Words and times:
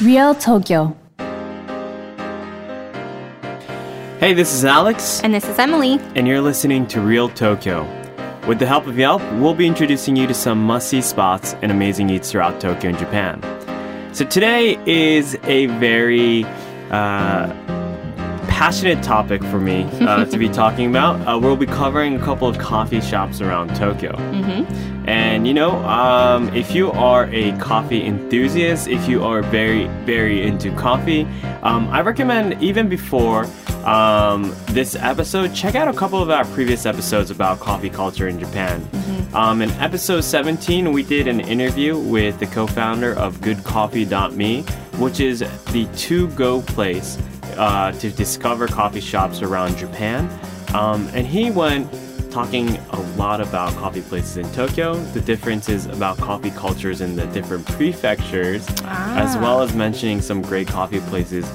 Real 0.00 0.34
Tokyo 0.34 0.96
Hey, 4.18 4.34
this 4.34 4.54
is 4.54 4.64
Alex, 4.64 5.20
And 5.24 5.34
this 5.34 5.44
is 5.48 5.58
Emily. 5.58 5.98
and 6.14 6.28
you're 6.28 6.40
listening 6.40 6.86
to 6.88 7.00
Real 7.00 7.28
Tokyo. 7.28 7.82
With 8.46 8.60
the 8.60 8.66
help 8.66 8.86
of 8.86 8.96
Yelp, 8.96 9.20
we'll 9.34 9.54
be 9.54 9.66
introducing 9.66 10.14
you 10.14 10.28
to 10.28 10.34
some 10.34 10.62
must 10.64 10.88
see 10.88 11.02
spots 11.02 11.56
and 11.62 11.72
amazing 11.72 12.08
eats 12.08 12.30
throughout 12.30 12.60
Tokyo 12.60 12.90
and 12.90 12.98
Japan. 12.98 13.42
So, 14.14 14.24
today 14.24 14.78
is 14.86 15.36
a 15.44 15.66
very 15.66 16.44
uh, 16.92 17.52
passionate 18.62 19.02
topic 19.02 19.42
for 19.46 19.58
me 19.58 19.82
uh, 20.02 20.24
to 20.32 20.38
be 20.38 20.48
talking 20.48 20.88
about. 20.88 21.16
Uh, 21.26 21.36
we'll 21.36 21.56
be 21.56 21.66
covering 21.66 22.14
a 22.14 22.18
couple 22.20 22.46
of 22.46 22.56
coffee 22.58 23.00
shops 23.00 23.40
around 23.40 23.74
Tokyo. 23.74 24.16
And 25.04 25.48
you 25.48 25.52
know, 25.52 25.84
um, 25.84 26.48
if 26.54 26.72
you 26.72 26.92
are 26.92 27.28
a 27.32 27.58
coffee 27.58 28.06
enthusiast, 28.06 28.86
if 28.86 29.08
you 29.08 29.24
are 29.24 29.42
very, 29.42 29.88
very 30.04 30.46
into 30.46 30.70
coffee, 30.76 31.26
um, 31.64 31.88
I 31.88 32.02
recommend 32.02 32.62
even 32.62 32.88
before 32.88 33.46
um, 33.84 34.54
this 34.66 34.94
episode, 34.94 35.52
check 35.52 35.74
out 35.74 35.88
a 35.88 35.92
couple 35.92 36.22
of 36.22 36.30
our 36.30 36.44
previous 36.44 36.86
episodes 36.86 37.32
about 37.32 37.58
coffee 37.58 37.90
culture 37.90 38.28
in 38.28 38.38
Japan. 38.38 38.88
Um, 39.34 39.60
in 39.60 39.70
episode 39.72 40.20
17, 40.20 40.92
we 40.92 41.02
did 41.02 41.26
an 41.26 41.40
interview 41.40 41.98
with 41.98 42.38
the 42.38 42.46
co 42.46 42.68
founder 42.68 43.12
of 43.14 43.38
GoodCoffee.me, 43.38 44.62
which 45.00 45.18
is 45.18 45.40
the 45.72 45.88
to 45.96 46.28
go 46.28 46.62
place 46.62 47.18
uh, 47.56 47.92
to 47.92 48.10
discover 48.10 48.66
coffee 48.66 49.00
shops 49.00 49.42
around 49.42 49.76
Japan. 49.76 50.28
Um, 50.74 51.08
and 51.14 51.26
he 51.26 51.50
went 51.50 51.90
talking 52.30 52.76
a 52.90 53.00
lot 53.16 53.42
about 53.42 53.74
coffee 53.74 54.00
places 54.00 54.38
in 54.38 54.50
Tokyo, 54.52 54.94
the 55.12 55.20
differences 55.20 55.84
about 55.86 56.16
coffee 56.16 56.50
cultures 56.50 57.02
in 57.02 57.14
the 57.14 57.26
different 57.26 57.66
prefectures, 57.66 58.66
as 58.84 59.36
well 59.36 59.60
as 59.60 59.74
mentioning 59.74 60.22
some 60.22 60.40
great 60.40 60.66
coffee 60.66 61.00
places 61.00 61.46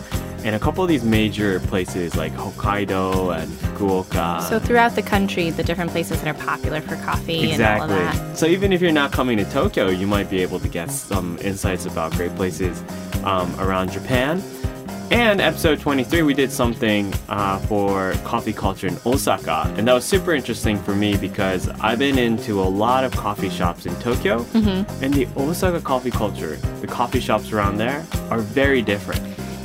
in 0.44 0.54
a 0.54 0.60
couple 0.60 0.84
of 0.84 0.88
these 0.88 1.04
major 1.04 1.60
places 1.62 2.16
like 2.16 2.32
Hokkaido 2.34 3.36
and 3.36 3.52
Fukuoka. 3.52 4.42
So 4.44 4.60
throughout 4.60 4.96
the 4.96 5.02
country, 5.02 5.50
the 5.50 5.64
different 5.64 5.92
places 5.92 6.22
that 6.22 6.36
are 6.36 6.46
popular 6.46 6.80
for 6.80 6.96
coffee 6.98 7.52
and 7.52 7.62
all 7.62 7.82
of 7.82 7.90
that. 7.90 8.14
Exactly. 8.14 8.36
So 8.36 8.46
even 8.46 8.72
if 8.72 8.80
you're 8.80 8.92
not 8.92 9.12
coming 9.12 9.38
to 9.38 9.46
Tokyo, 9.46 9.90
you 9.90 10.06
might 10.06 10.30
be 10.30 10.42
able 10.42 10.60
to 10.60 10.68
get 10.68 10.92
some 10.92 11.38
insights 11.40 11.86
about 11.86 12.12
great 12.14 12.36
places 12.36 12.82
um, 13.24 13.54
around 13.60 13.92
Japan. 13.92 14.42
And 15.10 15.40
episode 15.40 15.80
23, 15.80 16.22
we 16.24 16.34
did 16.34 16.52
something 16.52 17.14
uh, 17.30 17.60
for 17.60 18.12
coffee 18.26 18.52
culture 18.52 18.88
in 18.88 18.98
Osaka. 19.06 19.74
And 19.78 19.88
that 19.88 19.94
was 19.94 20.04
super 20.04 20.34
interesting 20.34 20.78
for 20.78 20.94
me 20.94 21.16
because 21.16 21.70
I've 21.80 22.00
been 22.00 22.18
into 22.18 22.62
a 22.62 22.68
lot 22.68 23.06
of 23.06 23.16
coffee 23.16 23.50
shops 23.50 23.86
in 23.86 23.96
Tokyo. 24.02 24.40
Mm-hmm. 24.40 25.04
And 25.04 25.14
the 25.14 25.28
Osaka 25.38 25.80
coffee 25.80 26.12
culture, 26.12 26.58
the 26.82 26.88
coffee 26.88 27.22
shops 27.22 27.54
around 27.54 27.78
there, 27.78 28.06
are 28.30 28.40
very 28.40 28.82
different. 28.82 29.22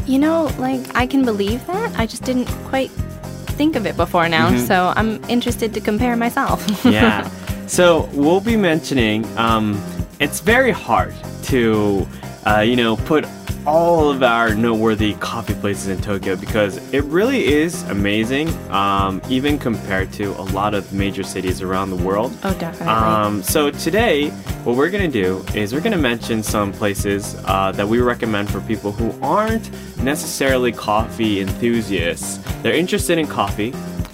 You 0.07 0.21
know, 0.21 0.45
like 0.59 0.81
I 0.95 1.07
can 1.07 1.25
believe 1.25 1.67
that. 1.67 1.99
I 1.99 2.07
just 2.07 2.23
didn't 2.23 2.47
quite 2.67 2.91
think 2.91 3.75
of 3.75 3.85
it 3.85 3.97
before 3.97 4.29
now. 4.29 4.57
So 4.59 4.93
I'm 4.97 5.23
interested 5.25 5.75
to 5.75 5.81
compare 5.81 6.17
myself. 6.17 6.65
yeah. 6.85 7.29
So 7.67 8.09
we'll 8.13 8.41
be 8.41 8.57
mentioning. 8.57 9.27
Um, 9.37 9.83
it's 10.21 10.39
very 10.39 10.71
hard 10.71 11.15
to, 11.45 12.07
uh, 12.47 12.61
you 12.61 12.77
know, 12.77 12.97
put 12.97 13.27
all 13.67 14.11
of 14.11 14.23
our 14.23 14.55
noteworthy 14.55 15.15
coffee 15.15 15.55
places 15.55 15.89
in 15.89 16.01
Tokyo 16.01 16.37
because 16.37 16.77
it 16.93 17.05
really 17.05 17.45
is 17.47 17.83
amazing, 17.85 18.49
um, 18.71 19.23
even 19.29 19.59
compared 19.59 20.13
to 20.15 20.31
a 20.33 20.43
lot 20.53 20.75
of 20.75 20.93
major 20.93 21.23
cities 21.23 21.63
around 21.63 21.91
the 21.91 21.97
world. 21.97 22.37
oh, 22.43 22.55
definitely. 22.55 22.87
Um, 22.95 23.43
so 23.43 23.71
today, 23.71 24.31
what 24.65 24.77
we're 24.77 24.91
gonna 24.91 25.09
do 25.09 25.45
is 25.55 25.73
we're 25.73 25.81
gonna 25.81 25.97
mention 25.97 26.43
some 26.43 26.73
places 26.73 27.37
uh, 27.45 27.73
that 27.73 27.87
we 27.87 28.01
recommend 28.01 28.51
for 28.51 28.61
people 28.63 28.91
who 28.93 29.15
aren't 29.23 29.71
necessarily 30.03 30.73
coffee 30.73 31.41
enthusiasts. 31.41 32.39
They're 32.63 32.75
interested 32.75 33.19
in 33.19 33.27
coffee, 33.27 33.73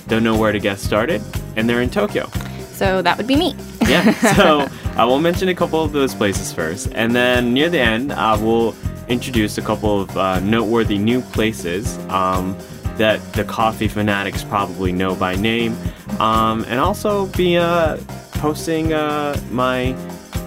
don't 0.08 0.24
know 0.24 0.36
where 0.36 0.52
to 0.52 0.58
get 0.60 0.78
started, 0.78 1.22
and 1.56 1.68
they're 1.68 1.82
in 1.82 1.90
Tokyo. 1.90 2.28
so 2.72 3.02
that 3.02 3.16
would 3.16 3.26
be 3.26 3.36
me. 3.36 3.54
Yeah. 3.86 4.12
So 4.34 4.68
I 4.96 5.04
will 5.04 5.18
mention 5.18 5.48
a 5.48 5.54
couple 5.54 5.82
of 5.82 5.92
those 5.92 6.14
places 6.14 6.52
first, 6.52 6.90
and 6.94 7.14
then 7.14 7.54
near 7.54 7.70
the 7.70 7.80
end, 7.80 8.12
I 8.12 8.36
will 8.36 8.74
introduce 9.08 9.58
a 9.58 9.62
couple 9.62 10.00
of 10.00 10.16
uh, 10.16 10.40
noteworthy 10.40 10.98
new 10.98 11.20
places 11.20 11.98
um, 12.08 12.56
that 12.96 13.20
the 13.32 13.44
coffee 13.44 13.88
fanatics 13.88 14.44
probably 14.44 14.92
know 14.92 15.14
by 15.14 15.34
name, 15.36 15.76
um, 16.20 16.64
and 16.68 16.80
also 16.80 17.26
be 17.28 17.56
uh, 17.56 17.98
posting 18.32 18.92
uh, 18.92 19.38
my 19.50 19.92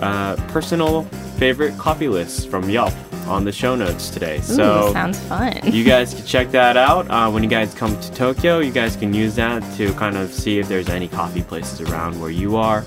uh, 0.02 0.36
personal 0.50 1.04
favorite 1.38 1.78
coffee 1.78 2.08
lists 2.08 2.46
from 2.46 2.70
Yelp 2.70 2.94
on 3.28 3.46
the 3.46 3.52
show 3.52 3.76
notes 3.76 4.10
today. 4.10 4.38
Ooh, 4.38 4.42
so 4.42 4.94
sounds 4.94 5.20
fun. 5.22 5.60
you 5.72 5.84
guys 5.84 6.14
can 6.16 6.26
check 6.26 6.52
that 6.52 6.78
out 6.78 7.10
uh, 7.10 7.30
when 7.30 7.44
you 7.44 7.50
guys 7.50 7.74
come 7.74 8.00
to 8.00 8.12
Tokyo. 8.14 8.60
You 8.60 8.72
guys 8.72 8.96
can 8.96 9.14
use 9.14 9.36
that 9.36 9.62
to 9.78 9.94
kind 9.94 10.18
of 10.18 10.34
see 10.34 10.60
if 10.60 10.68
there's 10.68 10.90
any 10.90 11.08
coffee 11.08 11.44
places 11.44 11.82
around 11.82 12.20
where 12.20 12.30
you 12.30 12.58
are. 12.58 12.84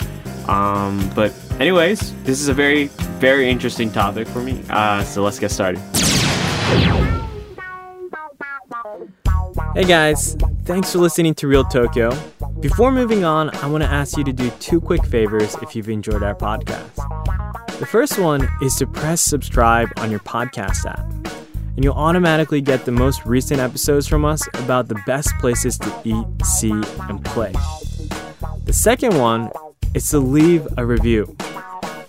Um, 0.49 1.11
but, 1.15 1.33
anyways, 1.61 2.13
this 2.25 2.41
is 2.41 2.49
a 2.49 2.55
very, 2.55 2.87
very 3.19 3.49
interesting 3.49 3.91
topic 3.91 4.27
for 4.29 4.41
me. 4.41 4.63
Uh, 4.71 5.03
so 5.05 5.23
let's 5.23 5.39
get 5.39 5.51
started. 5.51 5.81
Hey 9.75 9.85
guys, 9.85 10.37
thanks 10.65 10.93
for 10.93 10.99
listening 10.99 11.35
to 11.35 11.49
Real 11.49 11.65
Tokyo. 11.65 12.17
Before 12.61 12.93
moving 12.93 13.25
on, 13.25 13.51
I 13.57 13.67
want 13.67 13.83
to 13.83 13.91
ask 13.91 14.17
you 14.17 14.25
to 14.25 14.33
do 14.33 14.51
two 14.61 14.81
quick 14.81 15.05
favors 15.05 15.57
if 15.63 15.75
you've 15.75 15.89
enjoyed 15.89 16.23
our 16.23 16.35
podcast. 16.35 16.95
The 17.79 17.87
first 17.87 18.19
one 18.19 18.49
is 18.63 18.77
to 18.77 18.87
press 18.87 19.21
subscribe 19.21 19.89
on 19.97 20.11
your 20.11 20.21
podcast 20.21 20.87
app, 20.87 21.01
and 21.75 21.83
you'll 21.83 21.95
automatically 21.95 22.61
get 22.61 22.85
the 22.85 22.93
most 22.93 23.27
recent 23.27 23.61
episodes 23.61 24.07
from 24.07 24.25
us 24.25 24.47
about 24.55 24.87
the 24.87 25.01
best 25.07 25.37
places 25.41 25.77
to 25.79 26.01
eat, 26.05 26.25
see, 26.45 26.71
and 26.71 27.25
play. 27.25 27.53
The 28.65 28.73
second 28.73 29.19
one 29.19 29.51
is 29.95 30.09
to 30.11 30.19
leave 30.19 30.67
a 30.77 30.85
review. 30.85 31.37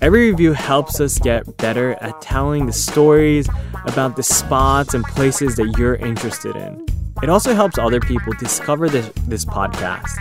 Every 0.01 0.31
review 0.31 0.53
helps 0.53 0.99
us 0.99 1.17
get 1.19 1.57
better 1.57 1.93
at 2.01 2.21
telling 2.21 2.65
the 2.65 2.73
stories 2.73 3.47
about 3.85 4.15
the 4.15 4.23
spots 4.23 4.93
and 4.93 5.03
places 5.05 5.55
that 5.55 5.75
you're 5.77 5.95
interested 5.95 6.55
in. 6.55 6.85
It 7.23 7.29
also 7.29 7.55
helps 7.55 7.77
other 7.77 7.99
people 7.99 8.33
discover 8.33 8.89
this, 8.89 9.09
this 9.27 9.45
podcast. 9.45 10.11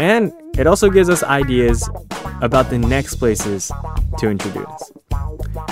And 0.00 0.32
it 0.58 0.66
also 0.66 0.88
gives 0.88 1.10
us 1.10 1.22
ideas 1.22 1.88
about 2.40 2.70
the 2.70 2.78
next 2.78 3.16
places 3.16 3.70
to 4.18 4.28
introduce. 4.28 4.92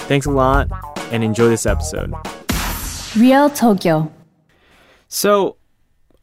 Thanks 0.06 0.26
a 0.26 0.30
lot 0.30 0.68
and 1.10 1.24
enjoy 1.24 1.48
this 1.48 1.66
episode. 1.66 2.12
Real 3.16 3.50
Tokyo 3.50 4.10
So, 5.08 5.56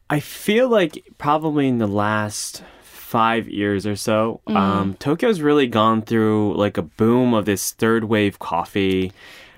I 0.08 0.18
feel 0.18 0.68
like 0.68 1.04
probably 1.18 1.68
in 1.68 1.78
the 1.78 1.86
last 1.86 2.64
five 3.10 3.48
years 3.48 3.86
or 3.86 3.96
so, 3.96 4.40
um, 4.46 4.94
Tokyo's 5.00 5.40
really 5.42 5.66
gone 5.66 6.00
through 6.02 6.54
like 6.56 6.78
a 6.78 6.82
boom 6.82 7.34
of 7.34 7.44
this 7.44 7.72
third 7.72 8.04
wave 8.04 8.38
coffee. 8.38 9.12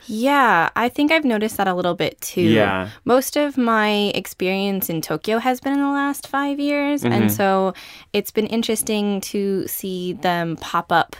Yeah, 0.06 0.70
I 0.74 0.88
think 0.88 1.12
I've 1.12 1.24
noticed 1.24 1.58
that 1.58 1.68
a 1.68 1.74
little 1.74 1.94
bit 1.94 2.18
too. 2.20 2.40
Yeah. 2.40 2.88
Most 3.04 3.36
of 3.36 3.56
my 3.58 4.10
experience 4.14 4.88
in 4.90 5.00
Tokyo 5.00 5.38
has 5.38 5.60
been 5.60 5.74
in 5.74 5.80
the 5.80 5.86
last 6.02 6.26
five 6.26 6.58
years. 6.58 7.02
Mm-hmm. 7.02 7.12
And 7.12 7.32
so 7.32 7.74
it's 8.12 8.32
been 8.32 8.46
interesting 8.46 9.20
to 9.32 9.66
see 9.68 10.14
them 10.14 10.56
pop 10.56 10.90
up 10.90 11.14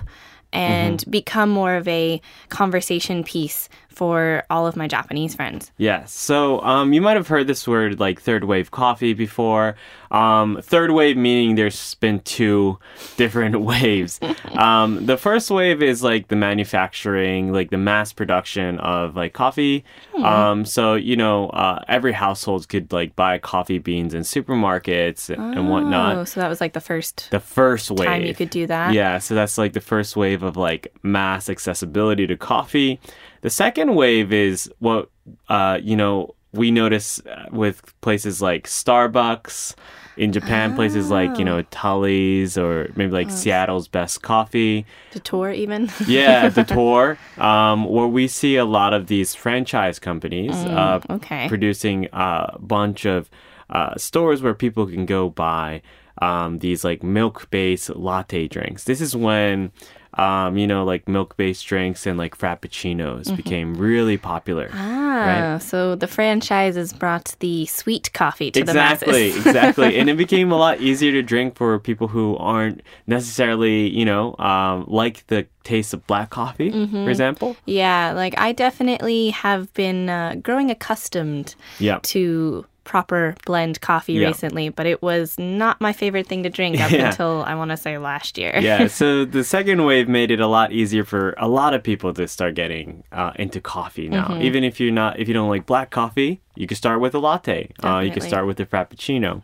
and 0.53 0.99
Mm-hmm. 1.01 1.11
become 1.11 1.49
more 1.51 1.77
of 1.77 1.89
a 1.89 2.21
conversation 2.51 3.25
piece 3.25 3.69
for 3.93 4.45
all 4.51 4.67
of 4.67 4.77
my 4.77 4.89
Japanese 4.89 5.35
friends. 5.35 5.71
Yes. 5.79 6.13
So 6.13 6.61
um, 6.63 6.93
you 6.93 7.01
might 7.01 7.17
have 7.17 7.29
heard 7.29 7.47
this 7.47 7.67
word 7.69 8.01
like 8.01 8.21
third 8.21 8.45
wave 8.45 8.71
coffee 8.71 9.15
before. 9.15 9.77
Um, 10.11 10.59
third 10.63 10.91
wave 10.91 11.17
meaning 11.17 11.55
there's 11.55 11.95
been 11.97 12.21
two 12.21 12.79
different 13.17 13.61
waves. 13.73 14.21
Um, 14.53 15.07
the 15.07 15.17
first 15.17 15.51
wave 15.51 15.83
is 15.83 16.03
like 16.03 16.29
the 16.29 16.37
manufacturing, 16.37 17.53
like 17.53 17.71
the 17.71 17.79
mass 17.79 18.13
production 18.13 18.79
of 18.79 19.17
like 19.17 19.33
coffee. 19.33 19.85
Um, 20.23 20.65
so 20.65 20.95
you 20.95 21.17
know, 21.17 21.49
uh, 21.51 21.83
every 21.89 22.13
household 22.13 22.69
could 22.69 22.93
like 22.93 23.17
buy 23.17 23.39
coffee 23.39 23.79
beans 23.79 24.15
in 24.15 24.23
supermarkets 24.23 25.31
and 25.31 25.59
Oh, 25.59 25.63
whatnot. 25.65 26.29
so 26.29 26.41
that 26.41 26.49
was 26.49 26.61
like 26.61 26.73
the 26.73 26.81
first 26.81 27.29
The 27.31 27.41
first 27.41 27.91
wave. 27.91 28.07
time 28.07 28.23
you 28.23 28.35
could 28.35 28.51
do 28.51 28.67
that. 28.67 28.93
Yeah, 28.95 29.19
so 29.19 29.35
that's 29.35 29.59
like 29.59 29.73
the 29.73 29.81
first 29.81 30.17
wave 30.17 30.43
of 30.43 30.57
like 30.57 30.93
mass 31.03 31.49
accessibility 31.49 32.27
to 32.27 32.37
coffee. 32.37 33.01
The 33.43 33.51
second 33.51 33.95
wave 33.95 34.33
is 34.33 34.73
what 34.79 35.11
uh, 35.49 35.79
you 35.83 35.97
know 35.97 36.35
we 36.53 36.71
notice 36.71 37.21
uh, 37.27 37.47
with 37.51 37.83
places 38.01 38.41
like 38.41 38.67
Starbucks 38.67 39.75
in 40.17 40.33
Japan, 40.33 40.75
places 40.75 41.11
like 41.11 41.39
you 41.39 41.45
know 41.45 41.63
Tully's 41.63 42.57
or 42.57 42.91
maybe 42.95 43.13
like 43.13 43.31
Seattle's 43.31 43.89
Best 43.89 44.23
Coffee. 44.23 44.87
Doutor, 45.13 45.51
even. 45.53 45.91
Yeah, 46.07 46.49
the 46.49 46.65
tour, 46.65 47.19
um, 47.39 47.85
where 47.85 48.07
we 48.07 48.29
see 48.29 48.57
a 48.57 48.65
lot 48.65 48.93
of 48.95 49.07
these 49.09 49.35
franchise 49.35 49.99
companies 49.99 50.55
uh, 50.55 51.01
okay. 51.11 51.49
producing 51.49 52.09
a 52.13 52.57
bunch 52.61 53.05
of 53.05 53.29
uh, 53.71 53.97
stores 53.97 54.43
where 54.43 54.55
people 54.55 54.87
can 54.87 55.07
go 55.07 55.31
buy 55.31 55.83
um, 56.21 56.59
these 56.59 56.85
like 56.85 57.03
milk-based 57.03 57.91
latte 57.97 58.47
drinks. 58.47 58.85
This 58.85 59.01
is 59.01 59.17
when 59.17 59.73
um, 60.15 60.57
you 60.59 60.67
know, 60.67 60.85
like 60.85 61.09
milk-based 61.09 61.67
drinks 61.67 62.07
and 62.07 62.19
like 62.19 62.37
frappuccinos 62.37 63.27
Mm-hmm. 63.27 63.35
became 63.37 63.75
really 63.75 64.19
popular. 64.19 64.69
Ah, 64.75 65.59
so 65.61 65.95
the 65.95 66.07
franchise 66.07 66.77
has 66.77 66.93
brought 66.93 67.35
the 67.41 67.67
sweet 67.67 68.13
coffee 68.13 68.51
to 68.51 68.61
exactly, 68.61 69.31
the 69.31 69.37
masses. 69.37 69.37
exactly. 69.37 69.53
Exactly. 69.53 69.99
And 69.99 70.11
it 70.11 70.17
became 70.17 70.51
a 70.53 70.57
lot 70.57 70.81
easier 70.81 71.13
to 71.13 71.23
drink 71.23 71.57
for 71.57 71.79
people 71.79 72.09
who 72.09 72.37
aren't 72.37 72.83
necessarily, 73.07 73.89
you 73.89 74.05
know, 74.05 74.37
um, 74.39 74.85
like 74.89 75.27
the 75.29 75.47
taste 75.65 75.95
of 75.95 76.07
black 76.07 76.31
coffee, 76.31 76.71
Mm-hmm. 76.73 77.05
for 77.05 77.11
example. 77.11 77.57
Yeah, 77.67 78.13
like 78.13 78.35
I 78.39 78.53
definitely 78.53 79.31
have 79.31 79.73
been 79.75 80.09
uh, 80.09 80.35
growing 80.43 80.71
accustomed 80.71 81.55
Yeah. 81.79 82.01
to 82.15 82.67
proper 82.85 83.35
blend 83.47 83.81
coffee 83.81 84.15
Yeah. 84.15 84.29
recently, 84.29 84.69
but 84.69 84.87
it 84.87 85.03
was 85.03 85.39
not 85.39 85.81
my 85.81 85.93
favorite 85.93 86.27
thing 86.27 86.43
to 86.43 86.51
drink 86.51 86.81
up 86.81 86.91
Yeah. 86.91 87.09
until 87.11 87.43
I 87.47 87.55
want 87.55 87.71
to 87.71 87.77
say 87.77 87.99
last 87.99 88.37
year. 88.39 88.59
yeah, 88.61 88.87
so 89.01 89.25
the 89.25 89.45
second 89.45 89.85
wave 89.85 90.09
made 90.09 90.31
it 90.31 90.41
a 90.41 90.47
lot 90.47 90.73
easier 90.73 91.05
for 91.05 91.35
a 91.39 91.49
lot 91.49 91.75
of 91.75 91.83
people 91.83 92.13
to 92.15 92.27
start 92.29 92.55
getting 92.55 93.05
uh, 93.13 93.33
into 93.37 93.61
coffee 93.61 94.09
now. 94.09 94.27
Mm-hmm. 94.29 94.43
Even 94.43 94.65
if 94.65 94.81
you're 94.81 94.93
not, 94.93 95.19
if 95.19 95.29
you 95.29 95.35
don't 95.35 95.49
like 95.49 95.67
black 95.67 95.91
coffee, 95.91 96.41
you 96.57 96.67
can 96.67 96.77
start 96.77 97.01
with 97.01 97.15
a 97.15 97.19
latte. 97.19 97.71
Uh, 97.83 97.99
you 98.01 98.11
can 98.11 98.23
start 98.23 98.47
with 98.47 98.59
a 98.61 98.67
frappuccino. 98.67 99.43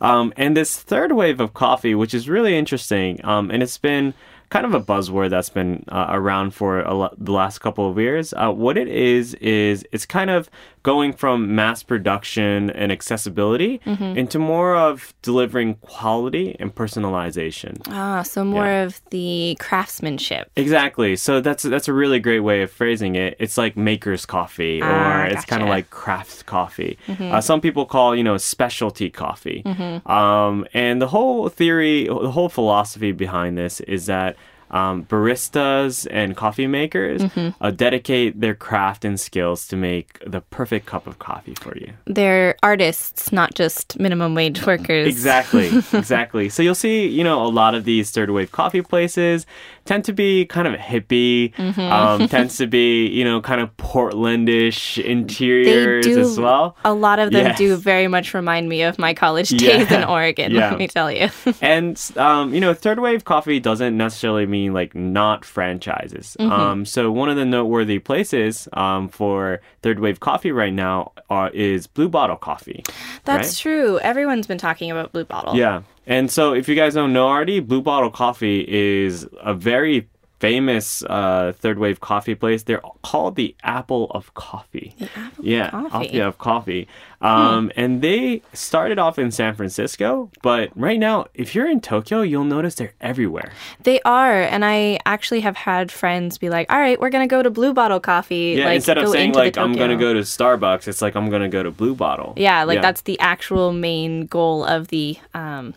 Um, 0.00 0.32
and 0.36 0.56
this 0.56 0.76
third 0.76 1.12
wave 1.12 1.40
of 1.40 1.54
coffee, 1.54 1.94
which 1.94 2.14
is 2.14 2.28
really 2.28 2.56
interesting, 2.56 3.20
um, 3.24 3.50
and 3.50 3.62
it's 3.62 3.78
been 3.78 4.14
kind 4.50 4.64
of 4.64 4.72
a 4.72 4.80
buzzword 4.80 5.28
that's 5.28 5.50
been 5.50 5.84
uh, 5.88 6.06
around 6.08 6.52
for 6.54 6.80
a 6.80 6.94
lo- 6.94 7.14
the 7.18 7.32
last 7.32 7.58
couple 7.58 7.90
of 7.90 7.98
years. 7.98 8.32
Uh, 8.32 8.50
what 8.50 8.78
it 8.78 8.88
is 8.88 9.34
is 9.34 9.84
it's 9.92 10.06
kind 10.06 10.30
of 10.30 10.48
going 10.92 11.12
from 11.22 11.38
mass 11.60 11.80
production 11.92 12.70
and 12.80 12.88
accessibility 12.98 13.72
Mm-hmm. 13.86 14.18
into 14.20 14.38
more 14.38 14.72
of 14.88 14.94
delivering 15.22 15.70
quality 15.94 16.46
and 16.60 16.68
personalization. 16.82 17.74
Ah, 17.88 18.22
so 18.22 18.38
more 18.44 18.64
Yeah. 18.66 18.84
of 18.86 19.00
the 19.10 19.56
craftsmanship. 19.66 20.44
Exactly. 20.56 21.16
So 21.16 21.40
that's 21.46 21.62
that's 21.72 21.88
a 21.88 21.92
really 22.02 22.20
great 22.28 22.40
way 22.50 22.58
of 22.62 22.70
phrasing 22.80 23.12
it. 23.24 23.32
It's 23.38 23.56
like 23.62 23.72
maker's 23.76 24.24
coffee, 24.26 24.80
or 24.82 24.86
Ah, 25.08 25.24
it's 25.32 25.44
kind 25.52 25.62
of 25.62 25.68
like 25.76 25.86
craft 25.90 26.46
coffee. 26.46 26.94
Uh, 27.34 27.40
some 27.40 27.60
people 27.60 27.84
call 27.94 28.08
you 28.18 28.24
know 28.28 28.36
specialty 28.38 29.08
coffee. 29.10 29.60
Um, 30.06 30.54
and 30.84 31.00
the 31.04 31.08
whole 31.14 31.48
theory, 31.60 32.06
the 32.08 32.30
whole 32.36 32.48
philosophy 32.48 33.12
behind 33.12 33.52
this 33.62 33.80
is 33.96 34.06
that. 34.06 34.36
Um, 34.70 35.04
baristas 35.04 36.06
and 36.10 36.36
coffee 36.36 36.66
makers 36.66 37.22
uh, 37.60 37.70
dedicate 37.70 38.40
their 38.40 38.54
craft 38.54 39.04
and 39.04 39.18
skills 39.18 39.66
to 39.68 39.76
make 39.76 40.18
the 40.26 40.40
perfect 40.42 40.86
cup 40.86 41.06
of 41.06 41.18
coffee 41.18 41.54
for 41.54 41.76
you. 41.78 41.92
They're 42.06 42.56
artists, 42.62 43.32
not 43.32 43.54
just 43.54 43.98
minimum 43.98 44.34
wage 44.34 44.66
workers. 44.66 45.06
Exactly, 45.08 45.68
exactly. 45.92 46.48
So 46.50 46.62
you'll 46.62 46.74
see, 46.74 47.06
you 47.08 47.24
know, 47.24 47.42
a 47.44 47.48
lot 47.48 47.74
of 47.74 47.84
these 47.84 48.10
third 48.10 48.30
wave 48.30 48.52
coffee 48.52 48.82
places 48.82 49.46
tend 49.86 50.04
to 50.04 50.12
be 50.12 50.44
kind 50.44 50.68
of 50.68 50.74
hippie, 50.74 51.54
Mm-hmm. 51.54 51.80
um, 51.80 52.28
tends 52.36 52.56
to 52.58 52.66
be, 52.66 53.06
you 53.06 53.24
know, 53.24 53.40
kind 53.40 53.60
of 53.60 53.74
Portlandish 53.78 54.96
They 54.96 55.08
interiors 55.10 56.04
do. 56.04 56.20
as 56.20 56.38
well. 56.38 56.76
A 56.84 56.92
lot 56.92 57.18
of 57.18 57.30
them 57.30 57.46
Yes. 57.46 57.58
do 57.58 57.76
very 57.76 58.08
much 58.08 58.34
remind 58.34 58.68
me 58.68 58.82
of 58.82 58.98
my 58.98 59.14
college 59.14 59.48
days 59.50 59.90
in 59.90 60.04
Oregon. 60.16 60.52
Yeah. 60.52 60.70
Let 60.70 60.78
me 60.78 60.88
tell 60.88 61.10
you. 61.10 61.28
And 61.62 61.98
um, 62.16 62.52
you 62.52 62.60
know, 62.60 62.74
third 62.74 62.98
wave 62.98 63.24
coffee 63.24 63.60
doesn't 63.60 63.96
necessarily 63.96 64.44
mean 64.46 64.57
like 64.68 64.94
not 64.94 65.44
franchises. 65.44 66.36
Mm-hmm. 66.38 66.50
Um, 66.50 66.84
so 66.84 67.10
one 67.10 67.28
of 67.28 67.36
the 67.36 67.44
noteworthy 67.44 67.98
places 67.98 68.68
um, 68.72 69.08
for 69.08 69.60
third 69.82 70.00
wave 70.00 70.20
coffee 70.20 70.52
right 70.52 70.72
now 70.72 71.12
are, 71.30 71.50
is 71.50 71.86
Blue 71.86 72.08
Bottle 72.08 72.36
Coffee. 72.36 72.82
That's 73.24 73.48
right? 73.48 73.62
true. 73.62 73.98
Everyone's 74.00 74.46
been 74.46 74.58
talking 74.58 74.90
about 74.90 75.12
Blue 75.12 75.24
Bottle. 75.24 75.56
Yeah. 75.56 75.82
And 76.06 76.30
so 76.30 76.54
if 76.54 76.68
you 76.68 76.74
guys 76.74 76.94
don't 76.94 77.12
know 77.12 77.28
already, 77.28 77.60
Blue 77.60 77.82
Bottle 77.82 78.10
Coffee 78.10 78.64
is 78.66 79.26
a 79.40 79.54
very 79.54 80.08
famous 80.40 81.02
uh, 81.04 81.52
third 81.58 81.78
wave 81.78 82.00
coffee 82.00 82.34
place. 82.34 82.62
They're 82.62 82.82
called 83.02 83.36
the 83.36 83.54
Apple 83.62 84.10
of 84.10 84.32
Coffee. 84.34 84.94
The 84.98 85.08
Apple 85.16 85.40
of 85.40 85.44
yeah, 85.44 85.70
Coffee. 85.70 86.06
Apple 86.08 86.22
of 86.28 86.38
Coffee. 86.38 86.88
Um, 87.20 87.72
And 87.76 88.00
they 88.00 88.42
started 88.52 88.98
off 88.98 89.18
in 89.18 89.32
San 89.32 89.54
Francisco, 89.54 90.30
but 90.42 90.70
right 90.76 90.98
now, 91.00 91.26
if 91.34 91.54
you're 91.54 91.68
in 91.68 91.80
Tokyo, 91.80 92.22
you'll 92.22 92.44
notice 92.44 92.76
they're 92.76 92.94
everywhere. 93.00 93.50
They 93.82 94.00
are, 94.02 94.40
and 94.42 94.64
I 94.64 95.00
actually 95.04 95.40
have 95.40 95.56
had 95.56 95.90
friends 95.90 96.38
be 96.38 96.48
like, 96.48 96.70
"All 96.72 96.78
right, 96.78 97.00
we're 97.00 97.10
gonna 97.10 97.26
go 97.26 97.42
to 97.42 97.50
Blue 97.50 97.72
Bottle 97.74 97.98
Coffee." 97.98 98.54
Yeah, 98.56 98.66
like, 98.66 98.76
instead 98.76 98.98
of 98.98 99.08
saying 99.08 99.32
like 99.32 99.58
I'm 99.58 99.74
gonna 99.74 99.96
go 99.96 100.14
to 100.14 100.20
Starbucks, 100.20 100.86
it's 100.86 101.02
like 101.02 101.16
I'm 101.16 101.28
gonna 101.28 101.48
go 101.48 101.62
to 101.62 101.72
Blue 101.72 101.94
Bottle. 101.94 102.34
Yeah, 102.36 102.62
like 102.62 102.80
that's 102.80 103.02
the 103.02 103.18
actual 103.18 103.72
main 103.72 104.26
goal 104.26 104.64
of 104.64 104.88
the 104.88 105.18
um, 105.34 105.74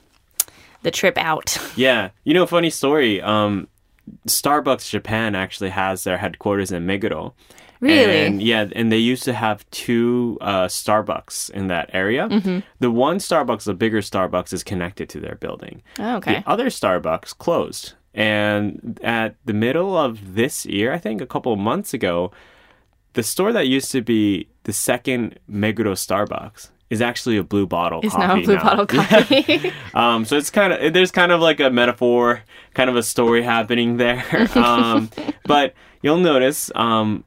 the 0.83 0.91
trip 0.91 1.17
out. 1.17 1.57
Yeah. 1.75 2.09
You 2.25 2.33
know, 2.33 2.45
funny 2.45 2.69
story. 2.69 3.21
Um, 3.21 3.67
Starbucks 4.27 4.89
Japan 4.89 5.35
actually 5.35 5.69
has 5.69 6.03
their 6.03 6.17
headquarters 6.17 6.71
in 6.71 6.85
Meguro. 6.85 7.33
Really? 7.79 8.25
And 8.25 8.41
yeah, 8.41 8.69
and 8.75 8.91
they 8.91 8.97
used 8.97 9.23
to 9.23 9.33
have 9.33 9.67
two 9.71 10.37
uh, 10.39 10.67
Starbucks 10.67 11.49
in 11.49 11.67
that 11.67 11.89
area. 11.93 12.27
Mm-hmm. 12.27 12.59
The 12.79 12.91
one 12.91 13.17
Starbucks, 13.17 13.63
the 13.63 13.73
bigger 13.73 14.01
Starbucks, 14.01 14.53
is 14.53 14.63
connected 14.63 15.09
to 15.09 15.19
their 15.19 15.35
building. 15.35 15.81
Oh, 15.97 16.17
okay. 16.17 16.39
The 16.39 16.49
other 16.49 16.67
Starbucks 16.67 17.35
closed. 17.37 17.93
And 18.13 18.99
at 19.03 19.35
the 19.45 19.53
middle 19.53 19.97
of 19.97 20.35
this 20.35 20.65
year, 20.65 20.93
I 20.93 20.99
think 20.99 21.21
a 21.21 21.25
couple 21.25 21.53
of 21.53 21.59
months 21.59 21.93
ago, 21.93 22.31
the 23.13 23.23
store 23.23 23.51
that 23.53 23.67
used 23.67 23.91
to 23.93 24.01
be 24.01 24.47
the 24.63 24.73
second 24.73 25.39
Meguro 25.49 25.93
Starbucks 25.93 26.69
is 26.91 27.01
actually 27.01 27.37
a 27.37 27.43
blue 27.43 27.65
bottle 27.65 28.01
It's 28.03 28.13
coffee 28.13 28.27
now 28.27 28.35
a 28.35 28.43
Blue 28.43 28.57
Bottle 28.57 28.85
Coffee. 28.85 29.71
um, 29.95 30.25
so 30.25 30.37
it's 30.37 30.51
kind 30.51 30.73
of 30.73 30.93
there's 30.93 31.09
kind 31.09 31.31
of 31.31 31.39
like 31.39 31.59
a 31.59 31.69
metaphor, 31.71 32.41
kind 32.75 32.89
of 32.89 32.95
a 32.97 33.01
story 33.01 33.41
happening 33.41 33.97
there. 33.97 34.23
Um, 34.55 35.09
but 35.45 35.73
you'll 36.01 36.17
notice 36.17 36.69
um, 36.75 37.23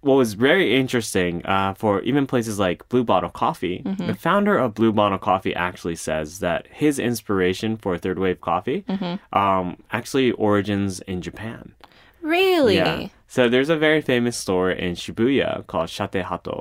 what 0.00 0.14
was 0.14 0.34
very 0.34 0.74
interesting 0.76 1.44
uh, 1.46 1.74
for 1.74 2.00
even 2.02 2.26
places 2.26 2.58
like 2.58 2.88
Blue 2.88 3.04
Bottle 3.04 3.30
Coffee. 3.30 3.82
The 3.98 4.14
founder 4.14 4.58
of 4.58 4.74
Blue 4.74 4.92
Bottle 4.92 5.18
Coffee 5.18 5.54
actually 5.54 5.96
says 5.96 6.40
that 6.40 6.66
his 6.70 6.98
inspiration 6.98 7.76
for 7.76 7.96
third 7.98 8.18
wave 8.18 8.40
coffee 8.40 8.84
um, 9.32 9.76
actually 9.92 10.32
origins 10.32 11.00
in 11.00 11.22
Japan. 11.22 11.74
really? 12.22 12.76
Yeah. 12.76 13.08
So 13.30 13.48
there's 13.48 13.70
a 13.70 13.76
very 13.78 14.00
famous 14.02 14.36
store 14.36 14.72
in 14.74 14.94
Shibuya 15.02 15.64
called 15.70 15.88
Chatei 15.88 16.24
Hatou, 16.30 16.60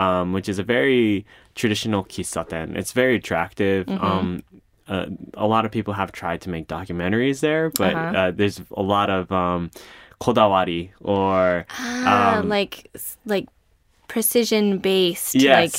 um, 0.00 0.32
which 0.32 0.48
is 0.48 0.58
a 0.58 0.62
very 0.64 1.26
traditional 1.54 2.02
kissaten. 2.02 2.74
It's 2.80 2.92
very 2.92 3.16
attractive. 3.16 3.84
Um, 4.08 4.42
uh, 4.88 5.06
a 5.34 5.46
lot 5.46 5.66
of 5.66 5.70
people 5.70 5.92
have 5.92 6.10
tried 6.12 6.40
to 6.44 6.48
make 6.48 6.64
documentaries 6.66 7.40
there, 7.40 7.68
but 7.82 7.92
Uh-huh. 7.94 8.16
uh, 8.18 8.30
there's 8.32 8.58
a 8.72 8.80
lot 8.94 9.08
of 9.10 9.30
um, 9.30 9.70
kodawari 10.18 10.90
or 11.04 11.66
Ah, 11.76 12.38
um, 12.40 12.48
like 12.48 12.74
like 13.26 13.46
precision 14.08 14.78
based, 14.78 15.34
yes, 15.34 15.60
like 15.60 15.76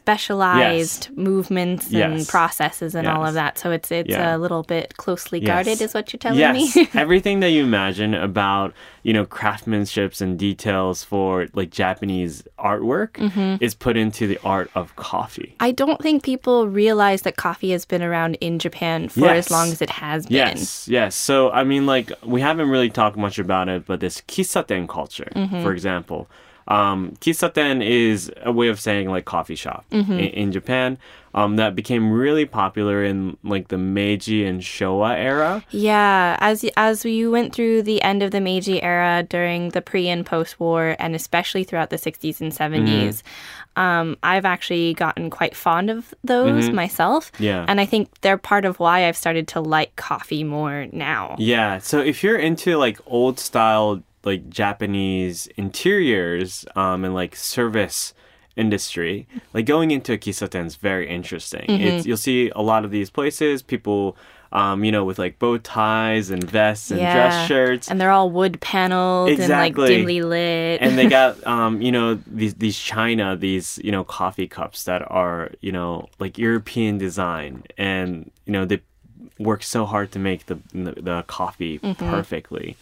specialized 0.00 1.08
movements 1.16 1.86
and 1.86 2.18
Yes. 2.18 2.30
processes 2.30 2.94
and 2.94 3.06
all 3.06 3.24
of 3.26 3.34
that. 3.34 3.58
So 3.58 3.70
it's 3.70 3.90
it's 3.90 4.08
Yeah. 4.10 4.36
a 4.36 4.38
little 4.38 4.62
bit 4.62 4.96
closely 4.96 5.38
Yes. 5.40 5.46
guarded, 5.46 5.80
is 5.82 5.94
what 5.94 6.12
you're 6.12 6.18
telling 6.18 6.38
yes, 6.38 6.76
me. 6.76 6.88
everything 6.94 7.40
that 7.40 7.50
you 7.50 7.62
imagine 7.62 8.14
about 8.14 8.72
you 9.02 9.12
know 9.12 9.24
craftsmanships 9.24 10.20
and 10.20 10.38
details 10.38 11.04
for 11.04 11.46
like 11.54 11.70
Japanese 11.70 12.42
artwork 12.58 13.12
Mm-hmm. 13.20 13.62
is 13.64 13.74
put 13.74 13.96
into 13.96 14.26
the 14.26 14.38
art 14.44 14.70
of 14.74 14.94
coffee. 14.96 15.54
I 15.60 15.70
don't 15.72 16.00
think 16.02 16.22
people 16.22 16.68
realize 16.68 17.22
that 17.22 17.36
coffee 17.36 17.70
has 17.72 17.84
been 17.84 18.02
around 18.02 18.36
in 18.40 18.58
Japan 18.58 19.08
for 19.08 19.28
as 19.28 19.50
long 19.50 19.68
as 19.70 19.80
it 19.82 19.90
has 19.90 20.26
been. 20.26 20.36
Yes, 20.36 20.88
yes. 20.88 21.14
So 21.14 21.50
I 21.50 21.64
mean, 21.64 21.86
like 21.86 22.12
we 22.24 22.40
haven't 22.40 22.68
really 22.68 22.90
talked 22.90 23.16
much 23.16 23.38
about 23.38 23.68
it, 23.68 23.86
but 23.86 24.00
this 24.00 24.22
kissaten 24.32 24.86
culture, 24.88 25.30
Mm-hmm. 25.36 25.62
for 25.62 25.72
example, 25.72 26.28
um, 26.70 27.12
kissaten 27.20 27.82
is 27.84 28.30
a 28.42 28.52
way 28.52 28.68
of 28.68 28.78
saying 28.80 29.10
like 29.10 29.24
coffee 29.26 29.56
shop 29.56 29.84
Mm-hmm. 29.90 30.12
in, 30.12 30.18
in 30.42 30.52
Japan. 30.52 30.96
Um, 31.32 31.54
that 31.56 31.76
became 31.76 32.10
really 32.10 32.44
popular 32.44 33.04
in 33.04 33.36
like 33.44 33.68
the 33.68 33.78
Meiji 33.78 34.44
and 34.44 34.60
Showa 34.60 35.16
era. 35.16 35.64
Yeah, 35.70 36.36
as 36.40 36.64
as 36.76 37.04
you 37.04 37.30
went 37.30 37.54
through 37.54 37.82
the 37.82 38.02
end 38.02 38.24
of 38.24 38.32
the 38.32 38.40
Meiji 38.40 38.82
era 38.82 39.24
during 39.28 39.68
the 39.68 39.80
pre 39.80 40.08
and 40.08 40.26
post 40.26 40.58
war, 40.58 40.96
and 40.98 41.14
especially 41.14 41.62
throughout 41.62 41.90
the 41.90 41.98
60s 41.98 42.40
and 42.40 42.50
70s, 42.50 43.22
um, 43.76 44.16
I've 44.24 44.44
actually 44.44 44.94
gotten 44.94 45.30
quite 45.30 45.54
fond 45.54 45.88
of 45.88 46.12
those 46.24 46.70
myself. 46.70 47.30
Yeah. 47.38 47.64
and 47.68 47.80
I 47.80 47.86
think 47.86 48.10
they're 48.22 48.36
part 48.38 48.64
of 48.64 48.80
why 48.80 49.06
I've 49.06 49.16
started 49.16 49.46
to 49.54 49.60
like 49.60 49.94
coffee 49.94 50.42
more 50.42 50.88
now. 50.90 51.36
Yeah. 51.38 51.78
So 51.78 52.00
if 52.00 52.24
you're 52.24 52.38
into 52.38 52.76
like 52.76 52.98
old 53.06 53.38
style 53.38 54.02
like 54.24 54.48
Japanese 54.48 55.46
interiors 55.56 56.64
um, 56.76 57.04
and 57.04 57.14
like 57.14 57.36
service 57.36 58.14
industry, 58.56 59.26
like 59.54 59.66
going 59.66 59.90
into 59.90 60.12
a 60.12 60.18
kissaten 60.18 60.66
is 60.66 60.76
very 60.76 61.08
interesting. 61.08 61.66
Mm-hmm. 61.66 61.82
It's 61.82 62.06
you'll 62.06 62.16
see 62.16 62.50
a 62.54 62.62
lot 62.62 62.84
of 62.84 62.90
these 62.90 63.10
places, 63.10 63.62
people 63.62 64.16
um, 64.52 64.82
you 64.82 64.90
know, 64.90 65.04
with 65.04 65.18
like 65.18 65.38
bow 65.38 65.58
ties 65.58 66.30
and 66.30 66.42
vests 66.42 66.90
and 66.90 66.98
dress 66.98 67.46
shirts. 67.46 67.88
and 67.88 68.00
they're 68.00 68.10
all 68.10 68.30
wood 68.30 68.60
paneled 68.60 69.30
and 69.30 69.48
like 69.48 69.76
dimly 69.76 70.22
lit. 70.22 70.80
and 70.82 70.98
they 70.98 71.06
got 71.06 71.44
um 71.46 71.80
you 71.80 71.92
know 71.92 72.14
these 72.26 72.54
these 72.54 72.76
china 72.76 73.36
these 73.36 73.78
you 73.84 73.92
know 73.92 74.02
coffee 74.02 74.48
cups 74.48 74.84
that 74.84 75.08
are 75.08 75.52
you 75.60 75.70
know 75.70 76.08
like 76.18 76.36
european 76.36 76.98
design 76.98 77.62
and 77.78 78.30
you 78.44 78.52
know 78.52 78.64
they 78.64 78.80
work 79.38 79.62
so 79.62 79.86
hard 79.86 80.12
to 80.12 80.18
make 80.18 80.46
the 80.46 80.58
the, 80.72 80.92
the 81.00 81.24
coffee 81.26 81.78
perfectly. 81.78 82.76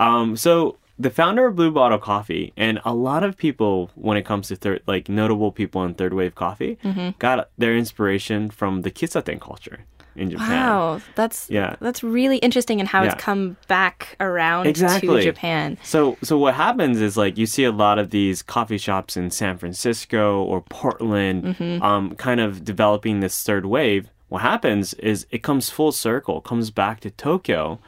Um, 0.00 0.36
so 0.36 0.76
the 0.98 1.10
founder 1.10 1.46
of 1.46 1.56
Blue 1.56 1.70
Bottle 1.70 1.98
Coffee 1.98 2.52
and 2.56 2.80
a 2.84 2.94
lot 2.94 3.22
of 3.22 3.36
people, 3.36 3.90
when 3.94 4.16
it 4.16 4.24
comes 4.24 4.48
to 4.48 4.56
third, 4.56 4.82
like 4.86 5.08
notable 5.08 5.52
people 5.52 5.84
in 5.84 5.94
third 5.94 6.12
wave 6.14 6.34
coffee, 6.34 6.78
got 7.18 7.50
their 7.58 7.76
inspiration 7.76 8.50
from 8.50 8.82
the 8.82 8.90
kissaten 8.90 9.40
culture 9.40 9.80
in 10.16 10.28
Japan. 10.30 10.48
Wow, 10.66 11.00
that's 11.14 11.48
Yeah. 11.48 11.76
that's 11.80 12.02
really 12.02 12.38
interesting 12.38 12.80
and 12.80 12.88
how 12.88 13.02
Yeah. 13.02 13.12
it's 13.12 13.22
come 13.22 13.56
back 13.68 14.16
around 14.20 14.66
Exactly. 14.66 15.20
to 15.20 15.22
Japan. 15.32 15.78
So, 15.84 16.16
so 16.22 16.36
what 16.36 16.54
happens 16.54 17.00
is 17.00 17.16
like 17.16 17.38
you 17.38 17.46
see 17.46 17.64
a 17.64 17.70
lot 17.72 17.98
of 17.98 18.10
these 18.10 18.42
coffee 18.42 18.76
shops 18.78 19.16
in 19.16 19.30
San 19.30 19.56
Francisco 19.56 20.42
or 20.42 20.62
Portland, 20.62 21.56
um, 21.82 22.14
kind 22.16 22.40
of 22.40 22.64
developing 22.64 23.20
this 23.20 23.42
third 23.42 23.66
wave. 23.66 24.08
What 24.28 24.42
happens 24.42 24.94
is 24.94 25.26
it 25.30 25.42
comes 25.42 25.70
full 25.70 25.92
circle, 25.92 26.40
comes 26.40 26.70
back 26.70 27.00
to 27.00 27.10
Tokyo, 27.10 27.78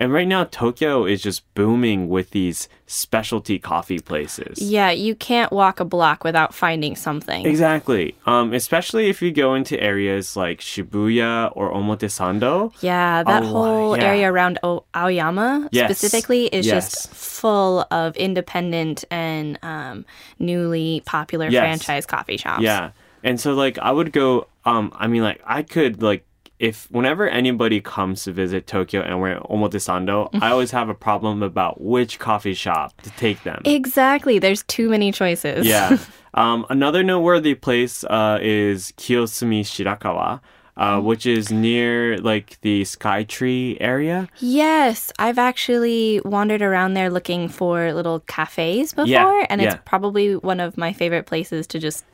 and 0.00 0.12
right 0.12 0.26
now 0.26 0.42
Tokyo 0.44 1.04
is 1.04 1.22
just 1.22 1.42
booming 1.54 2.08
with 2.08 2.30
these 2.30 2.68
specialty 2.86 3.58
coffee 3.60 4.00
places. 4.00 4.58
Yeah, 4.60 4.90
you 4.90 5.14
can't 5.14 5.52
walk 5.52 5.78
a 5.78 5.84
block 5.84 6.24
without 6.24 6.52
finding 6.54 6.96
something. 6.96 7.46
Exactly. 7.46 8.16
Um, 8.26 8.52
especially 8.52 9.10
if 9.10 9.20
you 9.22 9.30
go 9.30 9.54
into 9.54 9.78
areas 9.80 10.36
like 10.36 10.58
Shibuya 10.60 11.52
or 11.54 11.70
Omotesando. 11.72 12.72
Yeah, 12.82 13.22
that 13.22 13.42
Oh, 13.42 13.46
whole 13.46 13.96
yeah. 13.96 14.04
area 14.04 14.32
around 14.32 14.58
o- 14.62 14.84
Aoyama 14.96 15.68
Yes. 15.70 15.86
specifically 15.98 16.46
is 16.46 16.66
Yes. 16.66 16.74
just 16.90 17.14
full 17.14 17.86
of 17.90 18.16
independent 18.16 19.04
and 19.10 19.58
um, 19.62 20.04
newly 20.38 21.02
popular 21.06 21.48
Yes. 21.48 21.60
franchise 21.60 22.06
coffee 22.06 22.38
shops. 22.38 22.62
Yeah. 22.62 22.90
And 23.22 23.38
so 23.38 23.52
like 23.52 23.76
I 23.78 23.92
would 23.92 24.12
go 24.12 24.46
um 24.64 24.92
I 24.96 25.06
mean 25.06 25.22
like 25.22 25.40
I 25.46 25.62
could 25.62 26.02
like 26.02 26.24
if 26.60 26.86
whenever 26.90 27.26
anybody 27.26 27.80
comes 27.80 28.22
to 28.24 28.32
visit 28.32 28.66
Tokyo 28.66 29.00
and 29.00 29.18
we're 29.20 29.32
in 29.32 29.42
Omotesando, 29.44 30.28
I 30.40 30.50
always 30.54 30.70
have 30.72 30.90
a 30.90 30.94
problem 30.94 31.42
about 31.42 31.80
which 31.80 32.18
coffee 32.18 32.52
shop 32.54 33.00
to 33.00 33.10
take 33.12 33.42
them. 33.44 33.62
Exactly. 33.64 34.38
There's 34.38 34.62
too 34.64 34.90
many 34.90 35.10
choices. 35.10 35.66
yeah. 35.66 35.98
Um, 36.32 36.64
another 36.70 37.02
noteworthy 37.02 37.56
place 37.56 38.04
uh, 38.04 38.38
is 38.40 38.92
Kiyosumi 38.96 39.62
Shirakawa, 39.62 40.38
uh, 40.76 41.00
which 41.00 41.26
is 41.26 41.50
near 41.50 42.18
like 42.18 42.60
the 42.60 42.82
Skytree 42.82 43.78
area. 43.80 44.28
Yes, 44.38 45.10
I've 45.18 45.38
actually 45.40 46.20
wandered 46.24 46.62
around 46.62 46.94
there 46.94 47.10
looking 47.10 47.48
for 47.48 47.92
little 47.92 48.20
cafes 48.20 48.92
before, 48.92 49.08
Yeah, 49.08 49.46
and 49.50 49.60
it's 49.60 49.74
probably 49.84 50.36
one 50.36 50.60
of 50.60 50.78
my 50.78 50.92
favorite 50.92 51.26
places 51.26 51.66
to 51.66 51.80
just 51.80 52.04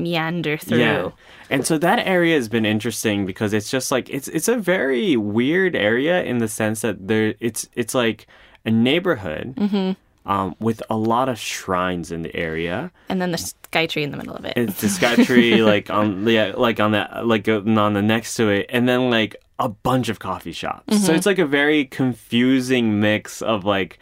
meander 0.00 0.56
through. 0.56 0.78
Yeah. 0.78 1.10
And 1.48 1.66
so 1.66 1.78
that 1.78 2.06
area 2.06 2.36
has 2.36 2.48
been 2.48 2.64
interesting 2.64 3.26
because 3.26 3.52
it's 3.52 3.70
just 3.70 3.90
like 3.90 4.08
it's 4.10 4.28
it's 4.28 4.48
a 4.48 4.56
very 4.56 5.16
weird 5.16 5.74
area 5.74 6.22
in 6.22 6.38
the 6.38 6.48
sense 6.48 6.82
that 6.82 7.08
there 7.08 7.34
it's 7.40 7.68
it's 7.74 7.94
like 7.94 8.26
a 8.64 8.70
neighborhood 8.70 9.96
um, 10.26 10.54
with 10.60 10.82
a 10.90 10.96
lot 10.96 11.28
of 11.28 11.38
shrines 11.38 12.12
in 12.12 12.22
the 12.22 12.34
area. 12.36 12.92
And 13.08 13.20
then 13.20 13.32
the 13.32 13.38
sky 13.38 13.86
tree 13.86 14.02
in 14.02 14.10
the 14.10 14.16
middle 14.16 14.36
of 14.36 14.44
it. 14.44 14.54
It's 14.56 14.80
the 14.80 14.88
sky 14.88 15.16
tree 15.16 15.62
like 15.62 15.90
on 15.90 16.26
yeah 16.26 16.52
like 16.56 16.78
on 16.80 16.92
that 16.92 17.26
like 17.26 17.48
uh, 17.48 17.60
on 17.60 17.94
the 17.94 18.02
next 18.02 18.34
to 18.36 18.48
it, 18.48 18.66
and 18.68 18.88
then 18.88 19.10
like 19.10 19.36
a 19.58 19.68
bunch 19.68 20.08
of 20.08 20.18
coffee 20.18 20.52
shops. 20.52 21.04
So 21.04 21.12
it's 21.12 21.26
like 21.26 21.38
a 21.38 21.46
very 21.46 21.84
confusing 21.84 23.00
mix 23.00 23.42
of 23.42 23.64
like 23.64 23.98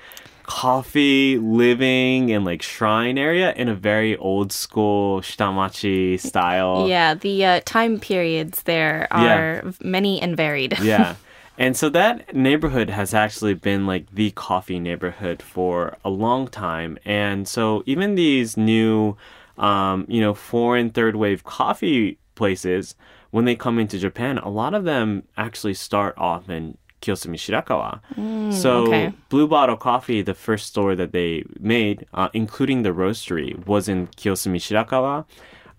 coffee, 0.48 1.36
living, 1.38 2.32
and 2.32 2.42
like 2.44 2.62
shrine 2.62 3.18
area 3.18 3.52
in 3.52 3.68
a 3.68 3.74
very 3.74 4.16
old 4.16 4.50
school 4.50 5.20
shitamachi 5.20 6.18
style. 6.18 6.86
yeah, 6.88 7.12
the 7.14 7.44
uh, 7.44 7.60
time 7.66 8.00
periods 8.00 8.62
there 8.62 9.06
Yeah. 9.12 9.36
are 9.36 9.64
many 9.82 10.20
and 10.22 10.36
varied. 10.36 10.78
yeah. 10.82 11.16
And 11.58 11.76
so 11.76 11.90
that 11.90 12.34
neighborhood 12.34 12.88
has 12.88 13.12
actually 13.12 13.54
been 13.54 13.86
like 13.86 14.06
the 14.10 14.30
coffee 14.30 14.80
neighborhood 14.80 15.42
for 15.42 15.96
a 16.02 16.08
long 16.08 16.48
time. 16.48 16.98
And 17.04 17.46
so 17.46 17.82
even 17.84 18.14
these 18.14 18.56
new, 18.56 19.16
um, 19.58 20.06
you 20.08 20.20
know, 20.22 20.34
foreign 20.34 20.90
third 20.90 21.14
wave 21.16 21.44
coffee 21.44 22.16
places, 22.36 22.94
when 23.32 23.44
they 23.44 23.54
come 23.56 23.78
into 23.78 23.98
Japan, 23.98 24.38
a 24.38 24.48
lot 24.48 24.72
of 24.72 24.84
them 24.84 25.24
actually 25.36 25.74
start 25.74 26.14
off 26.16 26.48
in 26.48 26.78
Kiyosumi 27.00 27.36
Shirakawa. 27.36 28.52
so 28.52 28.84
okay. 28.86 29.12
Blue 29.28 29.46
Bottle 29.48 29.76
Coffee, 29.76 30.22
the 30.22 30.34
first 30.34 30.66
store 30.66 30.94
that 30.96 31.12
they 31.12 31.44
made, 31.60 32.06
uh, 32.14 32.28
including 32.32 32.82
the 32.82 32.90
roastery, 32.90 33.64
was 33.66 33.88
in 33.88 34.06
Kiyosumi 34.08 34.58
Shirakawa. 34.58 35.24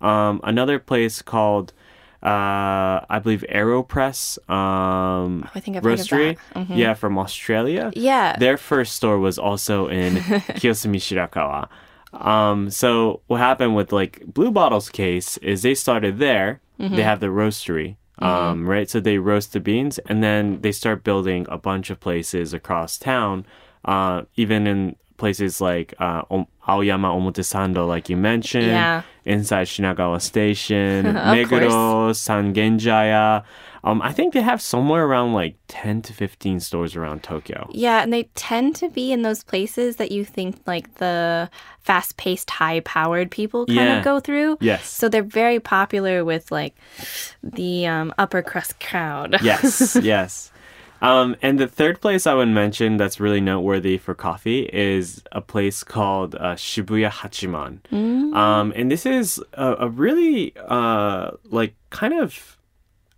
Um, 0.04 0.40
another 0.44 0.78
place 0.78 1.20
called, 1.20 1.72
uh, 2.22 3.00
I 3.08 3.20
believe, 3.22 3.44
Allpress 3.50 4.38
um, 4.48 5.48
I 5.54 5.60
think 5.60 5.76
I've 5.76 5.82
Roastery. 5.82 6.38
Mhm. 6.54 6.76
Yeah, 6.76 6.94
from 6.94 7.18
Australia. 7.18 7.90
Yeah. 7.94 8.36
Their 8.38 8.56
first 8.56 8.94
store 8.94 9.18
was 9.18 9.38
also 9.38 9.88
in 9.88 10.14
Kiyosumi 10.58 10.96
Shirakawa. 11.00 11.68
Um, 12.12 12.70
so 12.70 13.20
what 13.28 13.38
happened 13.38 13.76
with 13.76 13.92
like 13.92 14.22
Blue 14.26 14.50
Bottle's 14.50 14.88
case 14.88 15.36
is 15.38 15.62
they 15.62 15.74
started 15.74 16.18
there. 16.18 16.60
Mm-hmm. 16.80 16.96
They 16.96 17.02
have 17.02 17.20
the 17.20 17.26
roastery. 17.28 17.96
Um, 18.20 18.68
right. 18.68 18.88
So 18.90 19.00
they 19.00 19.18
roast 19.18 19.52
the 19.52 19.60
beans 19.60 19.98
and 20.06 20.22
then 20.22 20.60
they 20.60 20.72
start 20.72 21.04
building 21.04 21.46
a 21.48 21.56
bunch 21.58 21.90
of 21.90 22.00
places 22.00 22.52
across 22.52 22.98
town. 22.98 23.46
Uh, 23.84 24.22
even 24.36 24.66
in 24.66 24.96
places 25.16 25.60
like 25.60 25.94
uh, 25.98 26.22
Aoyama 26.68 27.08
Omotesando, 27.08 27.86
like 27.86 28.08
you 28.08 28.16
mentioned, 28.16 28.66
Yeah. 28.66 29.02
inside 29.24 29.66
Shinagawa 29.68 30.20
Station, 30.20 31.04
Meguro, 31.32 32.12
Sangenjaya. 32.12 33.44
Um, 33.82 34.02
I 34.02 34.12
think 34.12 34.34
they 34.34 34.42
have 34.42 34.60
somewhere 34.60 35.04
around 35.06 35.32
like 35.32 35.56
10 35.68 36.02
to 36.02 36.12
15 36.12 36.60
stores 36.60 36.96
around 36.96 37.22
Tokyo. 37.22 37.68
Yeah, 37.72 38.02
and 38.02 38.12
they 38.12 38.24
tend 38.34 38.76
to 38.76 38.88
be 38.90 39.10
in 39.12 39.22
those 39.22 39.42
places 39.42 39.96
that 39.96 40.12
you 40.12 40.24
think 40.24 40.56
like 40.66 40.96
the 40.96 41.48
fast-paced, 41.80 42.50
high-powered 42.50 43.30
people 43.30 43.66
kind 43.66 43.78
Yeah. 43.78 43.98
of 43.98 44.04
go 44.04 44.20
through. 44.20 44.58
Yes. 44.60 44.88
So 44.88 45.08
they're 45.08 45.22
very 45.22 45.60
popular 45.60 46.24
with 46.24 46.50
like 46.52 46.74
the 47.42 47.86
um, 47.86 48.12
upper 48.18 48.42
crust 48.42 48.78
crowd. 48.80 49.36
Yes, 49.42 49.96
yes. 50.02 50.52
Um, 51.02 51.34
and 51.40 51.58
the 51.58 51.66
third 51.66 52.02
place 52.02 52.26
I 52.26 52.34
would 52.34 52.48
mention 52.48 52.98
that's 52.98 53.18
really 53.18 53.40
noteworthy 53.40 53.96
for 53.96 54.14
coffee 54.14 54.68
is 54.70 55.22
a 55.32 55.40
place 55.40 55.82
called 55.82 56.34
uh, 56.34 56.56
Shibuya 56.56 57.10
Hachiman. 57.10 57.80
Um, 58.34 58.72
and 58.76 58.90
this 58.90 59.06
is 59.06 59.42
a, 59.54 59.76
a 59.80 59.88
really 59.88 60.52
uh, 60.68 61.30
like 61.44 61.74
kind 61.88 62.12
of 62.20 62.58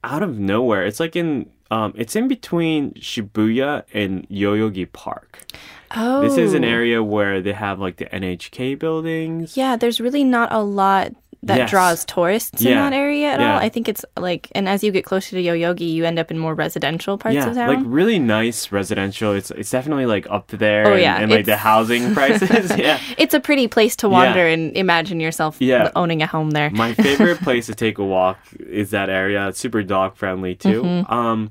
out 0.05 0.23
of 0.23 0.39
nowhere. 0.39 0.85
It's 0.85 1.01
like 1.01 1.17
in 1.17 1.51
um, 1.71 1.95
it's 1.97 2.15
in 2.15 2.29
between 2.29 2.93
Shibuya 2.95 3.85
and 3.95 4.29
Yoyogi 4.29 4.93
Park. 4.93 5.47
Oh. 5.95 6.21
This 6.21 6.37
is 6.37 6.55
an 6.55 6.65
area 6.65 7.03
where 7.03 7.41
they 7.41 7.53
have 7.53 7.79
like 7.79 7.97
the 7.97 8.07
NHK 8.07 8.79
buildings. 8.79 9.57
Yeah, 9.57 9.77
there's 9.77 10.01
really 10.01 10.25
not 10.25 10.53
a 10.53 10.61
lot 10.61 11.13
that 11.45 11.59
Yes. 11.59 11.71
draws 11.71 12.05
tourists 12.05 12.65
in 12.65 12.75
that 12.75 12.93
area 12.93 13.27
at 13.33 13.41
Yeah. 13.41 13.55
all. 13.55 13.59
I 13.59 13.69
think 13.69 13.89
it's 13.89 14.05
like, 14.17 14.49
and 14.55 14.69
as 14.69 14.85
you 14.85 14.93
get 14.93 15.05
closer 15.05 15.31
to 15.31 15.43
Yoyogi, 15.43 15.93
you 15.93 16.05
end 16.05 16.19
up 16.21 16.31
in 16.31 16.39
more 16.39 16.55
residential 16.55 17.19
parts 17.19 17.35
yeah, 17.35 17.49
of 17.49 17.55
town. 17.57 17.67
like 17.69 17.79
really 17.85 18.21
nice 18.21 18.71
residential. 18.71 19.33
It's 19.33 19.51
it's 19.51 19.71
definitely 19.71 20.07
like 20.07 20.27
up 20.31 20.49
there. 20.49 20.87
Oh, 20.87 20.93
and, 20.93 21.03
yeah, 21.03 21.17
and 21.19 21.31
like 21.33 21.47
the 21.47 21.57
housing 21.57 22.15
prices. 22.19 22.71
yeah, 22.79 23.01
it's 23.19 23.35
a 23.35 23.41
pretty 23.41 23.67
place 23.67 23.97
to 23.97 24.09
wander 24.09 24.47
and 24.47 24.77
imagine 24.77 25.19
yourself 25.19 25.57
Yeah. 25.59 25.91
owning 25.97 26.23
a 26.23 26.27
home 26.27 26.51
there. 26.53 26.71
My 26.71 26.95
favorite 26.95 27.41
place 27.43 27.67
to 27.67 27.75
take 27.75 27.99
a 27.99 28.05
walk 28.05 28.39
is 28.61 28.91
that 28.91 29.11
area. 29.11 29.49
It's 29.49 29.59
super 29.59 29.83
dog 29.83 30.15
friendly 30.17 30.55
too. 30.55 30.83
Mm-hmm. 30.83 31.13
Um, 31.13 31.51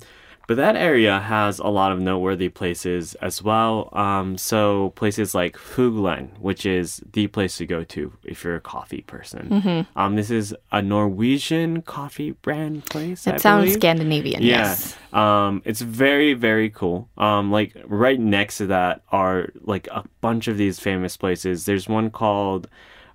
but 0.51 0.57
that 0.57 0.75
area 0.75 1.17
has 1.17 1.59
a 1.59 1.67
lot 1.69 1.93
of 1.93 1.99
noteworthy 2.01 2.49
places 2.49 3.15
as 3.21 3.41
well. 3.41 3.87
Um, 3.93 4.37
so 4.37 4.89
places 4.97 5.33
like 5.33 5.55
Fuglen, 5.55 6.37
which 6.39 6.65
is 6.65 7.01
the 7.13 7.27
place 7.27 7.55
to 7.59 7.65
go 7.65 7.85
to 7.85 8.11
if 8.25 8.43
you're 8.43 8.57
a 8.57 8.59
coffee 8.59 8.99
person. 8.99 9.47
Mm-hmm. 9.47 9.97
Um, 9.97 10.17
this 10.17 10.29
is 10.29 10.53
a 10.69 10.81
Norwegian 10.81 11.83
coffee 11.83 12.31
brand 12.31 12.85
place. 12.87 13.25
I 13.29 13.35
it 13.35 13.39
sounds 13.39 13.63
believe. 13.63 13.75
Scandinavian, 13.75 14.41
Yeah. 14.43 14.57
yes. 14.57 14.97
Um, 15.13 15.61
it's 15.63 15.79
very, 15.79 16.33
very 16.33 16.69
cool. 16.69 17.07
Um, 17.17 17.49
like 17.49 17.73
right 17.85 18.19
next 18.19 18.57
to 18.57 18.65
that 18.65 19.03
are 19.09 19.53
like 19.61 19.87
a 19.87 20.03
bunch 20.19 20.49
of 20.49 20.57
these 20.57 20.81
famous 20.81 21.15
places. 21.15 21.63
There's 21.63 21.87
one 21.87 22.09
called 22.09 22.67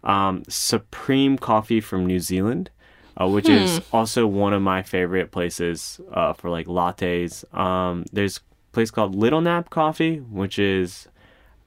um, 0.05 0.43
Supreme 0.49 1.37
Coffee 1.37 1.83
from 1.83 2.07
New 2.07 2.19
Zealand, 2.21 2.71
uh, 3.21 3.29
which 3.29 3.49
is 3.49 3.81
also 3.93 4.27
one 4.27 4.53
of 4.53 4.63
my 4.63 4.83
favorite 4.83 5.31
places 5.31 6.01
uh, 6.13 6.33
for 6.33 6.51
like 6.51 6.67
lattes. 6.67 7.45
Um, 7.57 8.05
there's 8.13 8.39
a 8.39 8.41
place 8.73 8.91
called 8.91 9.15
Little 9.15 9.41
Nap 9.41 9.71
Coffee, 9.71 10.19
which 10.19 10.59
is 10.59 11.09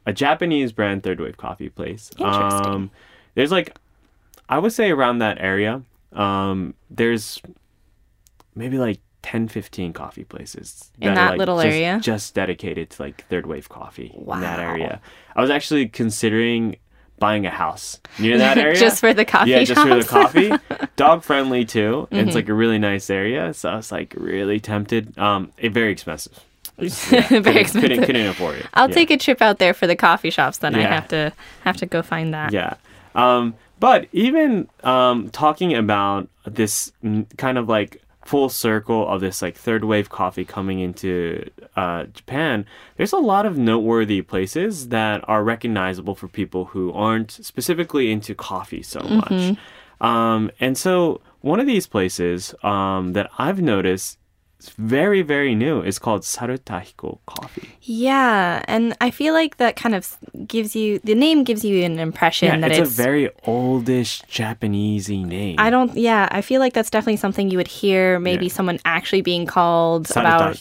a 0.06 0.14
Japanese 0.14 0.72
brand 0.72 1.04
third 1.04 1.20
wave 1.20 1.38
coffee 1.38 1.70
place. 1.70 2.12
Interesting. 2.18 2.74
Um, 2.74 2.92
there's 3.36 3.52
like, 3.52 3.78
I 4.48 4.60
would 4.60 4.74
say 4.74 4.92
around 4.92 5.20
that 5.20 5.38
area, 5.40 5.84
um, 6.14 6.74
there's 6.90 7.42
maybe 8.56 8.78
like 8.78 9.00
10, 9.22 9.48
15 9.48 9.94
coffee 9.94 10.24
places 10.24 10.92
In 11.02 11.10
are, 11.10 11.16
that 11.16 11.30
like, 11.32 11.40
little 11.40 11.58
just, 11.58 11.68
area? 11.68 12.00
just 12.02 12.34
dedicated 12.34 12.90
to 12.92 13.02
like 13.04 13.28
third 13.28 13.46
wave 13.46 13.70
coffee 13.70 14.14
in 14.16 14.42
that 14.42 14.60
area. 14.60 15.02
I 15.36 15.42
was 15.42 15.50
actually 15.50 15.88
considering 15.88 16.78
buying 17.20 17.46
a 17.46 17.50
house 17.52 18.00
near 18.18 18.38
that 18.38 18.58
area. 18.66 18.76
Just 18.80 19.00
for 19.00 19.14
the 19.14 19.26
coffee 19.26 19.52
Yeah, 19.52 19.64
just 19.64 19.82
for 19.82 19.96
the 19.96 20.04
coffee. 20.04 20.52
Dog 20.96 21.24
friendly 21.24 21.66
too. 21.66 22.08
And 22.12 22.20
Mm-hmm. 22.20 22.28
it's 22.30 22.36
like 22.36 22.50
a 22.50 22.54
really 22.54 22.80
nice 22.80 23.10
area. 23.10 23.54
So 23.54 23.70
I 23.70 23.76
was 23.76 23.92
like 23.92 24.14
really 24.18 24.60
tempted. 24.60 25.18
Um, 25.18 25.52
it, 25.58 25.72
very 25.74 25.92
expensive. 25.92 26.40
Very 26.78 26.90
Couldn't- 26.90 27.48
expensive. 27.58 27.82
Couldn't, 27.90 28.06
couldn't 28.06 28.28
afford 28.28 28.60
it. 28.60 28.66
I'll 28.74 28.88
Yeah. 28.88 28.96
take 28.96 29.12
a 29.12 29.18
trip 29.18 29.42
out 29.42 29.60
there 29.60 29.74
for 29.74 29.86
the 29.86 29.98
coffee 29.98 30.30
shops. 30.30 30.60
Then 30.60 30.76
I 30.76 30.82
have 30.84 31.10
to 31.10 31.34
have 31.66 31.76
to 31.78 31.86
go 31.86 32.02
find 32.02 32.34
that. 32.34 32.54
Yeah. 32.54 32.76
Um, 33.16 33.56
but 33.82 34.08
even 34.14 34.70
um, 34.86 35.30
talking 35.32 35.74
about 35.76 36.30
this 36.46 36.92
mm, 37.04 37.26
kind 37.38 37.58
of 37.58 37.68
like 37.68 38.02
full 38.30 38.48
circle 38.48 39.08
of 39.08 39.22
this 39.22 39.42
like 39.42 39.56
third 39.58 39.84
wave 39.84 40.10
coffee 40.10 40.46
coming 40.46 40.80
into 40.80 41.50
uh, 41.76 42.04
Japan, 42.14 42.64
there's 42.96 43.12
a 43.12 43.18
lot 43.18 43.48
of 43.48 43.58
noteworthy 43.58 44.22
places 44.22 44.90
that 44.90 45.28
are 45.28 45.44
recognizable 45.44 46.14
for 46.14 46.28
people 46.28 46.66
who 46.66 46.94
aren't 46.94 47.32
specifically 47.32 48.12
into 48.12 48.36
coffee 48.36 48.84
so 48.84 49.00
much. 49.00 49.58
Um, 50.00 50.52
and 50.60 50.78
so 50.78 51.22
one 51.42 51.60
of 51.60 51.66
these 51.66 51.88
places 51.88 52.54
um, 52.62 53.14
that 53.14 53.32
I've 53.40 53.64
noticed 53.64 54.19
is 54.60 54.70
very, 54.78 55.22
very 55.22 55.56
new 55.56 55.80
It's 55.82 56.00
called 56.00 56.22
Sarutahiko 56.24 57.20
Coffee. 57.26 57.70
Yeah, 57.82 58.64
and 58.68 58.96
I 59.02 59.10
feel 59.10 59.34
like 59.34 59.58
that 59.58 59.76
kind 59.76 59.96
of 59.96 60.18
gives 60.46 60.76
you 60.76 61.00
the 61.04 61.16
name 61.16 61.44
gives 61.44 61.64
you 61.66 61.84
an 61.84 61.98
impression 62.00 62.48
Yeah, 62.50 62.58
that 62.60 62.72
it's, 62.72 62.80
it's, 62.80 63.00
a 63.00 63.04
very 63.04 63.30
oldish 63.46 64.22
Japanesey 64.30 65.26
name. 65.26 65.56
I 65.58 65.70
don't. 65.70 65.96
Yeah, 65.98 66.28
I 66.32 66.42
feel 66.42 66.60
like 66.60 66.74
that's 66.74 66.90
definitely 66.90 67.18
something 67.18 67.50
you 67.50 67.58
would 67.58 67.68
hear. 67.68 68.20
Maybe 68.20 68.46
Yeah. 68.48 68.52
someone 68.54 68.80
actually 68.86 69.22
being 69.22 69.46
called 69.46 70.12
about 70.12 70.60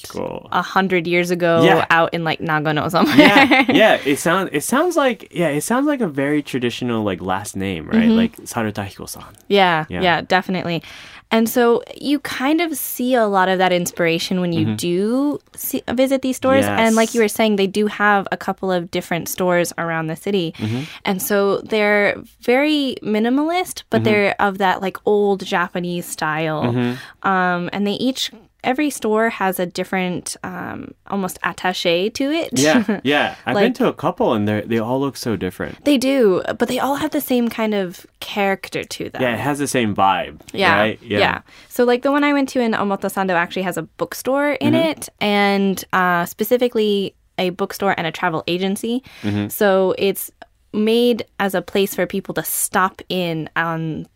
a 0.52 0.62
hundred 0.62 1.06
years 1.06 1.30
ago 1.30 1.62
Yeah. 1.64 1.84
out 1.90 2.14
in 2.14 2.24
like 2.24 2.38
Nagano 2.40 2.90
somewhere. 2.90 3.16
yeah, 3.16 3.64
yeah. 3.82 4.00
It 4.04 4.18
sounds 4.18 4.50
it 4.52 4.62
sounds 4.64 4.96
like 4.96 5.28
yeah, 5.34 5.48
it 5.48 5.62
sounds 5.62 5.86
like 5.86 6.00
a 6.00 6.08
very 6.08 6.42
traditional 6.42 7.02
like 7.02 7.20
last 7.20 7.56
name, 7.56 7.86
right? 7.88 8.02
Mm-hmm. 8.08 8.16
Like 8.16 8.36
Sarutahiko-san. 8.38 9.24
Yeah, 9.48 9.84
Yeah. 9.88 10.00
yeah, 10.02 10.20
definitely. 10.22 10.82
And 11.30 11.48
so 11.48 11.82
you 12.00 12.20
kind 12.20 12.60
of 12.62 12.74
see 12.76 13.14
a 13.14 13.26
lot 13.26 13.48
of 13.48 13.58
that 13.58 13.72
inspiration 13.72 14.40
when 14.40 14.52
you 14.52 14.64
mm-hmm. 14.64 14.76
do 14.76 15.38
see, 15.54 15.82
visit 15.92 16.22
these 16.22 16.36
stores. 16.36 16.64
And 16.64 16.96
like 16.96 17.14
you 17.14 17.20
were 17.20 17.28
saying, 17.28 17.56
they 17.56 17.66
do 17.66 17.86
have 17.86 18.26
a 18.32 18.36
couple 18.36 18.72
of 18.72 18.90
different 18.90 19.28
stores 19.28 19.72
around 19.76 20.06
the 20.06 20.16
city. 20.16 20.54
Mm-hmm. 20.56 20.84
And 21.04 21.20
so 21.20 21.58
they're 21.58 22.16
very 22.40 22.96
minimalist, 23.02 23.82
but 23.90 23.98
mm-hmm. 23.98 24.04
they're 24.04 24.36
of 24.40 24.56
that 24.58 24.80
like 24.80 24.96
old 25.04 25.44
Japanese 25.44 26.06
style. 26.06 26.96
Um, 27.22 27.68
and 27.72 27.86
they 27.86 27.92
each, 27.92 28.30
every 28.64 28.90
store 28.90 29.30
has 29.30 29.60
a 29.60 29.66
different, 29.66 30.36
um, 30.42 30.92
almost 31.06 31.38
attache 31.44 32.10
to 32.10 32.24
it. 32.32 32.50
Yeah, 32.58 33.00
yeah. 33.04 33.36
I've 33.46 33.56
been 33.56 33.72
to 33.74 33.88
a 33.88 33.92
couple 33.94 34.34
and 34.34 34.48
they 34.48 34.62
they 34.62 34.78
all 34.78 34.98
look 35.00 35.16
so 35.16 35.36
different. 35.36 35.84
they 35.84 35.96
do, 35.98 36.42
but 36.58 36.68
they 36.68 36.78
all 36.78 36.96
have 36.96 37.10
the 37.12 37.20
same 37.20 37.48
kind 37.48 37.74
of 37.74 38.06
character 38.20 38.82
to 38.84 39.10
them. 39.10 39.22
Yeah, 39.22 39.34
it 39.34 39.40
has 39.40 39.58
the 39.58 39.68
same 39.68 39.94
vibe. 39.94 40.40
Yeah, 40.52 40.76
Right? 40.76 40.98
yeah. 41.02 41.42
So 41.68 41.84
like 41.84 42.02
the 42.02 42.10
one 42.10 42.24
I 42.24 42.32
went 42.32 42.48
to 42.50 42.60
in 42.60 42.72
Omotesando 42.72 43.34
actually 43.34 43.62
has 43.62 43.76
a 43.76 43.82
bookstore 43.82 44.52
in 44.60 44.74
Mm-hmm. 44.74 44.88
it, 44.90 45.08
and 45.20 45.84
uh, 45.92 46.24
specifically 46.26 47.14
a 47.38 47.50
bookstore 47.50 47.94
and 47.96 48.06
a 48.06 48.10
travel 48.12 48.42
agency. 48.48 49.02
Mm-hmm. 49.22 49.48
So 49.48 49.94
it's 49.98 50.30
made 50.72 51.24
as 51.38 51.54
a 51.54 51.62
place 51.62 51.94
for 51.94 52.06
people 52.06 52.34
to 52.34 52.42
stop 52.42 53.00
in 53.08 53.48
on. 53.56 54.06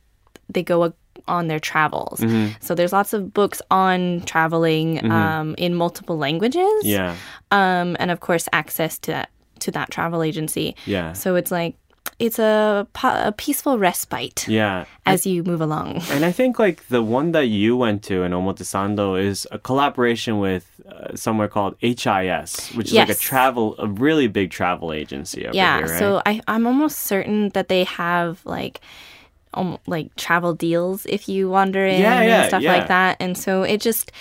They 0.48 0.62
go 0.64 0.92
on 1.28 1.48
their 1.48 1.60
travels. 1.60 2.20
Mm-hmm. 2.20 2.52
So 2.60 2.74
there's 2.74 2.92
lots 2.92 3.12
of 3.12 3.32
books 3.32 3.62
on 3.70 4.22
traveling 4.22 5.10
um, 5.10 5.54
in 5.58 5.74
multiple 5.74 6.16
languages. 6.18 6.82
Yeah. 6.82 7.16
Um, 7.50 7.96
and 7.98 8.10
of 8.10 8.20
course 8.20 8.48
access 8.52 8.98
to 9.00 9.10
that 9.12 9.28
to 9.60 9.70
that 9.70 9.90
travel 9.90 10.22
agency. 10.22 10.74
Yeah. 10.86 11.12
So 11.12 11.36
it's 11.36 11.50
like 11.52 11.76
it's 12.18 12.38
a, 12.38 12.86
a 13.04 13.32
peaceful 13.32 13.78
respite 13.78 14.46
Yeah. 14.48 14.84
as 15.06 15.24
you 15.26 15.42
move 15.44 15.60
along. 15.60 16.02
And 16.10 16.24
I 16.24 16.32
think 16.32 16.58
like 16.58 16.88
the 16.88 17.02
one 17.02 17.32
that 17.32 17.46
you 17.46 17.76
went 17.76 18.02
to 18.04 18.22
in 18.22 18.32
Omotesando 18.32 19.20
is 19.20 19.46
a 19.50 19.58
collaboration 19.58 20.38
with 20.38 20.80
uh, 20.88 21.14
somewhere 21.16 21.48
called 21.48 21.76
HIS, 21.80 22.70
which 22.74 22.88
is 22.88 22.94
like 22.94 23.08
a 23.08 23.14
travel, 23.14 23.76
a 23.78 23.86
really 23.86 24.26
big 24.28 24.50
travel 24.50 24.92
agency 24.92 25.46
over 25.46 25.56
yeah 25.56 25.78
here, 25.78 25.86
right? 25.86 25.98
so 25.98 26.22
I, 26.26 26.40
i'm 26.48 26.66
almost 26.66 26.98
certain 27.00 27.50
that 27.50 27.68
they 27.68 27.84
have 27.84 28.40
like 28.44 28.80
um, 29.54 29.78
like 29.86 30.14
travel 30.16 30.54
deals 30.54 31.06
if 31.06 31.28
you 31.28 31.48
wander 31.48 31.84
in 31.86 32.00
Yeah, 32.00 32.22
yeah, 32.22 32.40
and 32.42 32.48
stuff 32.48 32.62
yeah. 32.62 32.72
like 32.72 32.88
that 32.88 33.16
and 33.20 33.36
so 33.36 33.62
it 33.62 33.80
just 33.80 34.12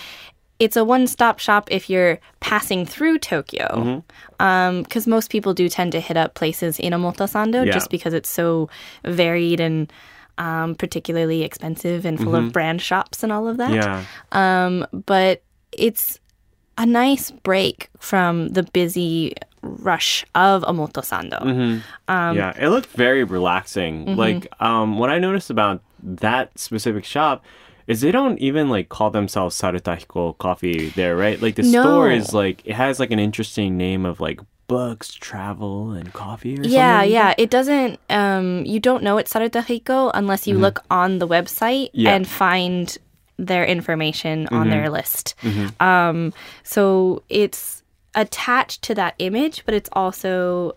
it's 0.59 0.77
a 0.77 0.85
one-stop 0.85 1.39
shop 1.39 1.67
if 1.71 1.89
you're 1.89 2.19
passing 2.39 2.85
through 2.85 3.17
tokyo 3.19 4.03
Mm-hmm. 4.39 4.81
because 4.83 5.07
most 5.07 5.31
people 5.31 5.53
do 5.53 5.67
tend 5.69 5.91
to 5.93 5.99
hit 5.99 6.17
up 6.17 6.33
places 6.35 6.79
in 6.79 6.93
omotesando 6.93 7.65
Yeah. 7.65 7.71
just 7.71 7.89
because 7.89 8.13
it's 8.13 8.29
so 8.29 8.69
varied 9.05 9.59
and 9.59 9.91
um, 10.37 10.75
particularly 10.75 11.43
expensive 11.43 12.05
and 12.05 12.17
full 12.19 12.35
of 12.35 12.51
brand 12.51 12.81
shops 12.81 13.23
and 13.23 13.31
all 13.31 13.47
of 13.47 13.57
that 13.57 13.71
Mm-hmm. 13.71 14.03
yeah. 14.33 14.65
um, 14.65 14.85
but 15.05 15.41
it's 15.71 16.19
a 16.77 16.85
nice 16.85 17.31
break 17.31 17.89
from 17.99 18.49
the 18.49 18.63
busy 18.63 19.33
rush 19.61 20.25
of 20.35 20.63
Omotesando. 20.63 21.39
Mm-hmm. 21.41 22.35
yeah, 22.37 22.53
it 22.59 22.69
looked 22.69 22.89
very 22.91 23.23
relaxing. 23.23 24.15
Like, 24.17 24.47
um, 24.61 24.97
what 24.97 25.09
I 25.09 25.19
noticed 25.19 25.49
about 25.49 25.81
that 26.03 26.57
specific 26.57 27.05
shop 27.05 27.43
is 27.87 28.01
they 28.01 28.11
don't 28.11 28.37
even 28.39 28.69
like 28.69 28.89
call 28.89 29.09
themselves 29.11 29.59
Sarutahiko 29.59 30.37
Coffee 30.37 30.89
there, 30.95 31.15
right? 31.15 31.41
Like 31.41 31.55
the 31.55 31.63
No. 31.63 31.81
store 31.83 32.09
is 32.11 32.33
like 32.33 32.61
it 32.65 32.73
has 32.73 32.99
like 32.99 33.11
an 33.11 33.19
interesting 33.19 33.77
name 33.77 34.05
of 34.05 34.19
like 34.19 34.39
books, 34.67 35.11
travel, 35.13 35.91
and 35.91 36.13
coffee 36.13 36.57
or 36.57 36.63
Yeah, 36.63 36.99
something. 36.99 37.11
yeah. 37.11 37.33
It 37.37 37.49
doesn't, 37.49 37.99
um, 38.09 38.63
you 38.65 38.79
don't 38.79 39.03
know 39.03 39.17
it's 39.17 39.33
Sarutahiko 39.33 40.11
unless 40.13 40.47
you 40.47 40.57
look 40.57 40.79
on 40.89 41.19
the 41.19 41.27
website 41.27 41.87
Mm-hmm. 41.91 41.99
Yeah. 41.99 42.13
and 42.15 42.27
find 42.27 42.97
their 43.37 43.65
information 43.65 44.47
on 44.47 44.69
their 44.69 44.83
Mm-hmm. 44.85 44.93
list. 44.93 45.35
Um, 45.81 46.31
so 46.63 47.23
it's 47.27 47.80
attached 48.15 48.81
to 48.83 48.95
that 48.95 49.15
image, 49.19 49.63
but 49.65 49.73
it's 49.73 49.89
also 49.93 50.75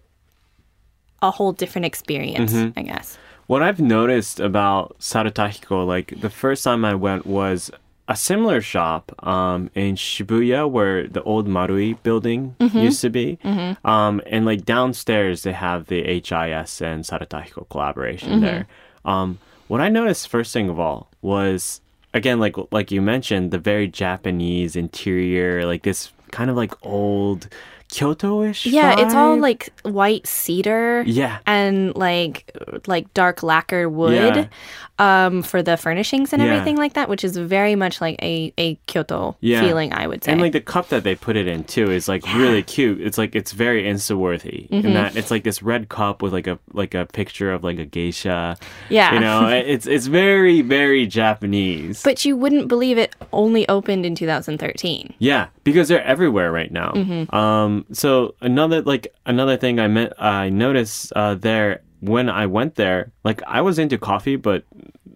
a 1.23 1.31
whole 1.31 1.53
different 1.53 1.87
experience, 1.87 2.53
Mm-hmm. 2.53 2.79
I 2.79 2.83
guess. 2.83 3.18
What 3.47 3.62
I've 3.62 3.81
noticed 3.81 4.40
about 4.40 4.97
Sarutahiko, 5.01 5.87
like 5.87 6.18
the 6.20 6.31
first 6.31 6.64
time 6.64 6.85
I 6.85 6.94
went 6.94 7.27
was 7.27 7.70
a 8.09 8.16
similar 8.16 8.61
shop 8.61 9.12
um, 9.27 9.70
in 9.75 9.97
Shibuya 9.97 10.70
where 10.70 11.07
the 11.07 11.23
old 11.23 11.47
Marui 11.47 11.97
building 12.03 12.55
used 12.59 13.01
to 13.03 13.11
be. 13.11 13.38
Um, 13.85 14.20
and 14.27 14.44
like 14.47 14.64
downstairs, 14.64 15.42
they 15.42 15.53
have 15.53 15.87
the 15.87 16.03
HIS 16.03 16.81
and 16.83 17.05
Sarutahiko 17.05 17.68
collaboration 17.68 18.40
there. 18.40 18.66
Um, 19.05 19.38
what 19.68 19.81
I 19.81 19.88
noticed 19.88 20.29
first 20.29 20.53
thing 20.53 20.68
of 20.70 20.79
all 20.81 21.09
was, 21.23 21.81
again, 22.14 22.40
like 22.40 22.57
like 22.73 22.90
you 22.90 23.01
mentioned, 23.03 23.51
the 23.51 23.59
very 23.59 23.88
Japanese 23.88 24.75
interior, 24.77 25.66
like 25.66 25.83
this 25.83 26.11
kind 26.35 26.51
of 26.51 26.57
like 26.57 26.75
old 26.85 27.49
Kyoto-ish. 27.88 28.66
Yeah, 28.66 28.99
it's 28.99 29.14
all 29.14 29.38
like 29.38 29.70
white 29.85 30.27
cedar. 30.27 31.05
Yeah. 31.07 31.38
And 31.47 31.94
like 31.94 32.51
like 32.87 33.14
dark 33.14 33.44
lacquer 33.44 33.88
wood 33.88 34.49
um 34.98 35.42
for 35.42 35.61
the 35.62 35.76
furnishings 35.76 36.33
and 36.33 36.40
Yeah. 36.40 36.48
everything 36.54 36.76
like 36.76 36.92
that, 36.94 37.09
which 37.09 37.24
is 37.24 37.37
very 37.37 37.74
much 37.74 38.00
like 38.00 38.16
a, 38.22 38.52
a 38.59 38.76
Kyoto 38.87 39.37
Yeah. 39.40 39.61
feeling, 39.61 39.92
I 39.92 40.07
would 40.07 40.22
say. 40.22 40.30
And 40.33 40.40
like 40.40 40.52
the 40.52 40.61
cup 40.61 40.88
that 40.90 41.02
they 41.02 41.14
put 41.16 41.35
it 41.37 41.48
in 41.48 41.64
too 41.64 41.90
is 41.90 42.07
like 42.09 42.22
really 42.35 42.62
cute. 42.62 43.00
It's 43.00 43.18
like 43.18 43.35
it's 43.35 43.50
very 43.52 43.83
insta 43.85 44.16
worthy. 44.16 44.68
Mm-hmm. 44.70 44.87
In 44.87 44.94
that 44.94 45.16
it's 45.16 45.30
like 45.30 45.42
this 45.42 45.62
red 45.62 45.88
cup 45.88 46.22
with 46.22 46.33
like 46.33 46.46
a 46.46 46.59
like 46.72 46.94
a 46.94 47.07
picture 47.07 47.52
of 47.52 47.64
like 47.64 47.78
a 47.78 47.85
geisha. 47.85 48.57
Yeah. 48.88 49.14
You 49.14 49.20
know, 49.20 49.48
it's 49.74 49.87
it's 49.87 50.07
very, 50.07 50.62
very 50.62 51.07
Japanese. 51.07 52.02
but 52.02 52.24
you 52.24 52.37
wouldn't 52.37 52.68
believe 52.68 52.96
it 52.98 53.14
only 53.33 53.68
opened 53.68 54.07
in 54.07 54.14
2013. 54.14 55.14
yeah, 55.18 55.48
because 55.64 55.88
they're 55.88 56.04
everywhere 56.04 56.52
right 56.52 56.70
now. 56.70 56.92
Mm-hmm. 56.92 57.35
Um 57.35 57.85
so 57.92 58.35
another 58.40 58.80
like 58.83 59.12
another 59.26 59.57
thing 59.57 59.80
I 59.80 59.88
meant 59.88 60.12
I 60.18 60.50
noticed 60.50 61.12
uh 61.16 61.35
there 61.35 61.80
when 62.04 62.28
I 62.28 62.46
went 62.46 62.74
there, 62.74 63.12
like 63.24 63.42
I 63.46 63.62
was 63.62 63.78
into 63.78 63.96
coffee, 63.98 64.36
but 64.36 64.64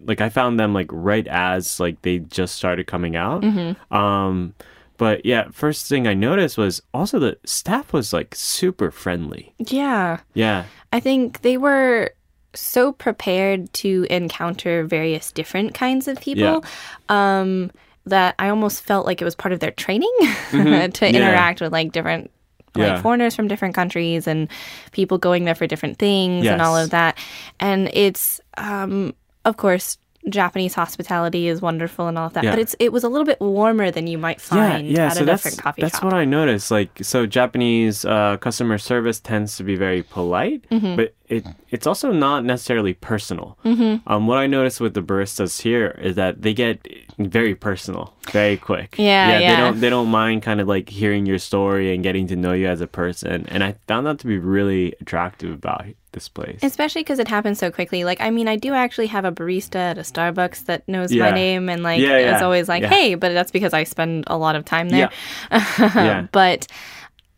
like 0.05 0.21
I 0.21 0.29
found 0.29 0.59
them 0.59 0.73
like 0.73 0.87
right 0.91 1.27
as 1.27 1.79
like 1.79 2.01
they 2.01 2.19
just 2.19 2.55
started 2.55 2.87
coming 2.87 3.15
out. 3.15 3.41
Mm-hmm. 3.43 3.95
Um, 3.95 4.55
but 4.97 5.25
yeah, 5.25 5.47
first 5.51 5.87
thing 5.87 6.07
I 6.07 6.13
noticed 6.13 6.57
was 6.57 6.81
also 6.93 7.19
the 7.19 7.37
staff 7.45 7.93
was 7.93 8.11
like 8.11 8.33
super 8.35 8.91
friendly. 8.91 9.53
Yeah. 9.59 10.19
Yeah, 10.33 10.65
I 10.91 10.99
think 10.99 11.41
they 11.41 11.57
were 11.57 12.11
so 12.55 12.91
prepared 12.91 13.71
to 13.73 14.07
encounter 14.09 14.83
various 14.85 15.31
different 15.31 15.75
kinds 15.75 16.07
of 16.07 16.19
people 16.19 16.65
um, 17.07 17.69
that 18.05 18.33
I 18.39 18.49
almost 18.49 18.81
felt 18.81 19.05
like 19.05 19.21
it 19.21 19.25
was 19.25 19.35
part 19.35 19.53
of 19.53 19.59
their 19.59 19.71
training 19.71 20.11
to 20.51 21.07
interact 21.07 21.61
with 21.61 21.71
like 21.71 21.91
different 21.91 22.31
like 22.75 22.87
Yeah. 22.87 23.01
foreigners 23.01 23.35
from 23.35 23.47
different 23.47 23.75
countries 23.75 24.27
and 24.27 24.47
people 24.91 25.17
going 25.17 25.45
there 25.45 25.55
for 25.55 25.67
different 25.67 25.97
things 25.99 26.45
and 26.53 26.61
all 26.61 26.77
of 26.77 26.89
that. 26.91 27.17
And 27.59 27.89
it's 27.93 28.39
um, 28.57 29.13
of 29.45 29.57
course 29.57 29.97
Japanese 30.27 30.73
hospitality 30.73 31.47
is 31.47 31.61
wonderful 31.61 32.07
and 32.07 32.17
all 32.17 32.27
of 32.27 32.33
that, 32.33 32.43
Yeah. 32.43 32.51
but 32.51 32.59
it's 32.59 32.75
it 32.79 32.91
was 32.91 33.03
a 33.03 33.09
little 33.09 33.25
bit 33.25 33.39
warmer 33.39 33.89
than 33.89 34.05
you 34.07 34.17
might 34.17 34.41
find 34.41 34.97
at 34.97 35.19
a 35.21 35.25
different 35.25 35.57
coffee 35.57 35.81
that's 35.81 35.95
shop. 35.95 36.03
what 36.03 36.13
I 36.13 36.25
noticed. 36.25 36.71
Like, 36.71 36.89
so 37.01 37.25
Japanese 37.25 38.03
uh, 38.05 38.37
customer 38.37 38.77
service 38.77 39.19
tends 39.19 39.55
to 39.57 39.63
be 39.63 39.75
very 39.75 40.03
polite, 40.03 40.65
Mm-hmm. 40.69 40.95
but 40.97 41.13
it 41.27 41.45
it's 41.69 41.85
also 41.87 42.11
not 42.11 42.43
necessarily 42.43 42.93
personal. 42.95 43.57
Mm-hmm. 43.63 44.07
Um, 44.11 44.27
what 44.27 44.39
I 44.39 44.47
noticed 44.47 44.81
with 44.81 44.93
the 44.93 45.01
baristas 45.01 45.61
here 45.61 45.97
is 46.01 46.15
that 46.15 46.41
they 46.41 46.53
get 46.53 46.85
very 47.19 47.53
personal, 47.55 48.13
very 48.31 48.57
quick. 48.57 48.95
Yeah, 48.97 49.37
They 49.37 49.43
yeah. 49.43 49.59
don't 49.61 49.79
they 49.79 49.89
don't 49.89 50.09
mind 50.09 50.41
kind 50.43 50.59
of 50.59 50.67
like 50.67 50.89
hearing 50.89 51.25
your 51.25 51.37
story 51.39 51.93
and 51.93 52.03
getting 52.03 52.27
to 52.27 52.35
know 52.35 52.53
you 52.53 52.67
as 52.67 52.81
a 52.81 52.87
person, 52.87 53.45
and 53.47 53.63
I 53.63 53.75
found 53.87 54.05
that 54.07 54.19
to 54.19 54.27
be 54.27 54.37
really 54.37 54.95
attractive 55.01 55.51
about 55.53 55.85
this 56.11 56.27
place. 56.29 56.59
Especially 56.63 57.01
because 57.01 57.19
it 57.19 57.27
happens 57.27 57.59
so 57.59 57.69
quickly. 57.71 58.03
Like, 58.03 58.19
I 58.21 58.29
mean, 58.31 58.47
I 58.47 58.55
do 58.55 58.73
actually 58.73 59.07
have 59.07 59.25
a 59.25 59.31
barista 59.31 59.75
at 59.75 59.97
a 59.97 60.01
Starbucks 60.01 60.65
that 60.65 60.87
knows 60.87 61.11
Yeah. 61.13 61.25
my 61.25 61.31
name 61.31 61.69
and 61.69 61.83
like 61.83 62.01
Yeah, 62.01 62.35
is 62.35 62.41
always 62.41 62.67
like, 62.67 62.81
yeah. 62.83 62.89
"Hey," 62.89 63.15
but 63.15 63.33
that's 63.33 63.51
because 63.51 63.73
I 63.73 63.83
spend 63.83 64.23
a 64.27 64.37
lot 64.37 64.55
of 64.55 64.65
time 64.65 64.89
there. 64.89 65.09
yeah. 65.51 66.27
but 66.31 66.67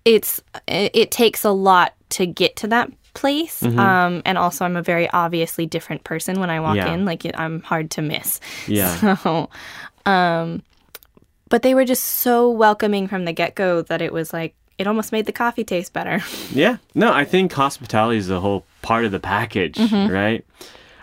it's 0.06 0.42
it, 0.68 0.92
it 0.96 1.12
takes 1.12 1.44
a 1.44 1.52
lot 1.52 1.94
to 2.10 2.26
get 2.26 2.56
to 2.58 2.68
that 2.68 2.92
place 3.14 3.60
Mm-hmm. 3.62 3.78
um 3.78 4.22
and 4.26 4.38
also 4.38 4.64
i'm 4.64 4.78
a 4.78 4.82
very 4.82 5.10
obviously 5.10 5.66
different 5.66 6.06
person 6.06 6.40
when 6.40 6.50
i 6.50 6.62
walk 6.62 6.78
Yeah. 6.78 6.94
in 6.94 7.04
like 7.04 7.24
i'm 7.36 7.62
hard 7.62 7.92
to 7.92 8.02
miss 8.02 8.40
Yeah. 8.68 9.16
so 9.18 9.50
um 10.06 10.64
but 11.50 11.62
they 11.62 11.76
were 11.76 11.84
just 11.84 12.04
so 12.06 12.50
welcoming 12.50 13.10
from 13.10 13.26
the 13.26 13.34
get-go 13.34 13.82
that 13.84 14.02
it 14.02 14.14
was 14.14 14.32
like 14.32 14.56
it 14.82 14.88
almost 14.88 15.12
made 15.12 15.26
the 15.26 15.32
coffee 15.32 15.64
taste 15.64 15.94
better 15.94 16.22
Yeah. 16.52 16.78
No, 16.94 17.14
I 17.14 17.24
think 17.24 17.54
hospitality 17.54 18.18
is 18.18 18.30
a 18.30 18.40
whole 18.40 18.66
part 18.82 19.06
of 19.06 19.12
the 19.12 19.20
package, 19.20 19.76
Mm-hmm. 19.78 20.12
right? 20.12 20.46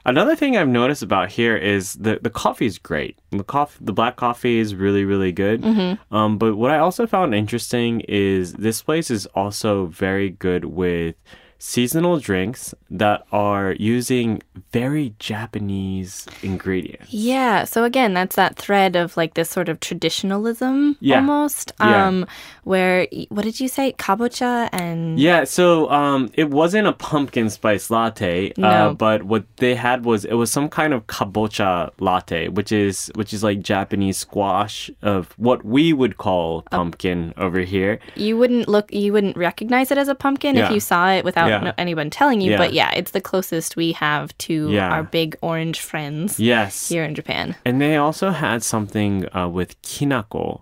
Another 0.04 0.34
thing 0.36 0.56
I've 0.56 0.68
noticed 0.68 1.02
about 1.02 1.30
here 1.30 1.54
is 1.56 1.92
the 1.94 2.18
the 2.22 2.30
coffee 2.30 2.64
is 2.64 2.78
great. 2.78 3.18
The 3.30 3.44
coffee, 3.44 3.76
the 3.84 3.92
black 3.92 4.16
coffee 4.16 4.58
is 4.58 4.74
really 4.74 5.04
really 5.04 5.32
good. 5.32 5.60
Mm-hmm. 5.62 6.14
Um, 6.16 6.38
but 6.38 6.56
what 6.56 6.70
I 6.70 6.78
also 6.78 7.06
found 7.06 7.34
interesting 7.34 8.00
is 8.08 8.54
this 8.54 8.80
place 8.82 9.10
is 9.10 9.26
also 9.34 9.86
very 9.86 10.30
good 10.30 10.64
with 10.64 11.14
seasonal 11.58 12.18
drinks 12.18 12.74
that 12.90 13.24
are 13.32 13.72
using 13.78 14.40
very 14.72 15.14
Japanese 15.18 16.26
ingredients. 16.42 17.12
yeah 17.12 17.64
so 17.64 17.84
again 17.84 18.14
that's 18.14 18.36
that 18.36 18.56
thread 18.56 18.94
of 18.96 19.16
like 19.16 19.34
this 19.34 19.50
sort 19.50 19.68
of 19.68 19.80
traditionalism 19.80 20.96
Yeah. 21.00 21.16
almost 21.16 21.72
Yeah. 21.80 22.06
um 22.06 22.26
where 22.64 23.06
what 23.30 23.42
did 23.44 23.58
you 23.60 23.68
say 23.68 23.92
kabocha 23.98 24.68
and 24.72 25.18
Yeah, 25.18 25.44
so 25.44 25.90
um, 25.90 26.30
it 26.34 26.50
wasn't 26.50 26.86
a 26.86 26.92
pumpkin 26.92 27.48
spice 27.50 27.90
latte, 27.90 28.50
uh, 28.50 28.60
No. 28.60 28.94
but 28.94 29.22
what 29.22 29.44
they 29.56 29.74
had 29.74 30.04
was 30.04 30.24
it 30.24 30.34
was 30.34 30.50
some 30.50 30.68
kind 30.68 30.92
of 30.92 31.06
kabocha 31.06 31.90
latte, 31.98 32.48
which 32.48 32.70
is 32.72 33.10
which 33.14 33.32
is 33.32 33.42
like 33.42 33.60
Japanese 33.62 34.18
squash 34.18 34.90
of 35.02 35.32
what 35.38 35.64
we 35.64 35.92
would 35.92 36.18
call 36.18 36.62
pumpkin 36.70 37.32
over 37.38 37.60
here. 37.60 37.98
you 38.16 38.36
wouldn't 38.36 38.68
look 38.68 38.92
you 38.92 39.12
wouldn't 39.12 39.36
recognize 39.36 39.90
it 39.90 39.98
as 39.98 40.08
a 40.08 40.14
pumpkin 40.14 40.54
Yeah. 40.56 40.66
if 40.66 40.72
you 40.74 40.80
saw 40.80 41.10
it 41.10 41.24
without 41.24 41.47
Yeah. 41.48 41.60
no, 41.60 41.72
anyone 41.78 42.10
telling 42.10 42.40
you 42.40 42.52
Yeah. 42.52 42.58
but 42.58 42.72
yeah 42.72 42.90
it's 42.94 43.12
the 43.12 43.20
closest 43.20 43.76
we 43.76 43.92
have 43.92 44.36
to 44.48 44.70
Yeah. 44.70 44.90
our 44.94 45.02
big 45.02 45.36
orange 45.42 45.80
friends 45.80 46.38
Yes, 46.40 46.88
here 46.88 47.04
in 47.04 47.14
japan 47.14 47.54
and 47.64 47.80
they 47.80 47.96
also 47.96 48.30
had 48.30 48.62
something 48.62 49.26
uh, 49.34 49.48
with 49.48 49.80
kinako, 49.82 50.60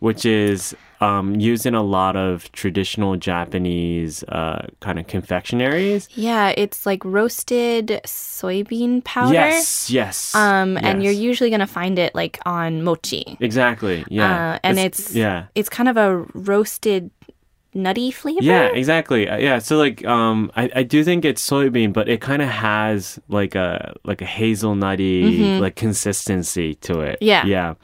which 0.00 0.24
is 0.24 0.74
um, 1.00 1.34
used 1.36 1.66
in 1.66 1.74
a 1.74 1.82
lot 1.82 2.16
of 2.16 2.50
traditional 2.52 3.16
Japanese 3.16 4.22
uh, 4.24 4.66
kind 4.80 4.98
of 4.98 5.06
confectionaries. 5.06 6.08
yeah 6.14 6.52
it's 6.56 6.86
like 6.86 7.04
roasted 7.04 8.00
soybean 8.06 9.02
powder 9.04 9.32
Yes, 9.34 9.90
yes. 9.90 10.34
um 10.34 10.76
and 10.78 11.02
you're 11.02 11.12
usually 11.12 11.50
going 11.50 11.60
to 11.60 11.66
find 11.66 11.98
it 11.98 12.14
like 12.14 12.38
on 12.46 12.82
mochi 12.82 13.36
exactly 13.40 14.04
yeah, 14.08 14.54
uh, 14.54 14.58
and 14.64 14.78
it's, 14.78 15.14
yeah. 15.14 15.46
it's 15.54 15.68
kind 15.68 15.88
of 15.88 15.96
a 15.96 16.16
roasted 16.34 17.10
nutty 17.74 18.10
flavor 18.10 18.42
Yeah, 18.42 18.66
exactly. 18.66 19.28
Uh, 19.28 19.36
Yeah, 19.36 19.58
so 19.58 19.76
like 19.76 20.04
um 20.06 20.50
I, 20.56 20.70
I 20.76 20.82
do 20.82 21.04
think 21.04 21.24
it's 21.24 21.46
soybean, 21.46 21.92
but 21.92 22.08
it 22.08 22.20
kind 22.20 22.42
of 22.42 22.48
has 22.48 23.18
like 23.28 23.54
a 23.54 23.94
like 24.04 24.22
a 24.22 24.26
hazelnutty 24.26 25.60
like 25.60 25.76
consistency 25.76 26.74
to 26.76 27.00
it. 27.00 27.18
Mm-hmm. 27.20 27.24
Yeah. 27.26 27.44
Yeah. 27.46 27.74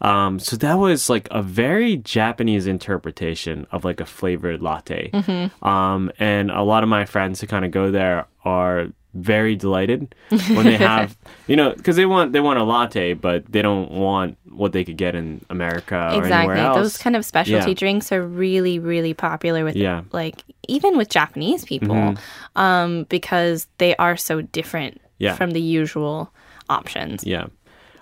Um 0.00 0.38
so 0.38 0.56
that 0.56 0.74
was 0.74 1.10
like 1.10 1.26
a 1.30 1.42
very 1.42 1.96
Japanese 1.96 2.66
interpretation 2.66 3.66
of 3.72 3.84
like 3.84 4.00
a 4.00 4.06
flavored 4.06 4.62
latte. 4.62 5.10
Mm-hmm. 5.12 5.66
Um 5.66 6.10
and 6.18 6.50
a 6.50 6.62
lot 6.62 6.82
of 6.82 6.88
my 6.88 7.04
friends 7.04 7.40
who 7.40 7.46
kind 7.46 7.64
of 7.64 7.70
go 7.70 7.90
there 7.90 8.26
are 8.44 8.88
very 9.14 9.56
delighted 9.56 10.14
when 10.54 10.64
they 10.66 10.76
have 10.76 11.16
you 11.46 11.56
know 11.56 11.72
because 11.74 11.96
they 11.96 12.04
want 12.06 12.32
they 12.32 12.40
want 12.40 12.58
a 12.58 12.62
latte 12.62 13.14
but 13.14 13.44
they 13.50 13.62
don't 13.62 13.90
want 13.90 14.36
what 14.50 14.72
they 14.72 14.84
could 14.84 14.96
get 14.98 15.14
in 15.14 15.40
america 15.50 16.10
or 16.12 16.18
Exactly. 16.18 16.54
anywhere 16.54 16.56
else 16.58 16.76
Those 16.76 16.98
kind 16.98 17.16
of 17.16 17.24
specialty 17.24 17.70
Yeah. 17.70 17.74
drinks 17.74 18.12
are 18.12 18.22
really, 18.22 18.78
really 18.78 19.14
popular 19.14 19.64
with 19.64 19.76
Yeah. 19.76 20.02
like 20.12 20.44
even 20.68 20.98
with 20.98 21.08
Japanese 21.08 21.64
people, 21.64 22.14
um, 22.56 23.04
because 23.08 23.66
they 23.78 23.96
are 23.96 24.16
so 24.16 24.42
different 24.42 25.00
Yeah. 25.18 25.34
from 25.34 25.52
the 25.52 25.60
usual 25.62 26.30
options. 26.68 27.24
Yeah. 27.24 27.46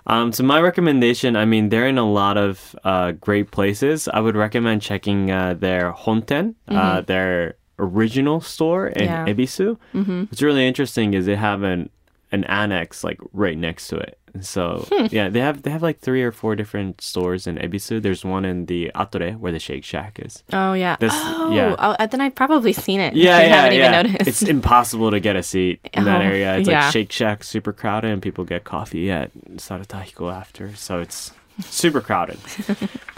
Um, 0.07 0.31
so 0.33 0.43
my 0.43 0.59
recommendation, 0.61 1.35
I 1.35 1.45
mean, 1.45 1.69
they're 1.69 1.87
in 1.87 1.97
a 1.97 2.09
lot 2.09 2.37
of 2.37 2.75
uh, 2.83 3.11
great 3.11 3.51
places. 3.51 4.07
I 4.07 4.19
would 4.19 4.35
recommend 4.35 4.81
checking 4.81 5.31
uh, 5.31 5.53
their 5.53 5.91
Honten, 5.93 6.55
uh, 6.67 7.01
their 7.01 7.55
original 7.79 8.41
store 8.41 8.87
in. 8.87 9.05
Yeah. 9.05 9.25
Ebisu. 9.25 9.77
Mm-hmm. 9.93 10.21
What's 10.23 10.41
really 10.41 10.67
interesting 10.67 11.13
is 11.13 11.25
they 11.25 11.35
have 11.35 11.63
an 11.63 11.89
an 12.31 12.43
annex 12.43 13.03
like 13.05 13.19
right 13.31 13.57
next 13.57 13.87
to 13.87 13.95
it. 13.97 14.17
So 14.41 14.85
Hmm. 14.91 15.05
yeah, 15.09 15.29
they 15.29 15.39
have 15.39 15.63
they 15.63 15.71
have 15.71 15.81
like 15.81 15.99
three 15.99 16.21
or 16.21 16.31
four 16.31 16.55
different 16.55 17.01
stores 17.01 17.47
in 17.47 17.55
Ebisu. 17.57 18.01
There's 18.01 18.23
one 18.25 18.43
in 18.45 18.65
the 18.67 18.91
Atore 18.93 19.37
where 19.39 19.51
the 19.51 19.59
Shake 19.59 19.83
Shack 19.85 20.19
is. 20.23 20.43
Oh 20.53 20.73
yeah. 20.73 20.97
This- 20.99 21.13
oh, 21.15 21.51
yeah. 21.55 21.75
oh, 21.79 21.95
uh, 21.97 22.05
then 22.05 22.21
I've 22.21 22.35
probably 22.35 22.73
seen 22.73 22.99
it. 22.99 23.15
Yeah, 23.15 23.37
I 23.37 23.41
yeah, 23.43 23.47
haven't 23.47 23.79
yeah. 23.79 23.99
even 24.01 24.11
noticed. 24.11 24.27
It's 24.27 24.43
impossible 24.43 25.09
to 25.11 25.19
get 25.19 25.35
a 25.37 25.41
seat 25.43 25.79
in 25.93 26.03
that 26.03 26.21
Oh, 26.21 26.25
area. 26.25 26.57
It's 26.57 26.69
yeah. 26.69 26.83
like 26.83 26.91
Shake 26.91 27.11
Shack, 27.11 27.43
super 27.43 27.71
crowded, 27.73 28.11
and 28.11 28.21
people 28.21 28.43
get 28.43 28.63
coffee 28.65 29.09
at 29.09 29.31
Sarutahiko 29.55 30.31
after, 30.31 30.75
so 30.75 30.99
it's 30.99 31.31
super 31.61 32.01
crowded. 32.01 32.37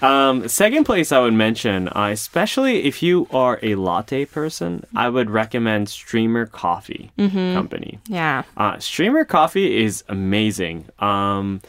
um, 0.02 0.48
second 0.48 0.86
place 0.86 1.12
I 1.12 1.20
would 1.20 1.34
mention, 1.34 1.88
uh, 1.90 2.10
especially 2.12 2.84
if 2.86 3.04
you 3.04 3.28
are 3.32 3.60
a 3.62 3.76
latte 3.76 4.26
person, 4.26 4.86
I 4.96 5.10
would 5.10 5.30
recommend 5.30 5.90
Streamer 5.90 6.46
Coffee 6.46 7.12
Mm-hmm. 7.18 7.54
Company. 7.54 8.00
yeah. 8.08 8.44
Uh, 8.58 8.78
Streamer 8.80 9.26
Coffee 9.26 9.84
is 9.84 10.04
amazing. 10.08 10.86
Um, 11.00 11.62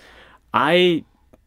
I 0.55 1.05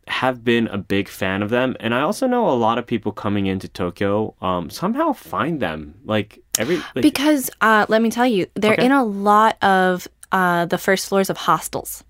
have 0.07 0.43
been 0.43 0.67
a 0.67 0.77
big 0.77 1.07
fan 1.07 1.41
of 1.41 1.49
them, 1.49 1.77
and 1.79 1.95
I 1.95 2.01
also 2.01 2.27
know 2.27 2.49
a 2.49 2.51
lot 2.51 2.77
of 2.77 2.85
people 2.85 3.11
coming 3.13 3.45
into 3.47 3.67
Tokyo 3.69 4.35
um, 4.41 4.69
somehow 4.69 5.13
find 5.13 5.61
them 5.61 5.95
like 6.03 6.39
every 6.59 6.77
like, 6.77 7.01
Because 7.01 7.49
uh, 7.61 7.85
let 7.87 8.01
me 8.01 8.09
tell 8.09 8.27
you, 8.27 8.47
they're 8.55 8.73
Okay. 8.73 8.85
in 8.85 8.91
a 8.91 9.03
lot 9.05 9.57
of 9.63 10.07
uh, 10.33 10.65
the 10.65 10.77
first 10.77 11.07
floors 11.07 11.29
of 11.29 11.37
hostels. 11.37 12.03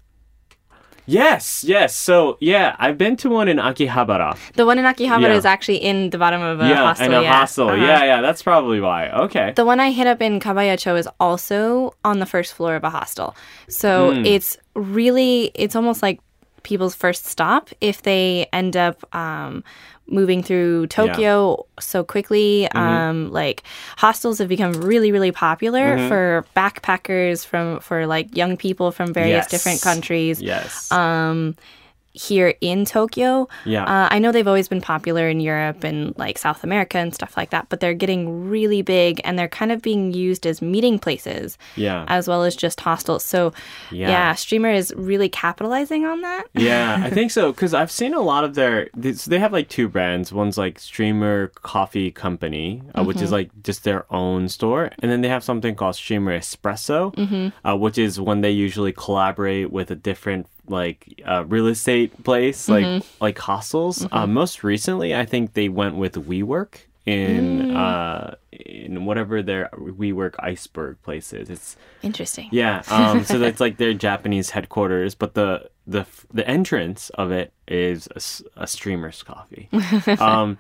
Yes, 1.06 1.64
yes. 1.68 1.96
So 1.96 2.38
yeah, 2.40 2.76
I've 2.80 2.98
been 2.98 3.16
to 3.18 3.30
one 3.30 3.48
in 3.48 3.58
Akihabara. 3.58 4.38
The 4.54 4.66
one 4.66 4.80
in 4.80 4.86
Akihabara 4.86 5.22
Yeah. 5.22 5.34
is 5.36 5.46
actually 5.46 5.78
in 5.78 6.10
the 6.12 6.18
bottom 6.18 6.42
of 6.42 6.62
a 6.62 6.68
yeah, 6.70 6.76
hostel. 6.78 7.06
in 7.08 7.14
a 7.14 7.22
yeah. 7.22 7.34
hostel. 7.34 7.68
Uh-huh. 7.70 7.76
Yeah, 7.86 8.04
yeah. 8.06 8.22
That's 8.22 8.42
probably 8.42 8.80
why. 8.80 9.10
Okay. 9.10 9.54
The 9.56 9.66
one 9.66 9.80
I 9.80 9.92
hit 9.92 10.08
up 10.08 10.22
in 10.22 10.40
Kabayacho 10.40 10.98
is 10.98 11.08
also 11.20 11.94
on 12.06 12.20
the 12.20 12.26
first 12.26 12.54
floor 12.54 12.76
of 12.76 12.84
a 12.84 12.90
hostel. 12.90 13.36
So 13.68 14.14
Hmm. 14.14 14.26
it's 14.26 14.58
really, 14.76 15.52
it's 15.56 15.76
almost 15.76 16.02
like 16.02 16.20
people's 16.64 16.96
first 16.96 17.26
stop 17.26 17.70
if 17.82 18.02
they 18.04 18.48
end 18.54 18.76
up 18.76 19.04
um, 19.16 19.64
moving 20.08 20.42
through 20.44 20.88
Tokyo 20.88 21.66
so 21.80 22.04
quickly. 22.04 22.68
Mm-hmm. 22.74 22.78
Um, 22.78 23.32
like 23.32 23.64
hostels 23.98 24.40
have 24.40 24.48
become 24.50 24.74
really, 24.74 25.12
really 25.12 25.32
popular 25.32 25.98
Mm-hmm. 25.98 26.08
for 26.08 26.46
backpackers 26.56 27.46
from 27.46 27.80
for 27.80 28.08
like 28.08 28.36
young 28.36 28.58
people 28.58 28.92
from 28.92 29.14
various 29.14 29.46
Yes. 29.46 29.52
different 29.52 29.82
countries 29.82 30.42
yes. 30.42 30.92
um, 30.92 31.56
here 32.14 32.54
in 32.62 32.86
Tokyo. 32.86 33.48
Yeah. 33.66 33.84
Uh, 33.86 34.08
I 34.12 34.20
know 34.20 34.32
they've 34.32 34.48
always 34.48 34.68
been 34.68 34.82
popular 34.82 35.28
in 35.28 35.40
Europe 35.40 35.84
and 35.84 36.16
like 36.18 36.38
South 36.38 36.64
America 36.64 36.98
and 37.00 37.14
stuff 37.14 37.36
like 37.36 37.50
that, 37.50 37.70
but 37.70 37.80
they're 37.80 37.94
getting 37.94 38.48
really 38.50 38.82
big 38.84 39.20
and 39.24 39.38
they're 39.38 39.48
kind 39.48 39.72
of 39.72 39.82
being 39.82 40.14
used 40.14 40.46
as 40.46 40.62
meeting 40.62 41.00
places 41.00 41.58
yeah. 41.76 42.06
as 42.08 42.28
well 42.28 42.44
as 42.44 42.56
just 42.56 42.80
hostels. 42.82 43.24
So, 43.24 43.52
Yeah. 43.92 44.10
yeah, 44.10 44.34
Streamer 44.36 44.70
is 44.72 44.94
really 44.96 45.28
capitalizing 45.30 46.06
on 46.06 46.22
that. 46.22 46.44
yeah, 46.54 47.02
I 47.04 47.10
think 47.10 47.32
so 47.32 47.52
because 47.52 47.74
I've 47.74 47.92
seen 47.92 48.14
a 48.14 48.22
lot 48.22 48.44
of 48.44 48.54
their. 48.56 48.90
They, 48.96 49.14
so 49.14 49.30
they 49.32 49.40
have 49.40 49.52
like 49.54 49.70
two 49.70 49.88
brands. 49.90 50.32
One's 50.32 50.58
like 50.58 50.80
Streamer 50.80 51.48
Coffee 51.64 52.12
Company, 52.12 52.82
uh, 52.96 53.04
which 53.04 53.18
is 53.18 53.24
Mm-hmm. 53.24 53.34
like 53.34 53.64
just 53.64 53.84
their 53.84 54.06
own 54.14 54.48
store, 54.50 54.92
and 55.00 55.10
then 55.12 55.22
they 55.22 55.30
have 55.30 55.44
something 55.44 55.74
called 55.76 55.96
Streamer 55.96 56.38
Espresso, 56.38 57.14
Mm-hmm. 57.16 57.68
uh, 57.68 57.76
which 57.76 57.98
is 57.98 58.20
when 58.20 58.42
they 58.42 58.52
usually 58.52 58.92
collaborate 58.94 59.72
with 59.72 59.90
a 59.90 59.96
different 59.96 60.46
like 60.68 61.22
uh, 61.26 61.44
real 61.46 61.68
estate 61.68 62.24
place, 62.24 62.70
like 62.70 62.86
Mm-hmm. 62.86 63.24
like 63.24 63.38
hostels. 63.40 64.06
Uh, 64.12 64.28
most 64.28 64.64
recently, 64.64 65.14
I 65.16 65.26
think 65.26 65.54
they 65.54 65.70
went 65.70 65.96
with 65.96 66.14
WeWork. 66.16 66.76
In 67.06 67.60
Mm. 67.64 67.76
uh 67.76 68.36
in 68.54 69.04
whatever 69.04 69.42
their 69.44 69.70
WeWork 69.74 70.36
iceberg 70.40 71.02
place 71.04 71.34
is, 71.34 71.50
it's 71.50 71.76
Interesting. 72.02 72.48
yeah. 72.54 72.82
Um, 72.90 73.26
so 73.26 73.40
that's 73.40 73.60
like 73.66 73.76
their 73.76 73.94
Japanese 73.94 74.52
headquarters, 74.52 75.14
but 75.14 75.34
the 75.34 75.70
the 75.86 76.06
the 76.34 76.48
entrance 76.48 77.10
of 77.16 77.30
it 77.32 77.52
is 77.68 78.08
a 78.56 78.66
streamer's 78.68 79.22
coffee. 79.22 79.68
um, 80.18 80.58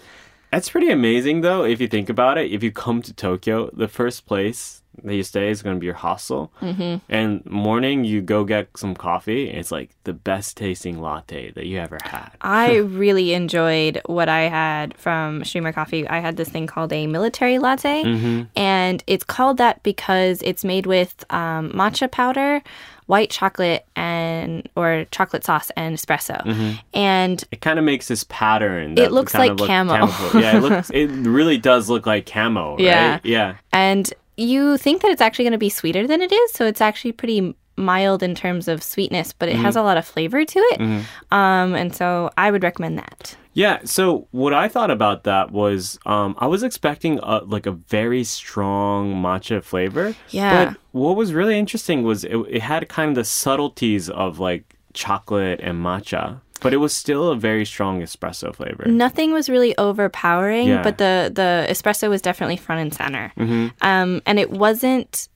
that's 0.54 0.70
pretty 0.70 0.92
amazing, 0.92 1.42
though, 1.42 1.64
if 1.64 1.82
you 1.82 1.88
think 1.88 2.10
about 2.10 2.38
it. 2.38 2.52
If 2.52 2.62
you 2.62 2.72
come 2.72 3.02
to 3.02 3.12
Tokyo, 3.12 3.72
the 3.74 3.88
first 3.88 4.28
place 4.28 4.84
that 5.04 5.16
you 5.16 5.24
stay 5.24 5.50
is 5.50 5.64
going 5.64 5.76
to 5.76 5.80
be 5.80 5.88
your 5.88 5.96
hostel. 5.96 6.54
Mm-hmm. 6.62 6.98
And 7.10 7.44
morning, 7.48 8.04
you 8.04 8.22
go 8.22 8.44
get 8.44 8.70
some 8.78 8.94
coffee. 8.94 9.50
It's 9.50 9.72
like 9.72 9.90
the 10.04 10.14
best 10.14 10.56
tasting 10.56 11.02
latte 11.02 11.50
that 11.54 11.66
you 11.66 11.80
ever 11.80 11.98
had. 12.04 12.30
I 12.42 12.76
really 12.76 13.34
enjoyed 13.34 14.00
what 14.06 14.30
I 14.30 14.42
had 14.42 14.96
from 14.96 15.44
Streamer 15.44 15.74
Coffee. 15.74 16.08
I 16.08 16.20
had 16.20 16.38
this 16.38 16.50
thing 16.50 16.68
called 16.68 16.94
a 16.94 17.08
military 17.08 17.58
latte, 17.58 18.04
and 18.56 19.04
it's 19.08 19.24
called 19.24 19.58
that 19.58 19.82
because 19.82 20.40
it's 20.44 20.64
made 20.64 20.86
with 20.86 21.26
um, 21.32 21.72
matcha 21.72 22.12
powder, 22.12 22.62
white 23.08 23.30
chocolate, 23.30 23.86
and 23.96 24.68
or 24.76 25.06
chocolate 25.12 25.44
sauce 25.44 25.72
and 25.76 25.96
espresso. 25.96 26.44
Mm-hmm. 26.46 26.72
And 26.94 27.44
It 27.52 27.62
kind 27.62 27.80
of 27.80 27.86
makes 27.86 28.08
this 28.08 28.24
pattern. 28.26 28.98
It 28.98 29.12
looks 29.12 29.34
like 29.34 29.60
look 29.60 29.68
camo. 29.68 29.94
camouflage. 29.94 30.42
Yeah, 30.42 30.58
it 30.58 30.62
looks. 30.62 30.90
It 30.90 31.08
really 31.08 31.58
does 31.58 31.90
look 31.90 32.06
like 32.06 32.26
camo. 32.26 32.72
Right? 32.72 32.82
Yeah. 32.82 33.20
yeah. 33.24 33.56
and 33.72 34.14
you 34.36 34.78
think 34.78 35.02
that 35.02 35.12
it's 35.12 35.22
actually 35.22 35.46
going 35.46 35.54
to 35.54 35.58
be 35.60 35.70
sweeter 35.70 36.08
than 36.08 36.22
it 36.22 36.32
is, 36.32 36.54
so 36.54 36.66
it's 36.66 36.82
actually 36.82 37.12
pretty 37.12 37.56
mild 37.76 38.24
in 38.24 38.36
terms 38.36 38.68
of 38.68 38.84
sweetness, 38.84 39.34
but 39.34 39.50
it 39.50 39.56
has 39.56 39.76
mm-hmm. 39.76 39.82
a 39.82 39.84
lot 39.84 39.98
of 39.98 40.06
flavor 40.06 40.46
to 40.46 40.60
it. 40.60 40.80
Mm-hmm. 40.80 41.34
Um, 41.34 41.76
and 41.76 41.96
so 41.96 42.32
I 42.38 42.52
would 42.52 42.64
recommend 42.64 42.98
that. 42.98 43.36
Yeah. 43.54 43.80
So 43.86 44.28
what 44.32 44.54
I 44.54 44.68
thought 44.68 44.90
about 44.92 45.24
that 45.26 45.52
was, 45.52 46.00
um, 46.06 46.36
I 46.40 46.48
was 46.48 46.64
expecting 46.64 47.20
a, 47.22 47.38
like 47.46 47.66
a 47.66 47.72
very 47.72 48.24
strong 48.24 49.16
matcha 49.16 49.64
flavor. 49.64 50.16
Yeah. 50.30 50.66
But 50.66 50.78
what 50.92 51.16
was 51.16 51.34
really 51.34 51.58
interesting 51.58 52.04
was 52.04 52.24
it, 52.24 52.36
it 52.50 52.62
had 52.62 52.90
kind 52.90 53.10
of 53.10 53.16
the 53.16 53.24
subtleties 53.24 54.10
of 54.10 54.40
like 54.40 54.76
chocolate 54.94 55.60
and 55.62 55.84
matcha, 55.84 56.40
but 56.62 56.74
it 56.74 56.78
was 56.78 56.96
still 56.96 57.30
a 57.30 57.36
very 57.36 57.66
strong 57.66 58.02
espresso 58.02 58.56
flavor. 58.56 58.86
Nothing 58.88 59.34
was 59.34 59.50
really 59.50 59.78
overpowering, 59.78 60.68
Yeah. 60.70 60.82
but 60.84 60.98
the 60.98 61.32
the 61.34 61.66
espresso 61.70 62.10
was 62.10 62.22
definitely 62.22 62.58
front 62.58 62.82
and 62.82 62.94
center. 62.94 63.34
Um, 63.82 64.22
and 64.26 64.40
it 64.40 64.50
wasn't 64.52 65.28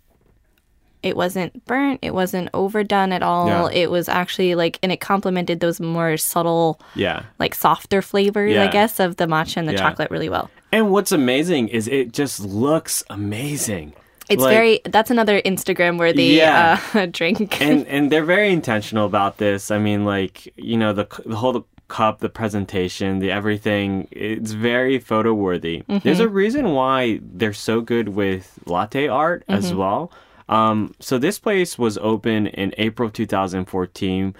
it 1.03 1.15
wasn't 1.15 1.65
burnt. 1.65 1.99
It 2.01 2.13
wasn't 2.13 2.49
overdone 2.53 3.11
at 3.11 3.21
all. 3.23 3.47
Yeah. 3.47 3.69
It 3.83 3.91
was 3.91 4.09
actually 4.09 4.55
like, 4.55 4.79
and 4.83 4.91
it 4.91 4.99
complemented 4.99 5.59
those 5.59 5.79
more 5.79 6.17
subtle, 6.17 6.79
Yeah. 6.95 7.23
like 7.39 7.53
softer 7.55 8.01
flavors, 8.01 8.57
I 8.57 8.67
guess, 8.67 8.99
of 8.99 9.17
the 9.17 9.25
matcha 9.25 9.57
and 9.57 9.67
the 9.67 9.73
Yeah. 9.73 9.79
chocolate 9.79 10.09
really 10.11 10.29
well. 10.29 10.49
And 10.71 10.91
what's 10.91 11.11
amazing 11.11 11.69
is 11.69 11.87
it 11.87 12.11
just 12.13 12.39
looks 12.41 13.03
amazing. 13.09 13.93
It's 14.29 14.41
Like- 14.43 14.53
very. 14.53 14.79
That's 14.83 15.09
another 15.09 15.41
Instagram 15.43 15.97
worthy 15.97 16.25
Yeah. 16.35 16.79
uh, 16.93 17.05
drink. 17.11 17.61
and 17.61 17.87
and 17.87 18.11
they're 18.11 18.25
very 18.25 18.51
intentional 18.51 19.05
about 19.05 19.37
this. 19.37 19.71
I 19.71 19.77
mean, 19.79 20.03
like 20.03 20.51
you 20.57 20.75
know, 20.75 20.91
the 20.91 21.07
the 21.25 21.37
whole 21.37 21.65
cup, 21.87 22.19
the 22.19 22.27
presentation, 22.27 23.19
the 23.19 23.31
everything. 23.31 24.09
It's 24.11 24.51
very 24.51 24.99
photo 24.99 25.33
worthy. 25.33 25.83
There's 26.03 26.19
a 26.19 26.27
reason 26.27 26.71
why 26.73 27.21
they're 27.23 27.53
so 27.53 27.79
good 27.79 28.09
with 28.09 28.59
latte 28.65 29.07
art 29.07 29.45
as 29.47 29.73
well. 29.73 30.11
Um, 30.49 30.93
so 30.99 31.17
this 31.17 31.39
place 31.39 31.77
was 31.77 31.97
opened 31.97 32.47
in 32.49 32.73
April 32.77 33.09
2014. 33.09 34.35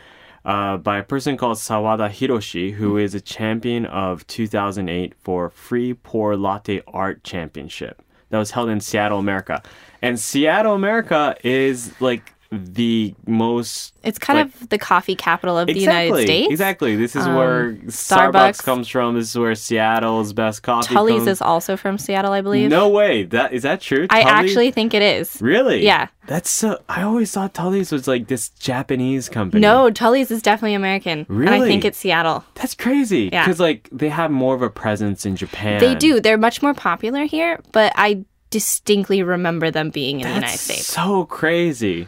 Uh, 0.46 0.78
by 0.78 0.98
a 0.98 1.04
person 1.04 1.36
called 1.36 1.58
Sawada 1.58 2.10
Hiroshi, 2.10 2.72
who 2.72 2.96
is 2.96 3.14
a 3.14 3.20
champion 3.20 3.86
of 3.86 4.26
2008 4.28 5.14
for 5.20 5.50
Free 5.50 5.94
Pour 5.94 6.38
Latte 6.38 6.82
Art 6.88 7.22
Championship 7.26 8.02
that 8.30 8.38
was 8.38 8.52
held 8.52 8.70
in 8.70 8.80
Seattle, 8.80 9.20
America. 9.20 9.62
And 10.02 10.20
Seattle, 10.20 10.74
America 10.74 11.36
is 11.44 12.00
like 12.02 12.34
the 12.52 13.14
most 13.26 13.94
it's 14.04 14.18
kind 14.18 14.40
like- 14.40 14.62
of 14.62 14.70
the 14.70 14.78
coffee 14.78 15.16
capital 15.16 15.58
of 15.58 15.68
the 15.68 15.78
United 15.78 16.14
States. 16.24 16.48
Um, 16.48 16.52
exactly. 16.52 16.96
This 16.96 17.16
is 17.16 17.28
where 17.28 17.74
Starbucks, 17.74 18.32
Starbucks. 18.32 18.64
comes 18.64 18.88
from. 18.88 19.16
This 19.16 19.30
is 19.32 19.38
where 19.38 19.54
Seattle's 19.56 20.32
best 20.34 20.64
coffee. 20.64 20.94
Tully's 20.94 21.18
comes. 21.20 21.28
is 21.28 21.42
also 21.42 21.76
from 21.76 21.98
Seattle, 21.98 22.32
I 22.32 22.42
believe. 22.42 22.70
no 22.70 22.88
way. 22.90 23.24
That 23.24 23.52
is 23.54 23.64
that 23.64 23.82
true? 23.82 24.08
I 24.10 24.24
Tully's? 24.24 24.34
actually 24.50 24.72
think 24.72 24.94
it 24.94 25.02
is. 25.02 25.42
really 25.42 25.84
Yeah. 25.86 26.08
That's 26.28 26.50
so. 26.50 26.78
I 26.90 27.04
always 27.04 27.32
thought 27.32 27.54
Tully's 27.54 27.90
was 27.92 28.06
like 28.08 28.28
this 28.28 28.50
Japanese 28.50 29.30
company. 29.30 29.62
No, 29.62 29.90
Tully's 29.90 30.30
is 30.30 30.42
definitely 30.42 30.74
American. 30.76 31.26
really? 31.30 31.54
And 31.54 31.64
I 31.64 31.68
think 31.68 31.86
it's 31.86 31.98
Seattle. 31.98 32.44
that's 32.56 32.76
crazy. 32.76 33.30
Yeah. 33.32 33.46
because 33.46 33.60
like 33.62 33.88
they 33.92 34.10
have 34.10 34.30
more 34.32 34.54
of 34.56 34.62
a 34.62 34.70
presence 34.70 35.26
in 35.26 35.36
Japan. 35.38 35.80
They 35.80 35.96
do. 35.96 36.20
They're 36.20 36.38
much 36.38 36.62
more 36.62 36.74
popular 36.74 37.24
here, 37.26 37.62
but 37.72 37.94
I 37.96 38.26
distinctly 38.50 39.24
remember 39.24 39.72
them 39.72 39.90
being 39.90 40.22
in 40.22 40.28
the 40.28 40.34
United 40.36 40.58
States. 40.58 40.86
so 40.86 41.26
crazy. 41.26 42.08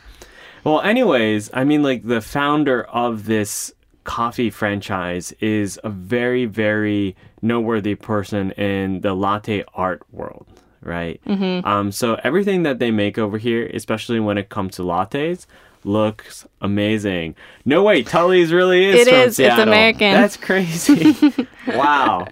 Well, 0.64 0.82
anyways, 0.82 1.50
I 1.54 1.64
mean, 1.64 1.84
like 1.84 2.04
the 2.04 2.22
founder 2.22 2.84
of 2.84 3.26
this 3.26 3.74
coffee 4.04 4.50
franchise 4.50 5.32
is 5.40 5.80
a 5.84 5.90
very, 5.90 6.46
very 6.46 7.16
noteworthy 7.42 7.96
person 7.96 8.52
in 8.52 9.02
the 9.02 9.14
latte 9.14 9.64
art 9.74 10.02
world, 10.12 10.48
right? 10.82 11.22
Mm-hmm. 11.26 11.68
Um, 11.68 11.92
so 11.92 12.20
everything 12.24 12.64
that 12.64 12.80
they 12.80 12.92
make 12.92 13.18
over 13.18 13.38
here, 13.38 13.68
especially 13.74 14.20
when 14.20 14.38
it 14.38 14.50
comes 14.50 14.76
to 14.76 14.82
lattes, 14.82 15.46
looks 15.84 16.46
amazing. 16.62 17.36
No 17.66 17.84
way, 17.84 18.04
Tully's 18.04 18.52
really 18.52 18.86
is. 18.86 19.08
It 19.08 19.10
from 19.10 19.20
is. 19.20 19.28
It's 19.28 19.38
Seattle. 19.38 19.64
American. 19.64 20.14
That's 20.14 20.38
crazy. 20.38 21.48
wow. 21.68 22.28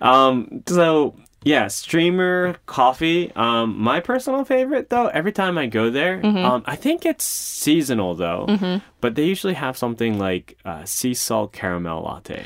Um, 0.00 0.62
so 0.66 1.14
yeah, 1.42 1.68
streamer 1.68 2.56
coffee. 2.66 3.32
Um, 3.34 3.78
my 3.78 4.00
personal 4.00 4.44
favorite 4.44 4.90
though, 4.90 5.06
every 5.08 5.32
time 5.32 5.56
I 5.58 5.66
go 5.66 5.90
there, 5.90 6.18
Mm-hmm. 6.18 6.44
um, 6.44 6.62
I 6.66 6.76
think 6.76 7.06
it's 7.06 7.24
seasonal 7.24 8.14
though, 8.14 8.80
but 9.00 9.14
they 9.14 9.24
usually 9.24 9.54
have 9.54 9.76
something 9.76 10.18
like 10.18 10.56
uh, 10.64 10.84
sea 10.84 11.14
salt 11.14 11.52
caramel 11.52 12.02
latte. 12.02 12.44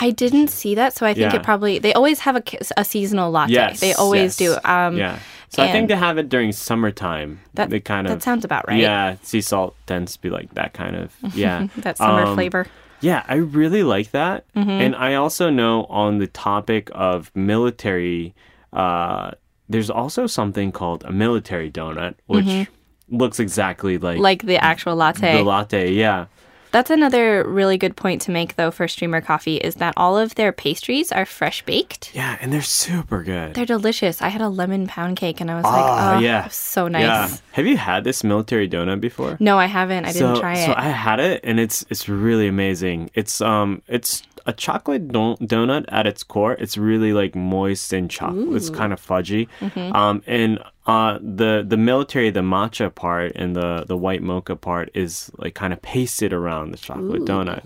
I 0.00 0.10
didn't 0.12 0.48
see 0.48 0.74
that, 0.76 0.94
so 0.96 1.04
I 1.06 1.12
think 1.14 1.32
Yeah. 1.32 1.40
it 1.40 1.42
probably 1.42 1.78
they 1.78 1.92
always 1.92 2.20
have 2.20 2.36
a, 2.36 2.42
a 2.76 2.84
seasonal 2.84 3.30
latte. 3.30 3.52
Yes, 3.52 3.80
they 3.80 3.92
always 3.92 4.38
yes. 4.40 4.62
do. 4.62 4.68
Um, 4.70 4.96
yeah, 4.96 5.18
so 5.50 5.62
I 5.62 5.70
think 5.72 5.88
they 5.88 5.96
have 5.96 6.16
it 6.16 6.28
during 6.30 6.52
summertime. 6.52 7.40
That 7.54 7.68
they 7.70 7.80
kind 7.80 8.06
of 8.06 8.12
that 8.14 8.22
sounds 8.22 8.44
about 8.46 8.66
right. 8.66 8.80
Yeah, 8.80 9.16
sea 9.22 9.42
salt 9.42 9.76
tends 9.86 10.14
to 10.14 10.20
be 10.22 10.30
like 10.30 10.54
that 10.54 10.72
kind 10.72 10.96
of 10.96 11.12
yeah. 11.34 11.68
that 11.78 11.98
summer 11.98 12.22
Um, 12.24 12.34
flavor. 12.34 12.66
Yeah, 13.00 13.24
I 13.28 13.34
really 13.36 13.82
like 13.82 14.10
that. 14.12 14.44
Mm-hmm. 14.54 14.70
And 14.70 14.96
I 14.96 15.14
also 15.14 15.50
know 15.50 15.84
on 15.86 16.18
the 16.18 16.26
topic 16.26 16.90
of 16.94 17.30
military, 17.34 18.34
uh, 18.72 19.32
there's 19.68 19.90
also 19.90 20.26
something 20.26 20.72
called 20.72 21.04
a 21.04 21.12
military 21.12 21.70
donut, 21.70 22.14
which 22.26 22.68
looks 23.08 23.38
exactly 23.40 23.98
like, 23.98 24.16
Mm-hmm. 24.16 24.22
Like 24.22 24.42
the 24.42 24.56
actual 24.56 24.96
latte. 24.96 25.36
the 25.36 25.42
latte. 25.42 25.92
Yeah. 25.92 26.26
That's 26.74 26.90
another 26.90 27.46
really 27.48 27.78
good 27.78 27.94
point 27.96 28.20
to 28.22 28.32
make, 28.32 28.56
though, 28.56 28.72
for 28.72 28.88
Streamer 28.88 29.20
Coffee 29.20 29.58
is 29.58 29.76
that 29.76 29.94
all 29.96 30.18
of 30.18 30.34
their 30.34 30.50
pastries 30.50 31.12
are 31.12 31.24
fresh 31.24 31.62
baked. 31.64 32.12
Yeah, 32.14 32.36
and 32.40 32.52
they're 32.52 32.62
super 32.62 33.22
good. 33.22 33.54
They're 33.54 33.64
delicious. 33.64 34.20
I 34.20 34.26
had 34.28 34.40
a 34.42 34.48
lemon 34.48 34.88
pound 34.88 35.16
cake 35.16 35.40
and 35.40 35.50
I 35.52 35.54
was 35.54 35.64
Ah, 35.64 35.70
like, 35.70 36.16
oh, 36.16 36.18
yeah. 36.20 36.48
so 36.48 36.88
nice. 36.88 37.02
Yeah. 37.02 37.36
Have 37.52 37.66
you 37.68 37.76
had 37.76 38.02
this 38.02 38.24
military 38.24 38.68
donut 38.68 39.00
before? 39.00 39.36
No, 39.38 39.56
I 39.56 39.66
haven't. 39.66 40.04
I 40.04 40.12
didn't 40.12 40.40
try 40.40 40.54
it. 40.54 40.66
so. 40.66 40.74
I 40.76 40.88
had 40.88 41.20
it, 41.20 41.40
and 41.44 41.60
it's 41.60 41.86
it's 41.90 42.08
really 42.08 42.48
amazing. 42.48 43.10
It's 43.14 43.40
um 43.40 43.80
it's 43.86 44.22
a 44.46 44.52
chocolate 44.52 45.08
don- 45.08 45.36
donut 45.38 45.84
at 45.88 46.06
its 46.08 46.24
core. 46.24 46.54
It's 46.54 46.76
really 46.76 47.12
like 47.12 47.36
moist 47.36 47.92
and 47.92 48.10
chocolate. 48.10 48.56
It's 48.56 48.68
kind 48.68 48.92
of 48.92 49.00
fudgy. 49.00 49.46
Mm-hmm. 49.60 49.94
Um 49.94 50.22
and 50.26 50.58
uh 50.86 51.18
the 51.22 51.64
the 51.66 51.76
military 51.78 52.30
the 52.30 52.40
matcha 52.40 52.94
part 52.94 53.32
and 53.36 53.56
the 53.56 53.84
the 53.86 53.96
white 53.96 54.22
mocha 54.22 54.54
part 54.56 54.90
is 54.94 55.30
like 55.38 55.54
kind 55.54 55.72
of 55.72 55.80
pasted 55.82 56.32
around 56.32 56.70
the 56.72 56.76
chocolate 56.78 57.22
donut. 57.22 57.62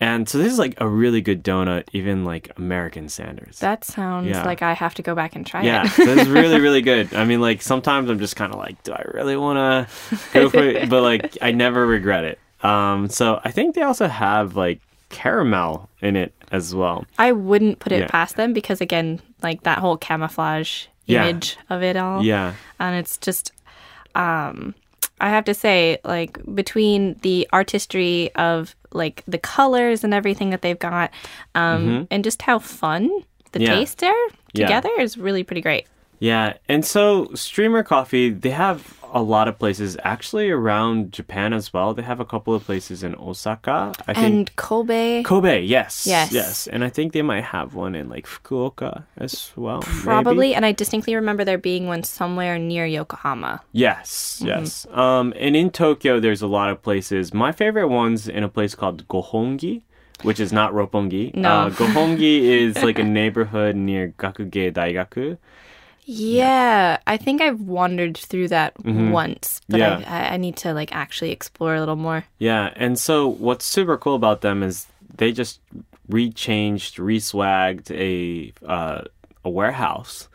And 0.00 0.28
so 0.28 0.38
this 0.38 0.52
is 0.52 0.60
like 0.60 0.80
a 0.80 0.86
really 0.86 1.20
good 1.20 1.42
donut, 1.42 1.88
even 1.92 2.24
like 2.24 2.52
American 2.56 3.08
standards. 3.08 3.58
that 3.58 3.82
sounds 3.82 4.28
Yeah. 4.28 4.44
like 4.44 4.62
I 4.62 4.72
have 4.72 4.94
to 4.94 5.02
go 5.02 5.12
back 5.16 5.34
and 5.34 5.44
try 5.44 5.64
Yeah, 5.64 5.82
it. 5.82 5.98
Yeah, 5.98 6.04
so 6.04 6.14
it's 6.14 6.28
really, 6.28 6.60
really 6.66 6.82
good. 6.82 7.12
I 7.14 7.24
mean, 7.24 7.40
like 7.40 7.62
sometimes 7.62 8.08
I'm 8.08 8.20
just 8.20 8.36
kind 8.36 8.52
of 8.52 8.60
like, 8.60 8.80
do 8.84 8.92
I 8.92 9.02
really 9.12 9.36
want 9.36 9.56
to 9.88 10.16
go 10.32 10.48
for 10.50 10.58
it? 10.62 10.88
But 10.88 11.02
like, 11.02 11.36
I 11.42 11.50
never 11.50 11.84
regret 11.84 12.22
it. 12.22 12.38
Um, 12.64 13.08
so 13.08 13.40
I 13.44 13.50
think 13.50 13.74
they 13.74 13.82
also 13.82 14.06
have 14.06 14.54
like 14.54 14.78
caramel 15.08 15.88
in 16.00 16.14
it 16.14 16.32
as 16.52 16.76
well. 16.76 17.04
I 17.18 17.32
wouldn't 17.32 17.80
put 17.80 17.90
it 17.90 17.98
Yeah. 18.02 18.06
past 18.06 18.36
them 18.36 18.52
because, 18.52 18.80
again, 18.80 19.20
like 19.42 19.64
that 19.64 19.78
whole 19.78 19.96
camouflage 19.96 20.86
Yeah. 21.08 21.26
image 21.28 21.56
of 21.70 21.82
it 21.82 21.96
all. 21.96 22.22
Yeah, 22.24 22.54
and 22.78 22.94
it's 22.96 23.18
just 23.18 23.52
um 24.14 24.74
i 25.20 25.28
have 25.28 25.44
to 25.44 25.52
say 25.52 25.98
like 26.04 26.38
between 26.54 27.14
the 27.22 27.46
artistry 27.52 28.30
of 28.36 28.74
like 28.92 29.22
the 29.28 29.36
colors 29.38 30.02
and 30.04 30.14
everything 30.14 30.50
that 30.50 30.62
they've 30.62 30.78
got 30.78 31.10
um 31.54 32.06
and 32.10 32.24
just 32.24 32.40
how 32.42 32.58
fun 32.58 33.08
the 33.52 33.58
Mm-hmm. 33.58 33.62
Yeah. 33.62 33.74
taste 33.74 34.02
are 34.02 34.14
Yeah. 34.54 34.66
together 34.66 34.90
is 34.98 35.18
really 35.18 35.42
pretty 35.44 35.60
great 35.62 35.86
yeah. 36.20 36.54
And 36.68 36.84
so 36.84 37.28
Streamer 37.34 37.84
Coffee, 37.84 38.30
they 38.30 38.50
have 38.50 38.97
a 39.12 39.22
lot 39.22 39.48
of 39.48 39.58
places 39.58 39.96
actually 40.04 40.50
around 40.50 41.12
Japan 41.12 41.52
as 41.52 41.72
well. 41.72 41.94
They 41.94 42.02
have 42.02 42.20
a 42.20 42.24
couple 42.24 42.54
of 42.54 42.64
places 42.64 43.02
in 43.02 43.14
Osaka. 43.16 43.92
I 44.06 44.14
think 44.14 44.26
And 44.26 44.56
Kobe. 44.56 45.22
Kobe, 45.22 45.62
yes. 45.62 46.06
Yes. 46.06 46.32
Yes. 46.32 46.66
And 46.66 46.84
I 46.84 46.88
think 46.88 47.12
they 47.12 47.22
might 47.22 47.44
have 47.44 47.74
one 47.74 47.94
in 47.94 48.08
like 48.08 48.26
Fukuoka 48.26 49.04
as 49.16 49.50
well. 49.56 49.82
maybe. 49.86 50.00
Probably, 50.02 50.54
and 50.54 50.64
I 50.66 50.72
distinctly 50.72 51.14
remember 51.14 51.44
there 51.44 51.58
being 51.58 51.86
one 51.86 52.02
somewhere 52.02 52.58
near 52.58 52.86
Yokohama. 52.86 53.62
Yes, 53.72 54.40
Mm-hmm. 54.40 54.48
yes. 54.48 54.86
Um, 54.92 55.32
and 55.36 55.56
in 55.56 55.70
Tokyo, 55.70 56.20
there's 56.20 56.42
a 56.42 56.46
lot 56.46 56.70
of 56.70 56.82
places. 56.82 57.32
My 57.34 57.52
favorite 57.52 57.88
one's 57.88 58.28
in 58.28 58.42
a 58.44 58.48
place 58.48 58.74
called 58.74 59.06
Gohongi, 59.08 59.82
which 60.22 60.40
is 60.40 60.52
not 60.52 60.72
Roppongi. 60.72 61.34
No. 61.34 61.48
Uh, 61.48 61.70
Gohongi 61.70 62.40
is 62.42 62.82
like 62.82 62.98
a 62.98 63.04
neighborhood 63.04 63.76
near 63.76 64.14
Gakugei 64.18 64.72
Daigaku. 64.72 65.38
Yeah, 66.10 66.98
I 67.06 67.18
think 67.18 67.42
I've 67.42 67.60
wandered 67.60 68.16
through 68.16 68.48
that 68.48 68.72
once, 68.82 69.60
but 69.68 69.78
Mm-hmm. 69.78 70.00
Yeah. 70.00 70.28
I, 70.30 70.34
I 70.34 70.36
need 70.38 70.56
to 70.58 70.72
like 70.72 70.94
actually 70.94 71.32
explore 71.32 71.74
a 71.74 71.80
little 71.80 71.96
more. 71.96 72.24
Yeah, 72.38 72.72
and 72.76 72.98
so 72.98 73.28
what's 73.28 73.66
super 73.66 73.98
cool 73.98 74.14
about 74.14 74.40
them 74.40 74.62
is 74.62 74.86
they 75.14 75.32
just 75.32 75.60
rechanged, 76.10 76.96
reswagged 76.98 77.90
a 77.90 78.52
uh, 78.66 79.02
a 79.44 79.50
warehouse. 79.50 80.27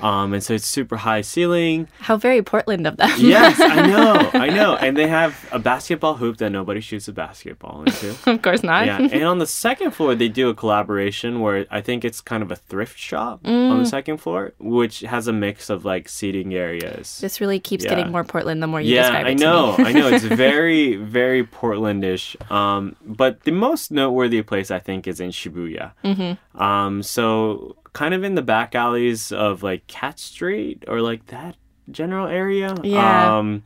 Um, 0.00 0.32
and 0.32 0.42
so 0.42 0.54
it's 0.54 0.66
super 0.66 0.96
high 0.96 1.22
ceiling. 1.22 1.88
How 2.00 2.16
very 2.16 2.42
Portland 2.42 2.86
of 2.86 2.96
them. 2.96 3.10
Yes, 3.18 3.60
I 3.60 3.86
know, 3.92 4.30
I 4.34 4.48
know. 4.48 4.76
And 4.76 4.96
they 4.96 5.08
have 5.08 5.48
a 5.52 5.58
basketball 5.58 6.14
hoop 6.14 6.36
that 6.38 6.50
nobody 6.50 6.80
shoots 6.80 7.08
a 7.08 7.12
basketball 7.12 7.82
into. 7.84 8.14
of 8.30 8.42
course 8.42 8.62
not. 8.62 8.86
yeah, 8.86 8.98
and 9.00 9.24
on 9.24 9.38
the 9.38 9.46
second 9.66 9.90
floor 9.92 10.14
they 10.14 10.28
do 10.28 10.48
a 10.48 10.54
collaboration 10.54 11.40
where 11.40 11.66
I 11.70 11.80
think 11.80 12.04
it's 12.04 12.20
kind 12.20 12.42
of 12.42 12.50
a 12.52 12.56
thrift 12.56 12.98
shop 12.98 13.40
on 13.44 13.78
the 13.78 13.86
second 13.86 14.18
floor, 14.18 14.52
which 14.58 15.00
has 15.00 15.26
a 15.28 15.32
mix 15.32 15.68
of 15.70 15.84
like 15.84 16.08
seating 16.08 16.54
areas. 16.54 17.18
This 17.20 17.40
really 17.40 17.58
keeps 17.60 17.84
Yeah. 17.84 17.90
getting 17.96 18.12
more 18.12 18.24
Portland 18.24 18.62
the 18.62 18.66
more 18.66 18.80
you 18.80 18.94
yeah, 18.94 19.02
describe 19.02 19.26
it 19.26 19.30
I 19.30 19.34
to 19.34 19.40
know. 19.44 19.74
I 19.78 19.92
know. 19.92 20.08
It's 20.08 20.24
very, 20.24 20.96
very 20.96 21.44
Portlandish. 21.44 22.36
Um, 22.50 22.96
but 23.04 23.42
the 23.44 23.52
most 23.52 23.90
noteworthy 23.90 24.42
place 24.42 24.70
I 24.70 24.78
think 24.78 25.06
is 25.06 25.20
in 25.20 25.30
Shibuya. 25.30 25.92
Mm-hmm. 26.04 26.62
Um, 26.62 27.02
so 27.02 27.76
kind 27.92 28.14
of 28.14 28.24
in 28.24 28.34
the 28.34 28.42
back 28.42 28.74
alleys 28.74 29.32
of 29.32 29.62
like 29.62 29.86
Cat 29.86 30.18
Street 30.18 30.84
or 30.88 31.00
like 31.00 31.26
that 31.26 31.56
general 31.90 32.26
area. 32.26 32.74
Yeah. 32.82 33.38
Um, 33.38 33.62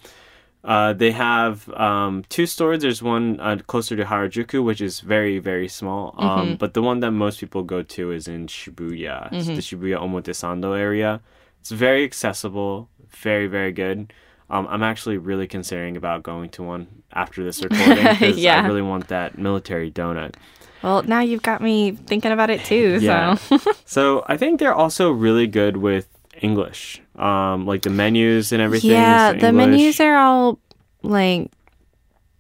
uh, 0.65 0.93
they 0.93 1.11
have 1.11 1.69
um, 1.71 2.25
two 2.29 2.47
stores. 2.47 2.83
There's 2.83 3.03
one 3.03 3.41
uh, 3.41 3.57
closer 3.67 3.97
to 3.97 4.05
Harajuku, 4.05 4.63
which 4.63 4.81
is 4.81 5.01
very, 5.01 5.39
very 5.41 5.67
small. 5.69 6.15
Um, 6.19 6.29
Mm-hmm. 6.47 6.55
But 6.55 6.75
the 6.75 6.83
one 6.83 7.01
that 7.01 7.11
most 7.11 7.41
people 7.41 7.65
go 7.65 7.83
to 7.83 8.13
is 8.13 8.29
in 8.29 8.47
Shibuya, 8.47 9.31
Mm-hmm. 9.33 9.55
the 9.57 9.61
Shibuya 9.61 9.99
Omotesando 9.99 10.79
area. 10.79 11.21
It's 11.61 11.71
very 11.73 12.05
accessible, 12.05 12.89
very, 13.11 13.49
very 13.49 13.73
good. 13.73 14.13
Um, 14.51 14.69
I'm 14.71 14.83
actually 14.85 15.17
really 15.17 15.49
considering 15.49 15.97
about 15.97 16.23
going 16.23 16.51
to 16.51 16.63
one 16.63 16.87
after 17.13 17.43
this 17.43 17.61
recording 17.65 18.05
because 18.05 18.39
Yeah. 18.39 18.63
I 18.63 18.67
really 18.67 18.83
want 18.83 19.09
that 19.09 19.39
military 19.39 19.91
donut. 19.91 20.35
Well, 20.83 21.03
now 21.03 21.21
you've 21.21 21.43
got 21.43 21.61
me 21.63 21.93
thinking 21.93 22.33
about 22.33 22.51
it 22.51 22.65
too. 22.65 22.99
Yeah. 23.01 23.35
So 23.35 23.59
So 23.85 24.25
I 24.29 24.37
think 24.37 24.61
they're 24.61 24.75
also 24.75 25.11
really 25.11 25.47
good 25.47 25.77
with 25.77 26.09
English, 26.41 27.01
um, 27.17 27.67
like 27.67 27.83
the 27.83 27.91
menus 27.91 28.53
and 28.53 28.61
everything. 28.61 28.91
yeah, 28.91 29.33
the 29.33 29.53
menus 29.53 30.01
are 30.01 30.17
all 30.17 30.59
like 31.03 31.51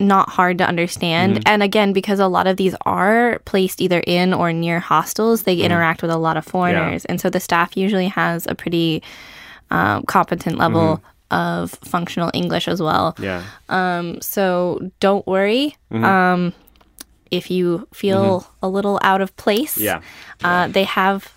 not 0.00 0.28
hard 0.28 0.58
to 0.58 0.66
understand. 0.66 1.34
Mm-hmm. 1.34 1.42
And 1.46 1.62
again, 1.62 1.92
because 1.92 2.18
a 2.18 2.26
lot 2.26 2.46
of 2.46 2.56
these 2.56 2.74
are 2.84 3.38
placed 3.44 3.80
either 3.80 4.00
in 4.06 4.34
or 4.34 4.52
near 4.52 4.80
hostels, 4.80 5.44
they 5.44 5.56
interact 5.56 6.02
with 6.02 6.10
a 6.10 6.16
lot 6.16 6.36
of 6.36 6.44
foreigners. 6.44 7.04
And 7.04 7.20
so 7.20 7.30
the 7.30 7.40
staff 7.40 7.76
usually 7.76 8.08
has 8.08 8.46
a 8.48 8.54
pretty 8.54 9.02
um, 9.70 10.02
competent 10.04 10.58
level 10.58 11.02
of 11.30 11.70
functional 11.84 12.30
English 12.34 12.68
as 12.68 12.82
well. 12.82 13.14
Yeah. 13.18 13.44
Um, 13.68 14.20
so 14.20 14.90
don't 15.00 15.26
worry. 15.26 15.76
Um, 15.90 16.52
if 17.32 17.50
you 17.50 17.86
feel 17.92 18.44
a 18.62 18.68
little 18.68 18.98
out 19.02 19.20
of 19.20 19.30
place, 19.36 19.78
Yeah. 19.78 20.00
uh, 20.44 20.68
they 20.68 20.84
have 20.84 21.32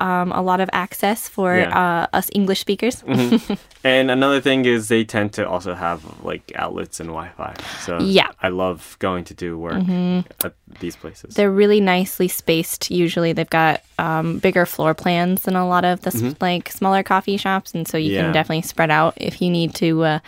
um, 0.00 0.30
a 0.30 0.40
lot 0.42 0.60
of 0.60 0.68
access 0.72 1.28
for 1.28 1.58
Yeah. 1.58 1.74
uh, 2.12 2.16
us 2.18 2.30
English 2.32 2.60
speakers. 2.60 3.02
And 3.84 4.10
another 4.10 4.40
thing 4.40 4.64
is 4.66 4.88
they 4.88 5.04
tend 5.04 5.32
to 5.34 5.42
also 5.48 5.74
have 5.74 6.00
like 6.24 6.52
outlets 6.54 7.00
and 7.00 7.08
Wi-Fi. 7.10 7.54
So 7.86 7.98
Yeah. 8.02 8.30
I 8.42 8.48
love 8.48 8.96
going 8.98 9.24
to 9.24 9.34
do 9.34 9.58
work 9.58 9.82
at 10.44 10.52
these 10.80 10.94
places. 10.96 11.34
They're 11.34 11.50
really 11.62 11.80
nicely 11.80 12.28
spaced. 12.28 12.90
Usually, 12.90 13.32
they've 13.32 13.50
got 13.62 13.80
um, 13.98 14.38
bigger 14.38 14.66
floor 14.66 14.94
plans 14.94 15.42
than 15.42 15.56
a 15.56 15.66
lot 15.66 15.84
of 15.84 16.00
the 16.02 16.10
s 16.14 16.22
like 16.40 16.70
smaller 16.70 17.02
coffee 17.02 17.36
shops, 17.38 17.74
and 17.74 17.86
so 17.88 17.96
you 17.98 18.10
Mm-hmm. 18.10 18.14
Yeah. 18.14 18.22
can 18.22 18.32
definitely 18.32 18.62
spread 18.68 18.90
out 18.90 19.14
if 19.16 19.40
you 19.42 19.50
need 19.50 19.74
to 19.82 19.90
uh, 20.04 20.18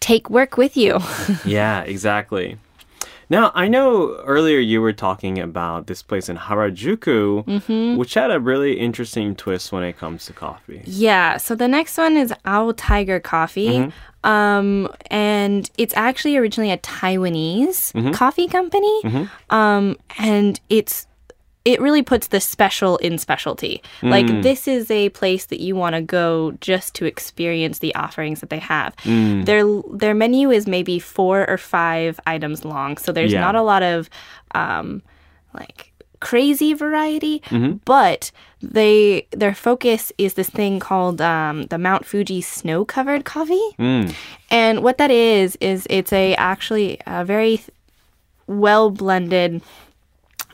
take 0.00 0.30
work 0.30 0.56
with 0.56 0.76
you. 0.76 0.98
yeah, 1.44 1.82
exactly. 1.86 2.56
Now 3.36 3.44
I 3.54 3.66
know 3.74 3.90
earlier 4.34 4.58
you 4.72 4.78
were 4.86 4.92
talking 5.08 5.34
about 5.48 5.86
this 5.90 6.02
place 6.10 6.26
in 6.32 6.36
Harajuku, 6.46 7.44
Mm-hmm. 7.54 7.96
which 8.00 8.12
had 8.14 8.30
a 8.30 8.38
really 8.50 8.72
interesting 8.86 9.34
twist 9.42 9.72
when 9.72 9.82
it 9.90 9.94
comes 10.02 10.26
to 10.26 10.32
coffee. 10.46 10.82
yeah. 10.84 11.28
So 11.38 11.54
the 11.54 11.68
next 11.76 11.94
one 12.04 12.14
is 12.24 12.30
AOTIGER 12.44 13.20
Coffee. 13.22 13.90
Um, 14.24 14.88
and 15.10 15.68
it's 15.82 15.94
actually 15.96 16.36
originally 16.36 16.70
a 16.70 16.78
Taiwanese 16.78 18.14
coffee 18.14 18.48
company. 18.58 18.96
Um, 19.50 19.96
and 20.18 20.60
it's 20.68 21.06
it 21.64 21.80
really 21.80 22.02
puts 22.02 22.26
the 22.28 22.40
special 22.40 22.96
in 22.98 23.18
specialty. 23.18 23.82
Like 24.02 24.26
this 24.42 24.66
is 24.66 24.90
a 24.90 25.10
place 25.10 25.46
that 25.46 25.60
you 25.60 25.76
want 25.76 25.94
to 25.94 26.02
go 26.02 26.52
just 26.60 26.94
to 26.96 27.04
experience 27.04 27.78
the 27.78 27.94
offerings 27.94 28.40
that 28.40 28.50
they 28.50 28.58
have. 28.58 28.94
Their 29.04 29.64
their 29.92 30.14
menu 30.14 30.50
is 30.50 30.66
maybe 30.66 30.98
four 30.98 31.48
or 31.48 31.58
five 31.58 32.18
items 32.26 32.64
long, 32.64 32.96
so 32.98 33.12
there's 33.12 33.32
Yeah. 33.32 33.40
not 33.40 33.54
a 33.54 33.62
lot 33.62 33.82
of 33.82 34.10
um, 34.54 35.02
like 35.54 35.92
crazy 36.20 36.72
variety, 36.72 37.42
but 37.84 38.30
they 38.60 39.26
their 39.30 39.54
focus 39.54 40.12
is 40.18 40.34
this 40.34 40.50
thing 40.50 40.78
called 40.80 41.20
um, 41.20 41.64
the 41.66 41.78
Mount 41.78 42.04
Fuji 42.06 42.40
snow 42.40 42.84
covered 42.84 43.24
coffee. 43.24 43.68
And 44.50 44.82
what 44.82 44.98
that 44.98 45.10
is 45.10 45.56
is 45.60 45.86
it's 45.90 46.12
a 46.12 46.34
actually 46.36 47.00
a 47.06 47.24
very 47.24 47.60
well 48.46 48.90
blended 48.90 49.62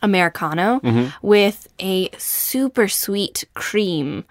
americano 0.03 0.81
with 1.23 1.69
a 1.81 2.11
super 2.19 2.89
sweet 2.89 3.45
cream 3.55 4.25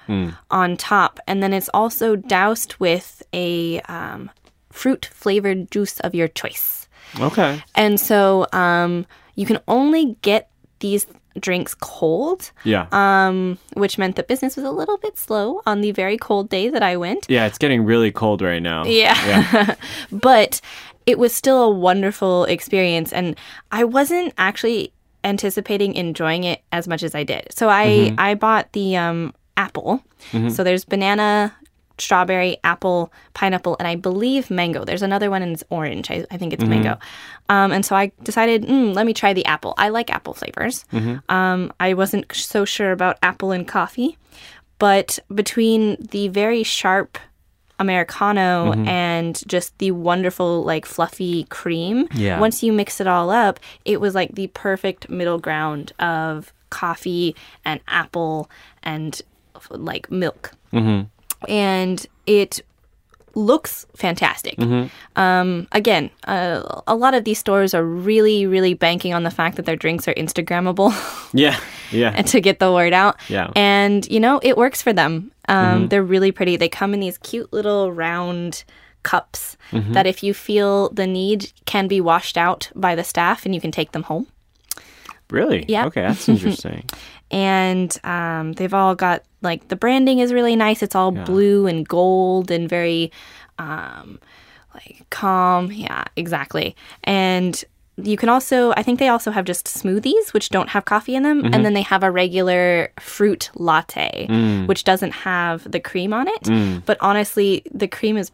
on 0.51 0.77
top, 0.77 1.19
and 1.27 1.41
then 1.43 1.53
it's 1.53 1.69
also 1.73 2.15
doused 2.15 2.75
with 2.79 3.23
a 3.33 3.79
um, 3.81 4.29
fruit 4.71 5.09
flavored 5.13 5.69
juice 5.71 5.99
of 6.01 6.13
your 6.15 6.27
choice. 6.27 6.87
Okay. 7.19 7.63
And 7.75 7.99
so 7.99 8.47
um, 8.53 9.05
you 9.35 9.45
can 9.45 9.59
only 9.67 10.17
get 10.21 10.49
these 10.79 11.07
drinks 11.39 11.75
cold, 11.75 12.51
Yeah. 12.63 12.87
um, 12.91 13.57
which 13.73 13.97
meant 13.97 14.15
that 14.15 14.27
business 14.27 14.55
was 14.55 14.65
a 14.65 14.71
little 14.71 14.97
bit 14.97 15.17
slow 15.17 15.61
on 15.65 15.81
the 15.81 15.91
very 15.91 16.17
cold 16.17 16.49
day 16.49 16.69
that 16.69 16.81
I 16.83 16.97
went. 16.97 17.27
yeah, 17.29 17.45
it's 17.45 17.57
getting 17.59 17.85
really 17.85 18.11
cold 18.11 18.41
right 18.41 18.61
now. 18.61 18.85
Yeah. 18.85 19.75
but 20.11 20.59
it 21.05 21.17
was 21.19 21.33
still 21.33 21.63
a 21.63 21.69
wonderful 21.69 22.43
experience. 22.45 23.13
And 23.13 23.37
I 23.71 23.83
wasn't 23.83 24.33
actually 24.37 24.91
anticipating 25.27 25.93
enjoying 25.95 26.43
it 26.45 26.63
as 26.71 26.87
much 26.87 27.03
as 27.03 27.13
I 27.13 27.23
did. 27.23 27.47
So 27.51 27.69
I, 27.69 28.13
I 28.17 28.33
bought 28.35 28.71
the 28.71 28.95
um, 28.97 29.33
apple. 29.57 30.01
So 30.49 30.63
there's 30.63 30.85
banana, 30.85 31.53
strawberry, 31.99 32.57
apple, 32.63 33.11
pineapple, 33.33 33.75
and 33.79 33.87
I 33.87 33.95
believe 33.95 34.49
mango. 34.51 34.85
There's 34.85 35.01
another 35.01 35.29
one 35.29 35.41
and 35.41 35.53
it's 35.53 35.63
orange. 35.69 36.09
I, 36.11 36.25
I 36.31 36.37
think 36.37 36.53
it's 36.53 36.63
mango. 36.69 36.97
Um, 37.49 37.71
and 37.71 37.85
so 37.85 37.95
I 37.95 38.11
decided, 38.23 38.63
mm, 38.63 38.93
let 38.93 39.05
me 39.05 39.13
try 39.13 39.33
the 39.33 39.45
apple. 39.45 39.73
I 39.77 39.89
like 39.89 40.09
apple 40.09 40.33
flavors. 40.33 40.85
Um, 41.29 41.71
I 41.79 41.93
wasn't 41.93 42.25
so 42.33 42.65
sure 42.65 42.91
about 42.91 43.17
apple 43.21 43.51
and 43.51 43.67
coffee. 43.67 44.17
But 44.79 45.17
between 45.33 45.97
the 46.11 46.27
very 46.27 46.61
sharp 46.63 47.17
americano 47.79 48.71
mm-hmm. 48.71 48.87
and 48.87 49.43
just 49.47 49.77
the 49.77 49.91
wonderful 49.91 50.63
like 50.63 50.85
fluffy 50.85 51.43
cream. 51.45 52.07
Yeah. 52.13 52.39
once 52.39 52.63
you 52.63 52.73
mix 52.73 52.99
it 52.99 53.07
all 53.07 53.29
up 53.29 53.59
it 53.85 54.01
was 54.01 54.15
like 54.15 54.35
the 54.35 54.47
perfect 54.47 55.09
middle 55.09 55.39
ground 55.39 55.93
of 55.99 56.53
coffee 56.69 57.35
and 57.63 57.79
apple 57.87 58.49
and 58.83 59.21
like 59.69 60.11
milk. 60.11 60.51
Mm-hmm. 60.73 61.07
And 61.49 62.05
it 62.25 62.61
looks 63.37 63.85
fantastic 63.95 64.55
um, 65.15 65.67
again 65.71 66.09
uh, 66.27 66.81
a 66.87 66.95
lot 66.95 67.13
of 67.13 67.23
these 67.23 67.37
stores 67.37 67.73
are 67.73 67.83
really 67.85 68.45
really 68.47 68.73
banking 68.73 69.13
on 69.13 69.21
the 69.23 69.29
fact 69.29 69.55
that 69.57 69.65
their 69.65 69.75
drinks 69.75 70.07
are 70.07 70.13
instagrammable 70.15 70.91
Yeah. 71.33 71.59
Yeah. 71.91 72.13
and 72.15 72.25
to 72.27 72.41
get 72.41 72.57
the 72.59 72.71
word 72.73 72.93
out. 72.93 73.15
Yeah. 73.29 73.51
And, 73.55 74.05
you 74.09 74.19
know, 74.19 74.39
it 74.43 74.57
works 74.57 74.81
for 74.81 74.91
them. 74.91 75.31
Um, 75.47 75.87
They're 75.87 76.03
really 76.03 76.31
pretty. 76.31 76.57
They 76.57 76.67
come 76.69 76.93
in 76.93 76.99
these 76.99 77.17
cute 77.19 77.51
little 77.53 77.91
round 77.93 78.63
cups 79.03 79.55
that, 79.71 80.05
if 80.07 80.23
you 80.23 80.33
feel 80.33 80.89
the 80.89 81.07
need, 81.07 81.51
can 81.65 81.87
be 81.87 82.01
washed 82.01 82.37
out 82.37 82.69
by 82.75 82.95
the 82.95 83.03
staff 83.03 83.45
and 83.45 83.53
you 83.55 83.61
can 83.61 83.71
take 83.71 83.91
them 83.93 84.03
home. 84.03 84.27
Really? 85.29 85.65
Yeah. 85.67 85.85
Okay, 85.87 86.01
that's 86.01 86.27
interesting. 86.35 86.85
And 87.31 87.97
um, 88.03 88.53
they've 88.53 88.73
all 88.73 88.95
got 88.95 89.23
like 89.41 89.67
the 89.67 89.75
branding 89.75 90.19
is 90.19 90.31
really 90.33 90.55
nice. 90.55 90.81
It's 90.81 90.95
all 90.95 91.11
blue 91.25 91.67
and 91.67 91.87
gold 91.87 92.51
and 92.51 92.69
very 92.69 93.11
um, 93.59 94.19
like 94.73 95.05
calm. 95.09 95.71
Yeah, 95.71 96.05
exactly. 96.15 96.75
And 97.03 97.61
you 97.97 98.15
can 98.15 98.29
also, 98.29 98.71
I 98.77 98.83
think 98.83 98.99
they 98.99 99.07
also 99.07 99.31
have 99.31 99.43
just 99.43 99.65
smoothies, 99.65 100.31
which 100.31 100.49
don't 100.49 100.69
have 100.69 100.85
coffee 100.85 101.15
in 101.15 101.23
them. 101.23 101.43
And 101.45 101.65
then 101.65 101.73
they 101.73 101.81
have 101.81 102.03
a 102.03 102.11
regular 102.11 102.91
fruit 102.99 103.49
latte, 103.55 104.27
which 104.67 104.83
doesn't 104.83 105.11
have 105.11 105.69
the 105.69 105.79
cream 105.79 106.13
on 106.13 106.27
it. 106.27 106.83
But 106.85 106.97
honestly, 107.01 107.63
the 107.73 107.87
cream 107.87 108.15
is 108.15 108.31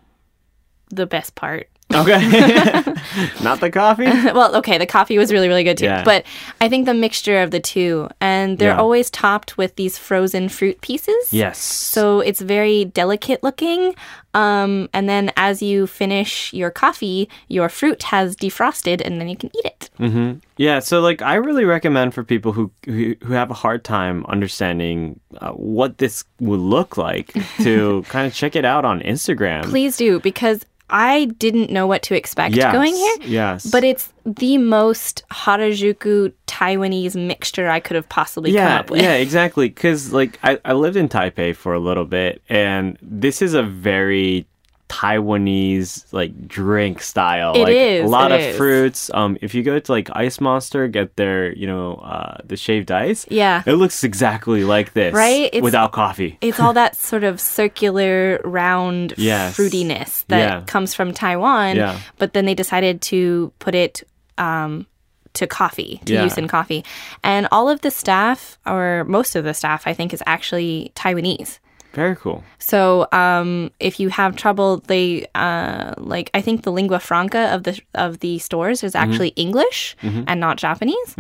the 0.89 1.05
best 1.07 1.35
part. 1.35 1.69
Okay. 1.93 2.19
Not 3.43 3.59
the 3.59 3.69
coffee? 3.71 4.05
well, 4.33 4.55
okay, 4.57 4.77
the 4.77 4.85
coffee 4.85 5.17
was 5.17 5.31
really, 5.31 5.47
really 5.47 5.63
good 5.63 5.77
too. 5.77 5.85
Yeah. 5.85 6.03
But 6.03 6.25
I 6.61 6.69
think 6.69 6.85
the 6.85 6.93
mixture 6.93 7.41
of 7.41 7.51
the 7.51 7.59
two, 7.59 8.09
and 8.21 8.57
they're 8.57 8.69
Yeah. 8.73 8.79
always 8.79 9.09
topped 9.09 9.57
with 9.57 9.75
these 9.75 9.97
frozen 9.97 10.49
fruit 10.49 10.81
pieces. 10.81 11.31
Yes. 11.31 11.57
So 11.59 12.19
it's 12.21 12.41
very 12.41 12.85
delicate 12.85 13.43
looking. 13.43 13.95
Um, 14.35 14.89
and 14.93 15.07
then 15.07 15.31
as 15.37 15.61
you 15.61 15.85
finish 15.85 16.51
your 16.53 16.71
coffee, 16.71 17.29
your 17.49 17.69
fruit 17.69 18.01
has 18.03 18.35
defrosted 18.35 18.99
and 19.05 19.21
then 19.21 19.29
you 19.29 19.35
can 19.37 19.51
eat 19.55 19.65
it. 19.65 20.39
Yeah, 20.57 20.79
so 20.79 21.01
like 21.01 21.21
I 21.21 21.35
really 21.35 21.65
recommend 21.65 22.13
for 22.15 22.23
people 22.23 22.51
who 22.51 22.71
who, 22.85 23.15
who 23.23 23.33
have 23.33 23.51
a 23.51 23.53
hard 23.53 23.83
time 23.83 24.25
understanding 24.27 25.19
uh, 25.39 25.51
what 25.51 25.97
this 25.99 26.23
would 26.39 26.59
look 26.59 26.97
like 26.97 27.33
to 27.61 28.03
kind 28.09 28.25
of 28.27 28.33
check 28.33 28.55
it 28.55 28.65
out 28.65 28.85
on 28.85 29.01
Instagram. 29.01 29.63
Please 29.65 29.97
do, 29.97 30.19
because 30.19 30.65
I 30.89 31.25
didn't 31.25 31.69
know 31.71 31.87
what 31.87 32.03
to 32.03 32.15
expect 32.15 32.55
Yes, 32.55 32.71
going 32.73 32.93
here. 32.95 33.15
yes. 33.21 33.65
But 33.65 33.83
it's 33.83 34.13
the 34.25 34.57
most 34.57 35.23
Harajuku 35.31 36.33
Taiwanese 36.47 37.15
mixture 37.15 37.69
I 37.69 37.79
could 37.79 37.95
have 37.95 38.07
possibly 38.09 38.53
come 38.53 38.67
up 38.71 38.89
with. 38.91 39.01
yeah, 39.01 39.13
exactly. 39.13 39.69
Because 39.69 40.13
like 40.13 40.37
I, 40.43 40.59
I 40.65 40.73
lived 40.73 40.95
in 40.97 41.09
Taipei 41.09 41.55
for 41.55 41.73
a 41.73 41.79
little 41.79 42.05
bit, 42.05 42.41
and 42.49 42.97
this 43.01 43.41
is 43.41 43.53
a 43.53 43.63
very 43.63 44.45
Taiwanese 44.93 46.05
like 46.13 46.47
drink 46.47 47.01
style. 47.01 47.53
It 47.55 47.59
like 47.63 47.73
is, 47.73 48.05
a 48.05 48.07
lot 48.07 48.31
of 48.31 48.39
is. 48.41 48.57
fruits. 48.57 49.09
Um, 49.13 49.37
if 49.41 49.53
you 49.55 49.63
go 49.63 49.79
to 49.79 49.91
like 49.91 50.09
Ice 50.13 50.39
Monster, 50.39 50.87
get 50.87 51.15
their 51.15 51.53
you 51.53 51.67
know 51.67 51.95
uh, 51.95 52.37
the 52.43 52.55
shaved 52.57 52.91
ice. 52.91 53.25
Yeah. 53.29 53.63
it 53.65 53.73
looks 53.73 54.03
exactly 54.03 54.63
like 54.63 54.93
this, 54.93 55.13
Right? 55.13 55.45
It's- 55.45 55.63
Without 55.63 55.91
coffee. 55.91 56.37
it's 56.41 56.59
all 56.59 56.73
that 56.73 56.95
sort 56.95 57.23
of 57.23 57.39
circular, 57.39 58.39
round 58.43 59.13
Yes. 59.17 59.57
fruitiness 59.57 60.25
that 60.27 60.39
Yeah. 60.39 60.61
comes 60.65 60.93
from 60.93 61.13
Taiwan. 61.13 61.75
Yeah. 61.77 61.99
But 62.17 62.33
then 62.33 62.45
they 62.45 62.55
decided 62.55 63.01
to 63.13 63.51
put 63.59 63.75
it 63.75 64.03
um, 64.37 64.85
to 65.33 65.47
coffee, 65.47 66.01
to 66.05 66.13
Yeah. 66.13 66.23
use 66.23 66.37
in 66.37 66.47
coffee. 66.47 66.83
And 67.23 67.47
all 67.51 67.69
of 67.69 67.81
the 67.81 67.91
staff, 67.91 68.57
or 68.65 69.03
most 69.07 69.35
of 69.35 69.43
the 69.43 69.53
staff, 69.53 69.87
I 69.87 69.93
think, 69.93 70.13
is 70.13 70.21
actually 70.25 70.91
Taiwanese. 70.95 71.59
Very 71.93 72.15
cool. 72.15 72.43
So 72.57 73.07
um, 73.11 73.69
if 73.79 73.99
you 73.99 74.09
have 74.09 74.35
trouble, 74.35 74.77
they 74.87 75.27
uh, 75.35 75.93
like 75.97 76.29
I 76.33 76.41
think 76.41 76.63
the 76.63 76.71
lingua 76.71 76.99
franca 76.99 77.53
of 77.53 77.63
the 77.63 77.79
of 77.93 78.19
the 78.19 78.39
stores 78.39 78.83
is 78.83 78.93
Mm-hmm. 78.93 79.03
actually 79.11 79.29
English 79.35 79.95
and 80.01 80.39
not 80.39 80.57
Japanese. 80.57 81.15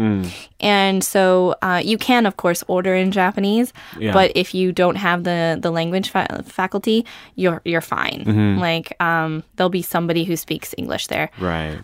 And 0.59 1.03
so 1.03 1.55
uh, 1.61 1.81
you 1.83 1.97
can 1.97 2.25
of 2.25 2.37
course 2.37 2.63
order 2.67 2.95
in 2.95 3.11
Japanese, 3.11 3.71
Yeah. 3.99 4.13
but 4.13 4.31
if 4.35 4.53
you 4.55 4.71
don't 4.71 4.95
have 4.97 5.23
the 5.23 5.57
the 5.61 5.71
language 5.71 6.09
fa- 6.09 6.43
faculty, 6.45 7.05
you're 7.35 7.61
you're 7.65 7.81
fine. 7.81 8.23
Mm-hmm. 8.25 8.59
Like 8.59 8.93
um, 9.01 9.43
there'll 9.55 9.69
be 9.69 9.83
somebody 9.83 10.23
who 10.23 10.35
speaks 10.35 10.73
English 10.77 11.07
there. 11.07 11.29
Right. 11.39 11.77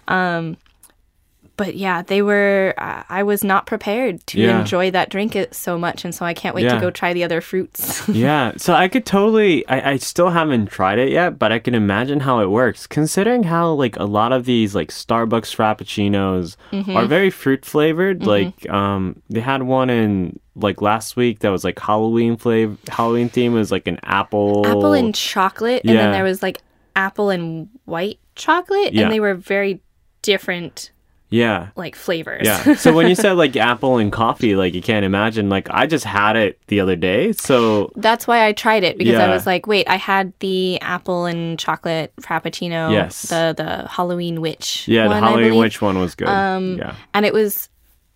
But 1.60 1.76
yeah, 1.76 2.02
they 2.02 2.24
were. 2.24 2.74
Uh, 2.78 3.04
I 3.10 3.22
was 3.22 3.44
not 3.44 3.68
prepared 3.68 4.26
to 4.28 4.40
Yeah. 4.40 4.60
enjoy 4.62 4.90
that 4.92 5.10
drink 5.10 5.36
it 5.36 5.54
so 5.54 5.78
much, 5.78 6.04
and 6.06 6.16
so 6.16 6.26
I 6.26 6.34
can't 6.34 6.56
wait 6.56 6.64
Yeah. 6.64 6.74
to 6.76 6.82
go 6.82 6.90
try 6.90 7.14
the 7.14 7.24
other 7.24 7.42
fruits. 7.42 8.08
yeah, 8.10 8.54
so 8.58 8.74
I 8.74 8.88
could 8.88 9.06
totally. 9.06 9.68
I, 9.68 9.92
I 9.92 9.98
still 9.98 10.30
haven't 10.32 10.68
tried 10.72 10.98
it 10.98 11.10
yet, 11.10 11.38
but 11.38 11.52
I 11.52 11.60
can 11.60 11.76
imagine 11.76 12.22
how 12.22 12.40
it 12.40 12.50
works. 12.50 12.88
Considering 12.88 13.44
how 13.44 13.72
like 13.74 13.96
a 13.98 14.06
lot 14.06 14.32
of 14.32 14.46
these 14.46 14.74
like 14.74 14.90
Starbucks 14.90 15.54
frappuccinos 15.56 16.56
Mm-hmm. 16.72 16.96
are 16.96 17.06
very 17.06 17.30
fruit 17.30 17.66
flavored. 17.66 18.26
Like 18.26 18.68
um, 18.70 19.22
they 19.30 19.42
had 19.42 19.64
one 19.64 19.90
in 19.90 20.40
like 20.56 20.82
last 20.82 21.16
week 21.16 21.40
that 21.40 21.50
was 21.50 21.64
like 21.64 21.78
Halloween 21.80 22.38
flavor. 22.38 22.76
Halloween 22.90 23.30
theme 23.30 23.54
was 23.54 23.72
like 23.72 23.88
an 23.88 24.00
apple. 24.04 24.66
apple 24.66 24.94
and 24.94 25.14
chocolate, 25.14 25.84
and 25.86 25.98
then 25.98 26.12
there 26.12 26.24
was 26.24 26.42
like 26.42 26.62
apple 26.96 27.30
and 27.30 27.70
white 27.86 28.20
chocolate, 28.36 28.94
Yeah. 28.94 29.04
and 29.04 29.12
they 29.12 29.20
were 29.20 29.36
very 29.36 29.82
different 30.22 30.92
yeah. 31.30 31.70
like 31.76 31.96
flavors. 31.96 32.46
Yeah. 32.46 32.74
So 32.76 32.94
when 32.94 33.08
you 33.08 33.16
said 33.16 33.34
like 33.34 33.56
apple 33.56 33.98
and 33.98 34.12
coffee, 34.12 34.56
like 34.56 34.74
you 34.74 34.82
can't 34.82 35.06
imagine. 35.06 35.50
Like 35.50 35.68
I 35.70 35.86
just 35.88 36.06
had 36.06 36.36
it 36.36 36.60
the 36.68 36.80
other 36.80 36.96
day, 36.96 37.32
so 37.34 37.92
That's 37.96 38.26
why 38.28 38.46
I 38.46 38.54
tried 38.54 38.84
it 38.84 38.98
because 38.98 39.16
I 39.16 39.30
was 39.30 39.46
like, 39.46 39.68
wait, 39.68 39.88
I 39.88 39.96
had 39.98 40.34
the 40.40 40.80
apple 40.82 41.26
and 41.26 41.58
chocolate 41.60 42.14
frappuccino, 42.22 42.92
Yes. 42.92 43.24
the 43.30 43.54
the 43.56 43.88
Halloween 43.88 44.42
witch, 44.42 44.88
yeah, 44.88 45.04
the 45.04 45.10
one, 45.10 45.24
I 45.24 45.28
Halloween 45.30 45.56
witch 45.60 45.82
one 45.82 46.00
was 46.00 46.16
good. 46.16 46.28
Um, 46.30 46.78
yeah. 46.78 46.96
and 47.14 47.26
it 47.26 47.34
was 47.34 47.70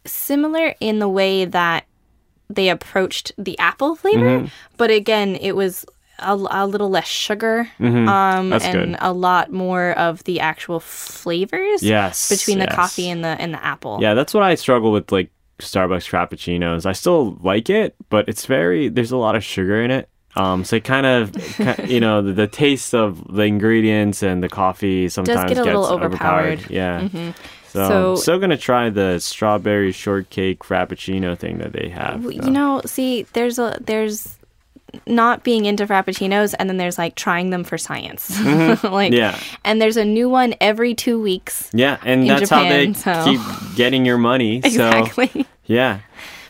similar 0.05 0.73
in 0.79 0.99
the 0.99 1.09
way 1.09 1.45
that 1.45 1.85
they 2.49 2.69
approached 2.69 3.31
the 3.37 3.57
apple 3.59 3.95
flavor, 3.95 4.39
Mm-hmm. 4.39 4.47
but 4.77 4.91
again, 4.91 5.35
it 5.35 5.55
was 5.55 5.85
a, 6.23 6.33
a 6.63 6.65
little 6.67 6.89
less 6.89 7.07
sugar, 7.07 7.69
um, 7.79 8.49
That's 8.49 8.65
and 8.65 8.91
good. 8.93 8.97
a 9.01 9.11
lot 9.13 9.51
more 9.51 9.91
of 9.91 10.23
the 10.23 10.39
actual 10.39 10.79
flavors 10.79 11.83
Yes, 11.83 12.29
between 12.29 12.59
the 12.59 12.65
yes. 12.65 12.75
coffee 12.75 13.09
and 13.09 13.23
the 13.23 13.29
and 13.39 13.53
the 13.53 13.63
apple. 13.63 13.99
Yeah, 14.01 14.13
that's 14.13 14.33
what 14.33 14.43
I 14.43 14.55
struggle 14.55 14.91
with 14.91 15.11
like 15.11 15.29
Starbucks 15.59 16.09
frappuccinos. 16.09 16.85
I 16.85 16.93
still 16.93 17.37
like 17.41 17.69
it, 17.69 17.95
but 18.09 18.27
it's 18.27 18.45
very 18.45 18.89
there's 18.89 19.11
a 19.11 19.17
lot 19.17 19.35
of 19.35 19.43
sugar 19.43 19.81
in 19.81 19.91
it. 19.91 20.09
Um, 20.35 20.63
so 20.65 20.77
it 20.77 20.83
kind 20.83 21.05
of, 21.05 21.59
you 21.89 21.99
know, 21.99 22.23
the, 22.23 22.33
the 22.33 22.47
taste 22.47 22.95
of 22.95 23.23
the 23.31 23.43
ingredients 23.43 24.23
and 24.23 24.41
the 24.43 24.49
coffee 24.49 25.07
sometimes 25.07 25.41
get 25.43 25.51
a 25.51 25.55
gets 25.55 25.65
little 25.67 25.85
overpowered. 25.85 26.59
Mm-hmm. 26.59 26.73
Yeah. 26.73 27.33
So, 27.67 27.87
So- 27.87 28.11
I'm 28.11 28.17
still 28.17 28.39
gonna 28.39 28.57
try 28.57 28.89
the 28.89 29.19
strawberry 29.19 29.91
shortcake 29.91 30.59
frappuccino 30.59 31.37
thing 31.37 31.59
that 31.59 31.71
they 31.73 31.89
have. 31.89 32.23
you 32.23 32.49
know, 32.51 32.81
see, 32.85 33.23
there's 33.33 33.59
a 33.59 33.77
there's 33.81 34.37
not 35.07 35.43
being 35.43 35.65
into 35.65 35.85
frappuccinos, 35.85 36.53
and 36.57 36.69
then 36.69 36.77
there's 36.77 36.97
like 36.97 37.15
trying 37.15 37.49
them 37.49 37.63
for 37.63 37.77
science, 37.77 38.29
like 38.39 38.79
Mm-hmm. 38.83 39.13
Yeah. 39.13 39.39
And 39.65 39.81
there's 39.81 39.97
a 39.97 40.05
new 40.05 40.29
one 40.29 40.53
every 40.61 40.93
two 40.95 41.19
weeks. 41.21 41.69
Yeah, 41.73 41.97
and 42.03 42.21
in 42.21 42.27
that's 42.27 42.49
how 42.49 42.63
they 42.63 42.87
Japan, 42.87 42.95
so- 42.95 43.23
keep 43.25 43.75
getting 43.75 44.05
your 44.05 44.17
money. 44.17 44.57
Exactly. 44.63 45.27
So 45.27 45.43
yeah. 45.65 45.99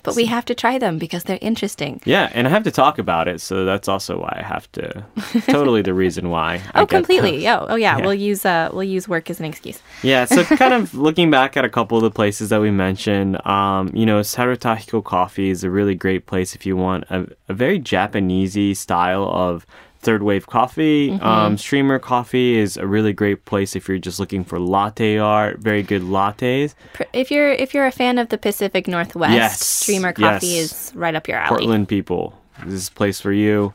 But 0.03 0.15
we 0.15 0.25
have 0.25 0.45
to 0.45 0.55
try 0.55 0.77
them 0.77 0.97
because 0.97 1.23
they're 1.23 1.39
interesting. 1.41 2.01
Yeah, 2.05 2.29
and 2.33 2.47
I 2.47 2.49
have 2.49 2.63
to 2.63 2.71
talk 2.71 2.99
about 2.99 3.27
it, 3.27 3.41
so 3.41 3.65
that's 3.65 3.87
also 3.87 4.19
why 4.19 4.37
I 4.39 4.43
have 4.43 4.71
to. 4.73 5.05
totally 5.47 5.81
the 5.81 5.93
reason 5.93 6.29
why. 6.29 6.61
Oh, 6.75 6.85
completely. 6.85 7.41
Yeah. 7.41 7.59
Oh, 7.59 7.75
yeah. 7.75 7.97
Yeah. 7.97 8.05
We'll 8.05 8.13
use 8.13 8.45
uh, 8.45 8.69
we'll 8.73 8.83
use 8.83 9.07
work 9.07 9.29
as 9.29 9.39
an 9.39 9.45
excuse. 9.45 9.81
Yeah, 10.01 10.25
so 10.25 10.43
kind 10.57 10.73
of 10.73 10.93
looking 10.93 11.31
back 11.31 11.55
at 11.57 11.65
a 11.65 11.69
couple 11.69 11.97
of 11.97 12.03
the 12.03 12.11
places 12.11 12.49
that 12.49 12.61
we 12.61 12.71
mentioned, 12.71 13.45
um, 13.47 13.91
you 13.93 14.05
know, 14.05 14.19
Sarutahiko 14.19 15.03
Coffee 15.03 15.49
is 15.49 15.63
a 15.63 15.69
really 15.69 15.95
great 15.95 16.25
place 16.25 16.55
if 16.55 16.65
you 16.65 16.75
want 16.75 17.05
a, 17.09 17.27
a 17.47 17.53
very 17.53 17.79
Japanesey 17.79 18.75
style 18.75 19.23
of 19.29 19.65
third 20.03 20.21
wave 20.23 20.47
coffee. 20.47 21.09
Mm-hmm. 21.11 21.23
Um, 21.25 21.57
Streamer 21.57 21.97
Coffee 21.99 22.55
is 22.57 22.77
a 22.77 22.85
really 22.85 23.13
great 23.13 23.45
place 23.45 23.75
if 23.75 23.87
you're 23.87 23.97
just 23.97 24.19
looking 24.19 24.43
for 24.43 24.59
latte 24.59 25.17
art, 25.17 25.59
very 25.59 25.81
good 25.83 26.01
lattes. 26.03 26.75
If 27.13 27.31
you're 27.31 27.51
if 27.53 27.73
you're 27.73 27.87
a 27.87 27.91
fan 27.91 28.17
of 28.17 28.29
the 28.29 28.37
Pacific 28.37 28.87
Northwest, 28.87 29.33
Yes, 29.33 29.65
Streamer 29.65 30.13
Coffee 30.13 30.47
yes. 30.47 30.89
is 30.91 30.95
right 30.95 31.15
up 31.15 31.27
your 31.27 31.37
alley. 31.37 31.49
Portland 31.57 31.87
people, 31.87 32.37
this 32.65 32.73
is 32.73 32.87
a 32.89 32.91
place 32.91 33.19
for 33.21 33.31
you. 33.31 33.73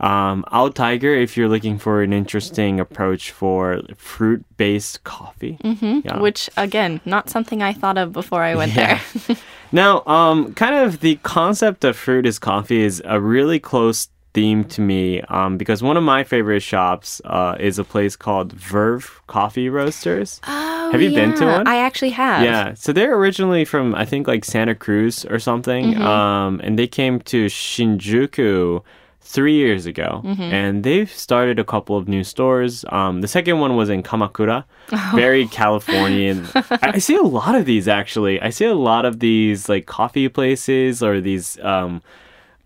Um, 0.00 0.46
AOTIGER, 0.50 1.22
if 1.22 1.36
you're 1.36 1.48
looking 1.50 1.76
for 1.78 2.02
an 2.02 2.14
interesting 2.14 2.80
approach 2.80 3.32
for 3.32 3.82
fruit 3.98 4.42
based 4.56 5.04
coffee. 5.04 5.58
Mm-hmm. 5.62 6.00
Yeah. 6.06 6.20
Which 6.20 6.48
again, 6.56 7.02
not 7.04 7.28
something 7.28 7.62
I 7.62 7.74
thought 7.74 7.98
of 7.98 8.12
before 8.12 8.42
I 8.42 8.54
went 8.54 8.72
Yeah. 8.74 8.98
there. 9.26 9.36
Now, 9.72 10.02
um, 10.06 10.52
kind 10.54 10.74
of 10.74 10.98
the 10.98 11.14
concept 11.22 11.84
of 11.84 11.96
fruit 11.96 12.26
is 12.26 12.40
coffee 12.40 12.80
is 12.82 13.00
a 13.04 13.20
really 13.20 13.60
close 13.60 14.08
theme 14.32 14.62
to 14.64 14.80
me 14.80 15.20
um, 15.22 15.56
because 15.58 15.82
one 15.82 15.96
of 15.96 16.02
my 16.04 16.22
favorite 16.22 16.60
shops 16.60 17.20
uh, 17.24 17.56
is 17.58 17.78
a 17.78 17.84
place 17.84 18.14
called 18.16 18.52
Verve 18.52 19.20
Coffee 19.26 19.68
Roasters. 19.68 20.40
Oh, 20.46 20.90
Have 20.92 21.02
you 21.02 21.10
been 21.10 21.34
to 21.36 21.46
one? 21.46 21.66
I 21.66 21.76
actually 21.78 22.10
have. 22.10 22.44
Yeah, 22.44 22.74
so 22.74 22.92
they're 22.92 23.16
originally 23.16 23.64
from 23.64 23.94
I 23.94 24.04
think 24.04 24.28
like 24.28 24.44
Santa 24.44 24.74
Cruz 24.74 25.24
or 25.26 25.38
something, 25.38 25.94
Mm-hmm. 25.94 26.02
um, 26.02 26.60
and 26.62 26.78
they 26.78 26.86
came 26.86 27.18
to 27.22 27.46
Shinjuku 27.46 28.82
three 29.20 29.54
years 29.54 29.86
ago, 29.86 30.22
Mm-hmm. 30.24 30.42
and 30.42 30.84
they've 30.84 31.10
started 31.10 31.58
a 31.58 31.64
couple 31.64 31.96
of 31.96 32.08
new 32.08 32.24
stores. 32.24 32.84
Um, 32.90 33.20
the 33.20 33.28
second 33.28 33.58
one 33.60 33.76
was 33.76 33.88
in 33.88 34.02
Kamakura, 34.02 34.64
Oh. 34.92 35.12
very 35.14 35.46
Californian. 35.46 36.46
I, 36.54 36.92
I 36.94 36.98
see 36.98 37.16
a 37.16 37.22
lot 37.22 37.54
of 37.54 37.64
these 37.64 37.86
actually. 37.88 38.40
I 38.40 38.50
see 38.50 38.64
a 38.64 38.74
lot 38.74 39.04
of 39.04 39.20
these 39.20 39.68
like 39.68 39.86
coffee 39.86 40.28
places 40.28 41.02
or 41.02 41.20
these. 41.20 41.58
Um, 41.60 42.02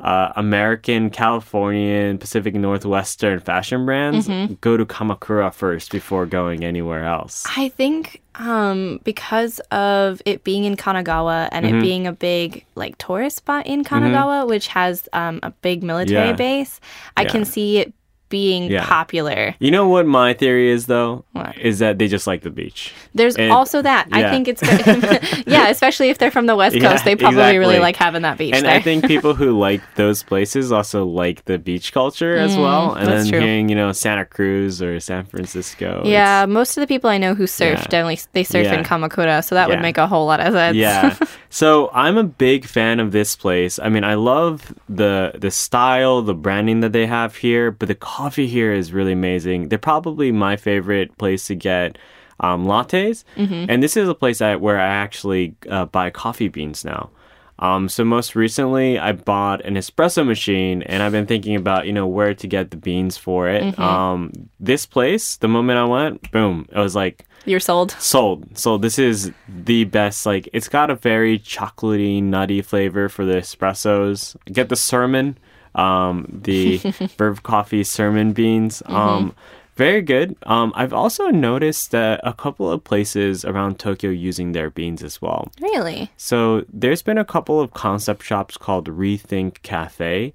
uh, 0.00 0.32
American, 0.36 1.08
Californian, 1.10 2.18
Pacific 2.18 2.54
Northwestern 2.54 3.40
fashion 3.40 3.84
brands 3.86 4.28
Mm-hmm. 4.28 4.54
go 4.60 4.76
to 4.76 4.84
Kamakura 4.84 5.52
first 5.52 5.92
before 5.92 6.26
going 6.26 6.64
anywhere 6.64 7.04
else. 7.04 7.44
I 7.56 7.68
think 7.68 8.20
um, 8.34 9.00
because 9.04 9.60
of 9.70 10.20
it 10.26 10.42
being 10.44 10.64
in 10.64 10.76
Kanagawa 10.76 11.48
and 11.52 11.64
Mm-hmm. 11.64 11.78
it 11.78 11.80
being 11.80 12.06
a 12.06 12.12
big 12.12 12.64
like 12.74 12.98
tourist 12.98 13.36
spot 13.36 13.66
in 13.66 13.84
Kanagawa, 13.84 14.46
which 14.48 14.66
has 14.68 15.08
um, 15.12 15.40
a 15.42 15.50
big 15.50 15.82
military 15.82 16.28
Yeah. 16.28 16.32
base, 16.36 16.80
I 17.16 17.22
Yeah. 17.22 17.30
can 17.30 17.44
see 17.44 17.78
it 17.78 17.94
being 18.30 18.70
Yeah. 18.70 18.84
popular. 18.84 19.54
You 19.60 19.70
know 19.70 19.86
what 19.86 20.06
my 20.06 20.32
theory 20.34 20.70
is 20.70 20.86
though? 20.86 21.24
What? 21.32 21.56
Is 21.58 21.78
that 21.78 21.98
they 21.98 22.08
just 22.08 22.26
like 22.26 22.42
the 22.42 22.50
beach. 22.50 22.92
There's 23.14 23.36
And- 23.36 23.52
also 23.52 23.80
that. 23.82 24.08
I 24.12 24.30
think 24.30 24.48
it's 24.48 24.62
yeah, 25.46 25.68
especially 25.68 26.10
if 26.10 26.18
they're 26.18 26.30
from 26.30 26.46
the 26.46 26.56
West 26.56 26.74
Yeah, 26.80 26.90
Coast, 26.92 27.04
they 27.04 27.14
probably 27.16 27.58
really 27.58 27.78
like 27.78 27.96
having 27.96 28.22
that 28.22 28.38
beach 28.38 28.54
And 28.54 28.64
there. 28.66 28.74
I 28.74 28.80
think 28.80 29.06
people 29.06 29.34
who 29.40 29.56
like 29.58 29.80
those 29.94 30.22
places 30.22 30.72
also 30.72 31.04
like 31.04 31.44
the 31.44 31.58
beach 31.58 31.92
culture 31.92 32.34
as 32.36 32.56
well. 32.56 32.94
And 32.94 33.08
Mm, 33.08 33.10
then 33.10 33.28
true. 33.28 33.40
hearing, 33.40 33.68
you 33.68 33.76
know, 33.76 33.92
Santa 33.92 34.24
Cruz 34.24 34.82
or 34.82 34.98
San 35.00 35.24
Francisco. 35.26 36.02
yeah, 36.04 36.46
most 36.46 36.76
of 36.76 36.80
the 36.80 36.86
people 36.86 37.10
I 37.10 37.18
know 37.18 37.34
who 37.34 37.46
surf 37.46 37.78
Yeah. 37.78 37.86
definitely 37.88 38.18
they 38.32 38.42
surf 38.44 38.64
Yeah. 38.64 38.74
in 38.74 38.84
Kamakura, 38.84 39.44
so 39.44 39.54
that 39.54 39.68
Yeah. 39.68 39.74
would 39.74 39.82
make 39.82 39.98
a 39.98 40.06
whole 40.06 40.26
lot 40.26 40.40
of 40.40 40.52
sense. 40.54 40.76
yeah. 40.76 41.14
So 41.50 41.90
I'm 41.94 42.16
a 42.16 42.24
big 42.24 42.64
fan 42.64 42.98
of 42.98 43.12
this 43.12 43.36
place. 43.36 43.78
I 43.80 43.88
mean, 43.88 44.02
I 44.02 44.14
love 44.14 44.74
the 44.88 45.32
the 45.38 45.50
style, 45.50 46.22
the 46.22 46.34
branding 46.34 46.80
that 46.80 46.92
they 46.92 47.06
have 47.06 47.36
here, 47.36 47.70
but 47.70 47.86
the 47.86 47.94
coffee 48.14 48.46
here 48.46 48.72
is 48.72 48.92
really 48.92 49.12
amazing. 49.12 49.68
They're 49.68 49.78
probably 49.78 50.30
my 50.30 50.56
favorite 50.56 51.18
place 51.18 51.48
to 51.48 51.56
get 51.56 51.98
um, 52.38 52.64
lattes, 52.66 53.24
and 53.70 53.82
this 53.82 53.96
is 53.96 54.08
a 54.08 54.14
place 54.14 54.40
I, 54.40 54.54
where 54.56 54.78
I 54.78 54.86
actually 54.86 55.56
uh, 55.68 55.86
buy 55.86 56.10
coffee 56.10 56.48
beans 56.48 56.84
now. 56.84 57.10
Um, 57.58 57.88
so 57.88 58.04
most 58.04 58.34
recently, 58.36 58.98
I 58.98 59.12
bought 59.12 59.64
an 59.64 59.74
espresso 59.74 60.24
machine, 60.26 60.82
and 60.82 61.02
I've 61.02 61.12
been 61.12 61.26
thinking 61.26 61.56
about 61.56 61.86
you 61.86 61.92
know 61.92 62.06
where 62.06 62.34
to 62.34 62.46
get 62.46 62.70
the 62.70 62.76
beans 62.76 63.16
for 63.16 63.48
it. 63.48 63.62
Um, 63.78 64.32
this 64.60 64.86
place, 64.86 65.36
the 65.36 65.48
moment 65.48 65.78
I 65.78 65.84
went, 65.84 66.30
boom, 66.30 66.66
it 66.70 66.78
was 66.78 66.94
like 66.94 67.26
You're 67.46 67.60
sold. 67.60 67.92
Sold. 67.98 68.58
So 68.58 68.78
this 68.78 68.98
is 68.98 69.32
the 69.48 69.84
best. 69.84 70.26
Like 70.26 70.48
it's 70.52 70.68
got 70.68 70.90
a 70.90 70.96
very 70.96 71.38
chocolatey, 71.38 72.22
nutty 72.22 72.62
flavor 72.62 73.08
for 73.08 73.24
the 73.24 73.34
espressos. 73.34 74.36
Get 74.52 74.68
the 74.68 74.76
sermon, 74.76 75.38
um, 75.74 76.26
the 76.42 76.78
Verve 77.18 77.42
Coffee 77.42 77.84
sermon 77.84 78.32
beans. 78.32 78.82
Um, 78.86 79.34
very 79.76 80.02
good. 80.02 80.36
Um, 80.44 80.72
I've 80.76 80.92
also 80.92 81.28
noticed 81.28 81.90
that 81.90 82.20
a 82.22 82.32
couple 82.32 82.70
of 82.70 82.84
places 82.84 83.44
around 83.44 83.78
Tokyo 83.78 84.10
using 84.10 84.52
their 84.52 84.70
beans 84.70 85.02
as 85.02 85.20
well. 85.20 85.50
Really? 85.60 86.10
So 86.16 86.64
there's 86.72 87.02
been 87.02 87.18
a 87.18 87.24
couple 87.24 87.60
of 87.60 87.72
concept 87.72 88.22
shops 88.22 88.56
called 88.56 88.88
Rethink 88.88 89.62
Cafe, 89.62 90.32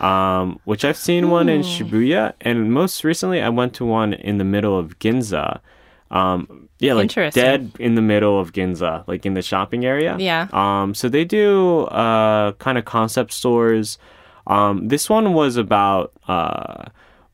um, 0.00 0.58
which 0.64 0.84
I've 0.84 0.96
seen 0.96 1.30
one 1.30 1.48
in 1.48 1.62
Shibuya, 1.62 2.32
and 2.40 2.72
most 2.72 3.04
recently 3.04 3.40
I 3.40 3.50
went 3.50 3.74
to 3.74 3.84
one 3.84 4.14
in 4.14 4.38
the 4.38 4.44
middle 4.44 4.76
of 4.76 4.98
Ginza. 4.98 5.60
Um, 6.10 6.68
yeah, 6.78 6.94
like 6.94 7.12
dead 7.32 7.70
in 7.78 7.94
the 7.94 8.02
middle 8.02 8.38
of 8.38 8.52
Ginza, 8.52 9.06
like 9.06 9.24
in 9.24 9.34
the 9.34 9.42
shopping 9.42 9.84
area. 9.84 10.16
Yeah. 10.18 10.48
Um, 10.52 10.94
so 10.94 11.08
they 11.08 11.24
do 11.24 11.82
uh, 11.84 12.52
kind 12.52 12.76
of 12.76 12.84
concept 12.84 13.32
stores. 13.32 13.96
Um, 14.52 14.88
this 14.88 15.08
one 15.10 15.32
was 15.32 15.56
about 15.56 16.12
uh, 16.28 16.84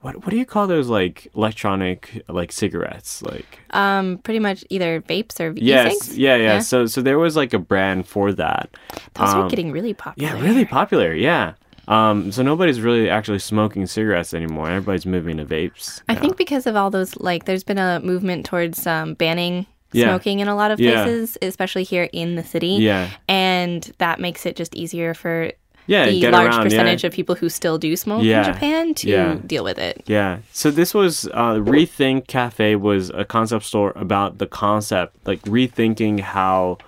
what 0.01 0.15
what 0.25 0.31
do 0.31 0.37
you 0.37 0.47
call 0.47 0.67
those 0.67 0.89
like 0.89 1.29
electronic 1.37 2.23
like 2.29 2.53
cigarettes 2.53 3.23
like 3.23 3.59
Um, 3.71 4.19
pretty 4.19 4.39
much 4.39 4.65
either 4.71 5.01
vapes 5.03 5.41
or 5.41 5.53
Yes, 5.57 5.95
e-cigs? 5.95 6.19
yeah, 6.19 6.37
yeah, 6.37 6.59
So, 6.61 6.87
so 6.87 7.03
there 7.03 7.19
was 7.19 7.35
like 7.37 7.53
a 7.53 7.59
brand 7.59 8.07
for 8.07 8.33
that. 8.33 8.71
Those 9.15 9.31
are 9.35 9.43
Um, 9.43 9.49
getting 9.49 9.73
really 9.73 9.95
popular. 9.95 10.29
Yeah, 10.37 10.41
really 10.41 10.65
popular. 10.65 11.13
Yeah. 11.15 11.55
Um, 11.89 12.31
so 12.33 12.43
nobody's 12.43 12.81
really 12.81 13.09
actually 13.09 13.39
smoking 13.41 13.87
cigarettes 13.87 14.35
anymore. 14.35 14.69
Everybody's 14.69 15.07
moving 15.07 15.39
to 15.39 15.45
vapes. 15.47 16.03
I 16.09 16.15
think 16.15 16.37
because 16.37 16.67
of 16.67 16.77
all 16.77 16.91
those, 16.91 17.17
like, 17.17 17.47
there's 17.47 17.65
been 17.65 17.79
a 17.79 17.99
movement 18.01 18.45
towards 18.45 18.87
um, 18.87 19.15
banning 19.15 19.65
Yeah. 19.93 20.05
smoking 20.05 20.41
in 20.41 20.49
a 20.49 20.55
lot 20.55 20.71
of 20.71 20.79
Yeah. 20.79 21.05
places, 21.05 21.39
especially 21.41 21.85
here 21.85 22.09
in 22.13 22.37
the 22.37 22.45
city. 22.45 22.77
Yeah. 22.91 23.09
And 23.27 23.91
that 23.99 24.21
makes 24.21 24.45
it 24.45 24.55
just 24.55 24.75
easier 24.77 25.15
for 25.15 25.51
Yeah, 25.89 26.07
the 26.07 26.21
get 26.21 26.33
large 26.33 26.49
around, 26.55 26.63
percentage 26.65 27.03
yeah. 27.03 27.09
of 27.09 27.13
people 27.15 27.35
who 27.35 27.49
still 27.49 27.79
do 27.79 27.97
smoke 27.97 28.23
Yeah. 28.23 28.47
in 28.47 28.53
Japan 28.55 28.95
to 28.95 29.09
Yeah. 29.09 29.37
deal 29.45 29.65
with 29.65 29.79
it. 29.79 30.05
Yeah. 30.07 30.39
So 30.53 30.71
this 30.71 30.95
was 30.95 31.27
uh, 31.35 31.55
Rethink 31.55 32.27
Cafe 32.29 32.77
was 32.77 33.11
a 33.11 33.25
concept 33.25 33.65
store 33.65 33.93
about 33.97 34.39
the 34.39 34.47
concept, 34.47 35.17
like 35.27 35.41
rethinking 35.43 36.21
how 36.21 36.79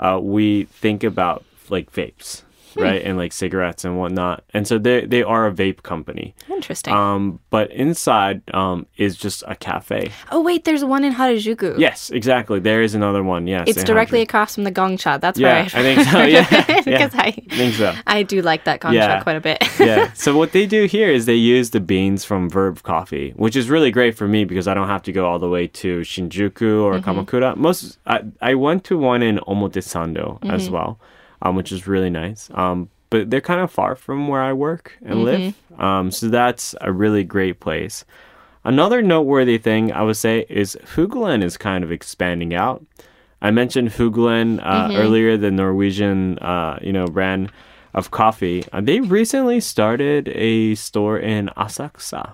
uh, 0.00 0.18
we 0.20 0.64
think 0.64 1.02
about 1.04 1.44
like 1.70 1.90
vapes, 1.92 2.42
Hmm. 2.78 2.84
right, 2.84 3.02
and 3.02 3.18
like 3.18 3.32
cigarettes 3.32 3.84
and 3.84 3.98
whatnot. 3.98 4.44
And 4.54 4.66
so 4.66 4.78
they 4.78 5.04
they 5.04 5.22
are 5.22 5.46
a 5.46 5.52
vape 5.52 5.82
company. 5.82 6.34
Interesting. 6.48 6.94
Um, 6.94 7.40
but 7.50 7.70
inside 7.72 8.42
um, 8.54 8.86
is 8.96 9.16
just 9.16 9.42
a 9.46 9.54
cafe. 9.56 10.10
oh, 10.30 10.40
wait, 10.40 10.64
there's 10.64 10.84
one 10.84 11.04
in 11.04 11.12
Harajuku. 11.14 11.78
Yes, 11.78 12.10
exactly. 12.10 12.60
There 12.60 12.82
is 12.82 12.94
another 12.94 13.22
one. 13.22 13.46
Yes, 13.46 13.68
It's 13.68 13.84
directly 13.84 14.20
Harajuku. 14.20 14.28
across 14.28 14.54
from 14.54 14.64
the 14.64 14.72
Gongcha. 14.72 15.20
That's 15.20 15.38
Yeah, 15.38 15.48
where 15.48 15.62
I, 15.62 15.64
I 15.64 15.82
think 15.82 16.08
so, 16.08 16.22
yeah, 16.36 16.46
yeah. 16.68 16.80
because 16.82 17.14
I, 17.14 17.34
I 17.50 17.54
think 17.56 17.74
so. 17.74 17.94
I 18.06 18.22
do 18.22 18.42
like 18.42 18.64
that 18.64 18.80
Gongcha 18.80 18.94
Yeah. 18.94 19.22
quite 19.22 19.36
a 19.36 19.40
bit. 19.40 19.58
yeah. 19.80 20.12
So 20.12 20.36
what 20.36 20.52
they 20.52 20.66
do 20.66 20.84
here 20.86 21.10
is 21.10 21.26
they 21.26 21.34
use 21.34 21.70
the 21.70 21.80
beans 21.80 22.24
from 22.24 22.48
Verve 22.48 22.82
Coffee, 22.82 23.32
which 23.36 23.56
is 23.56 23.68
really 23.68 23.90
great 23.90 24.14
for 24.16 24.28
me 24.28 24.44
because 24.44 24.68
I 24.68 24.74
don't 24.74 24.88
have 24.88 25.02
to 25.02 25.12
go 25.12 25.26
all 25.26 25.38
the 25.38 25.48
way 25.48 25.66
to 25.82 26.00
Shinjuku 26.00 26.82
or 26.82 26.98
Kamakura. 27.00 27.56
Most 27.56 27.98
I, 28.06 28.22
I 28.40 28.54
went 28.54 28.84
to 28.84 28.96
one 28.98 29.22
in 29.22 29.38
Omotesando 29.48 30.38
as 30.48 30.70
well, 30.70 30.98
um, 31.42 31.56
which 31.56 31.72
is 31.72 31.86
really 31.86 32.10
nice. 32.10 32.50
Um, 32.54 32.88
but 33.10 33.30
they're 33.30 33.40
kind 33.40 33.60
of 33.60 33.70
far 33.70 33.96
from 33.96 34.28
where 34.28 34.42
I 34.42 34.52
work 34.52 34.98
and 35.02 35.24
live, 35.24 35.54
um, 35.78 36.10
so 36.10 36.28
that's 36.28 36.74
a 36.80 36.92
really 36.92 37.24
great 37.24 37.58
place. 37.58 38.04
Another 38.64 39.00
noteworthy 39.00 39.56
thing 39.56 39.92
I 39.92 40.02
would 40.02 40.16
say 40.16 40.44
is 40.50 40.76
Fuglen 40.84 41.42
is 41.42 41.56
kind 41.56 41.84
of 41.84 41.90
expanding 41.90 42.54
out. 42.54 42.84
I 43.40 43.50
mentioned 43.50 43.90
Fuglen 43.90 44.60
uh, 44.62 44.92
earlier, 44.94 45.36
the 45.36 45.50
Norwegian, 45.50 46.38
uh, 46.40 46.78
you 46.82 46.92
know, 46.92 47.06
brand 47.06 47.52
of 47.94 48.10
coffee. 48.10 48.64
Uh, 48.72 48.80
they 48.80 49.00
recently 49.00 49.60
started 49.60 50.28
a 50.28 50.74
store 50.74 51.18
in 51.18 51.48
Asakusa. 51.56 52.32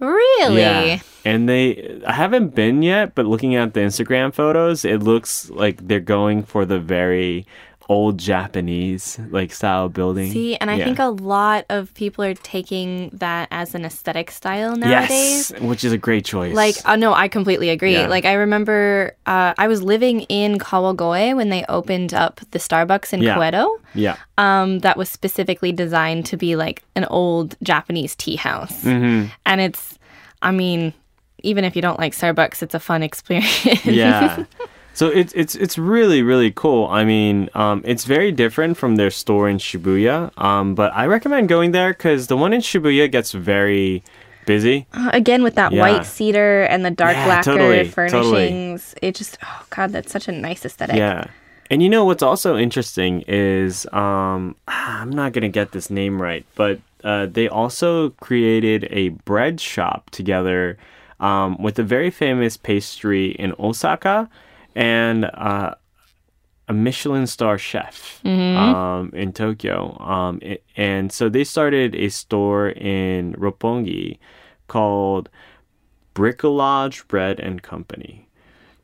really? 0.00 0.60
Yeah. 0.60 1.00
And 1.24 1.48
they, 1.48 2.00
I 2.06 2.12
haven't 2.12 2.54
been 2.54 2.82
yet, 2.82 3.14
but 3.14 3.26
looking 3.26 3.56
at 3.56 3.74
the 3.74 3.80
Instagram 3.80 4.32
photos, 4.32 4.84
it 4.84 5.02
looks 5.02 5.50
like 5.50 5.86
they're 5.86 6.00
going 6.00 6.42
for 6.44 6.64
the 6.64 6.78
very 6.78 7.46
old 7.88 8.18
Japanese 8.18 9.18
like 9.30 9.52
style 9.52 9.88
building. 9.88 10.32
See, 10.32 10.56
and 10.56 10.70
I 10.70 10.74
Yeah. 10.76 10.84
think 10.86 10.98
a 10.98 11.04
lot 11.06 11.64
of 11.68 11.94
people 11.94 12.24
are 12.24 12.34
taking 12.34 13.10
that 13.12 13.46
as 13.52 13.74
an 13.76 13.84
aesthetic 13.84 14.30
style 14.32 14.74
nowadays. 14.76 15.52
yes, 15.52 15.60
which 15.60 15.84
is 15.84 15.92
a 15.92 15.98
great 15.98 16.24
choice. 16.24 16.54
Like, 16.54 16.74
uh, 16.84 16.96
no, 16.96 17.14
I 17.14 17.28
completely 17.28 17.70
agree. 17.70 17.92
Yeah. 17.94 18.08
Like, 18.08 18.24
I 18.24 18.32
remember 18.32 19.14
uh, 19.26 19.54
I 19.56 19.68
was 19.68 19.82
living 19.82 20.22
in 20.22 20.58
Kawagoe 20.58 21.36
when 21.36 21.48
they 21.50 21.64
opened 21.68 22.12
up 22.12 22.40
the 22.50 22.58
Starbucks 22.58 23.12
in 23.12 23.22
Yeah. 23.22 23.36
Koedo. 23.36 23.68
yeah, 23.94 24.16
Um, 24.36 24.80
that 24.80 24.96
was 24.96 25.08
specifically 25.08 25.70
designed 25.72 26.26
to 26.26 26.36
be 26.36 26.56
like 26.56 26.82
an 26.96 27.04
old 27.04 27.56
Japanese 27.62 28.14
tea 28.16 28.36
house, 28.36 28.82
Mm-hmm. 28.82 29.30
and 29.46 29.60
it's, 29.60 29.98
I 30.42 30.50
mean, 30.50 30.92
even 31.42 31.64
if 31.64 31.76
you 31.76 31.82
don't 31.82 32.00
like 32.00 32.14
Starbucks, 32.14 32.62
it's 32.62 32.74
a 32.74 32.80
fun 32.80 33.02
experience. 33.10 33.84
yeah. 33.86 34.44
So 34.96 35.08
it's 35.08 35.34
it's 35.34 35.54
it's 35.54 35.76
really 35.76 36.22
really 36.22 36.50
cool. 36.50 36.88
I 36.88 37.04
mean, 37.04 37.50
um, 37.52 37.82
it's 37.84 38.04
very 38.06 38.32
different 38.32 38.78
from 38.78 38.96
their 38.96 39.10
store 39.10 39.46
in 39.46 39.58
Shibuya. 39.58 40.32
Um, 40.40 40.74
but 40.74 40.90
I 40.94 41.04
recommend 41.04 41.50
going 41.50 41.72
there 41.72 41.92
because 41.92 42.28
the 42.28 42.36
one 42.36 42.54
in 42.54 42.62
Shibuya 42.62 43.12
gets 43.12 43.32
very 43.32 44.02
busy. 44.46 44.86
Uh, 44.94 45.10
Again, 45.12 45.42
with 45.42 45.54
that 45.56 45.72
Yeah. 45.72 45.82
white 45.82 46.06
cedar 46.06 46.62
and 46.62 46.82
the 46.82 46.90
dark 46.90 47.14
Yeah, 47.14 47.28
lacquer 47.28 47.52
totally, 47.58 47.84
furnishings, 47.88 48.94
it 49.02 49.14
just, 49.14 49.36
oh 49.44 49.66
god, 49.68 49.92
that's 49.92 50.10
such 50.10 50.28
a 50.28 50.32
nice 50.32 50.64
aesthetic. 50.64 50.96
Yeah. 50.96 51.24
And 51.70 51.82
you 51.82 51.90
know 51.90 52.06
what's 52.06 52.22
also 52.22 52.56
interesting 52.56 53.22
is 53.28 53.84
um, 53.92 54.56
I'm 54.66 55.10
not 55.10 55.34
gonna 55.34 55.50
get 55.50 55.72
this 55.72 55.90
name 55.90 56.22
right, 56.22 56.46
but 56.54 56.80
uh, 57.04 57.26
they 57.26 57.48
also 57.48 58.10
created 58.20 58.88
a 58.90 59.10
bread 59.10 59.60
shop 59.60 60.08
together 60.08 60.78
um, 61.20 61.60
with 61.60 61.78
a 61.78 61.82
very 61.82 62.10
famous 62.10 62.56
pastry 62.56 63.32
in 63.32 63.52
Osaka 63.58 64.30
and 64.76 65.24
uh, 65.24 65.74
a 66.68 66.72
Michelin 66.72 67.26
star 67.26 67.58
chef 67.58 68.20
um, 68.56 69.10
in 69.14 69.32
Tokyo. 69.32 69.96
Um, 70.00 70.40
i- 70.44 70.58
and 70.76 71.10
so 71.12 71.28
they 71.28 71.42
started 71.44 71.94
a 71.96 72.08
store 72.10 72.68
in 72.70 73.32
Roppongi 73.34 74.18
called 74.68 75.28
Bricolage 76.14 77.06
Bread 77.08 77.40
and 77.40 77.62
Company. 77.62 78.28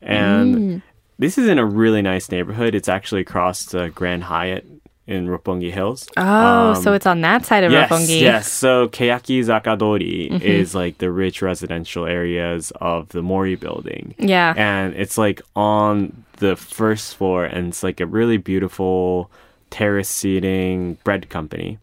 And 0.00 0.82
this 1.18 1.38
is 1.38 1.48
in 1.48 1.58
a 1.58 1.64
really 1.64 2.02
nice 2.02 2.30
neighborhood. 2.30 2.74
It's 2.74 2.88
actually 2.88 3.20
across 3.22 3.66
the 3.66 3.90
Grand 3.90 4.24
Hyatt 4.24 4.66
in 5.06 5.26
Roppongi 5.26 5.72
Hills. 5.72 6.08
Oh, 6.16 6.74
so 6.74 6.92
it's 6.92 7.06
on 7.06 7.20
that 7.22 7.44
side 7.44 7.64
of 7.64 7.72
Um, 7.72 7.78
Yes, 7.78 7.90
Roppongi. 7.90 8.20
yes. 8.20 8.52
So 8.52 8.88
Keyaki 8.88 9.40
Zakadori 9.44 10.40
is 10.42 10.74
like 10.74 10.98
the 10.98 11.10
rich 11.10 11.42
residential 11.42 12.06
areas 12.06 12.72
of 12.80 13.08
the 13.08 13.22
Mori 13.22 13.56
building. 13.56 14.14
Yeah. 14.18 14.54
And 14.56 14.94
it's 14.94 15.18
like 15.18 15.42
on 15.56 16.24
the 16.38 16.54
first 16.56 17.16
floor 17.16 17.44
and 17.44 17.68
it's 17.68 17.82
like 17.82 18.00
a 18.00 18.06
really 18.06 18.36
beautiful 18.36 19.30
terrace 19.70 20.08
seating 20.08 20.98
bread 21.04 21.28
company. 21.28 21.78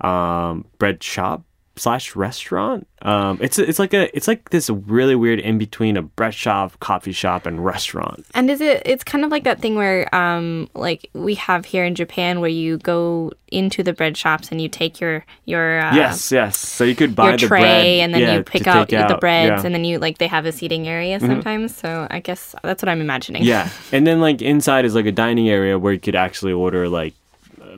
Um, 0.00 0.64
bread 0.78 1.02
shop. 1.02 1.42
Slash 1.76 2.14
restaurant. 2.16 2.86
Um, 3.02 3.38
it's 3.40 3.58
it's 3.58 3.78
like 3.78 3.92
a 3.92 4.14
it's 4.16 4.26
like 4.28 4.50
this 4.50 4.70
really 4.70 5.14
weird 5.14 5.38
in 5.38 5.58
between 5.58 5.96
a 5.96 6.02
bread 6.02 6.34
shop, 6.34 6.78
coffee 6.80 7.12
shop, 7.12 7.46
and 7.46 7.64
restaurant. 7.64 8.24
And 8.34 8.50
is 8.50 8.60
it? 8.60 8.82
It's 8.86 9.04
kind 9.04 9.24
of 9.24 9.30
like 9.30 9.44
that 9.44 9.60
thing 9.60 9.74
where, 9.74 10.12
um, 10.14 10.68
like 10.74 11.10
we 11.12 11.34
have 11.34 11.64
here 11.64 11.84
in 11.84 11.94
Japan, 11.94 12.40
where 12.40 12.50
you 12.50 12.78
go 12.78 13.32
into 13.48 13.82
the 13.82 13.92
bread 13.92 14.16
shops 14.16 14.50
and 14.50 14.60
you 14.60 14.68
take 14.68 15.00
your 15.00 15.24
your 15.44 15.80
uh, 15.80 15.94
yes, 15.94 16.32
yes. 16.32 16.56
So 16.56 16.84
you 16.84 16.94
could 16.94 17.14
buy 17.14 17.30
your 17.30 17.38
the 17.38 17.46
tray 17.46 17.60
bread, 17.60 17.86
and 17.86 18.14
then 18.14 18.22
yeah, 18.22 18.34
you 18.36 18.42
pick 18.42 18.64
to 18.64 18.70
out 18.70 18.88
the 18.88 19.18
breads 19.20 19.48
yeah. 19.48 19.56
Mm-hmm. 19.56 19.66
and 19.66 19.74
then 19.74 19.84
you 19.84 19.98
like 19.98 20.18
they 20.18 20.26
have 20.26 20.46
a 20.46 20.52
seating 20.52 20.88
area 20.88 21.20
sometimes. 21.20 21.76
So 21.76 22.06
I 22.10 22.20
guess 22.20 22.54
that's 22.62 22.82
what 22.82 22.88
I'm 22.88 23.00
imagining. 23.00 23.42
Yeah, 23.44 23.68
and 23.92 24.06
then 24.06 24.20
like 24.20 24.40
inside 24.40 24.84
is 24.84 24.94
like 24.94 25.06
a 25.06 25.12
dining 25.12 25.48
area 25.48 25.78
where 25.78 25.92
you 25.92 26.00
could 26.00 26.16
actually 26.16 26.52
order 26.52 26.88
like 26.88 27.14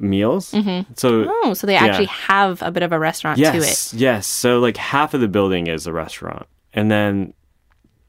meals. 0.01 0.53
Mm-hmm. 0.53 0.93
So 0.97 1.27
Oh, 1.45 1.55
so 1.55 1.67
they 1.67 1.75
Yeah. 1.75 1.85
actually 1.87 2.07
have 2.07 2.63
a 2.63 2.71
bit 2.71 2.83
of 2.83 2.93
a 2.93 2.99
restaurant 2.99 3.39
to 3.39 3.45
it. 3.45 3.55
yes, 3.55 3.95
yes. 3.95 4.27
So 4.27 4.59
like 4.61 4.77
half 4.77 5.15
of 5.15 5.21
the 5.21 5.29
building 5.29 5.67
is 5.67 5.87
a 5.87 5.93
restaurant, 5.93 6.47
and 6.75 6.91
then 6.91 7.33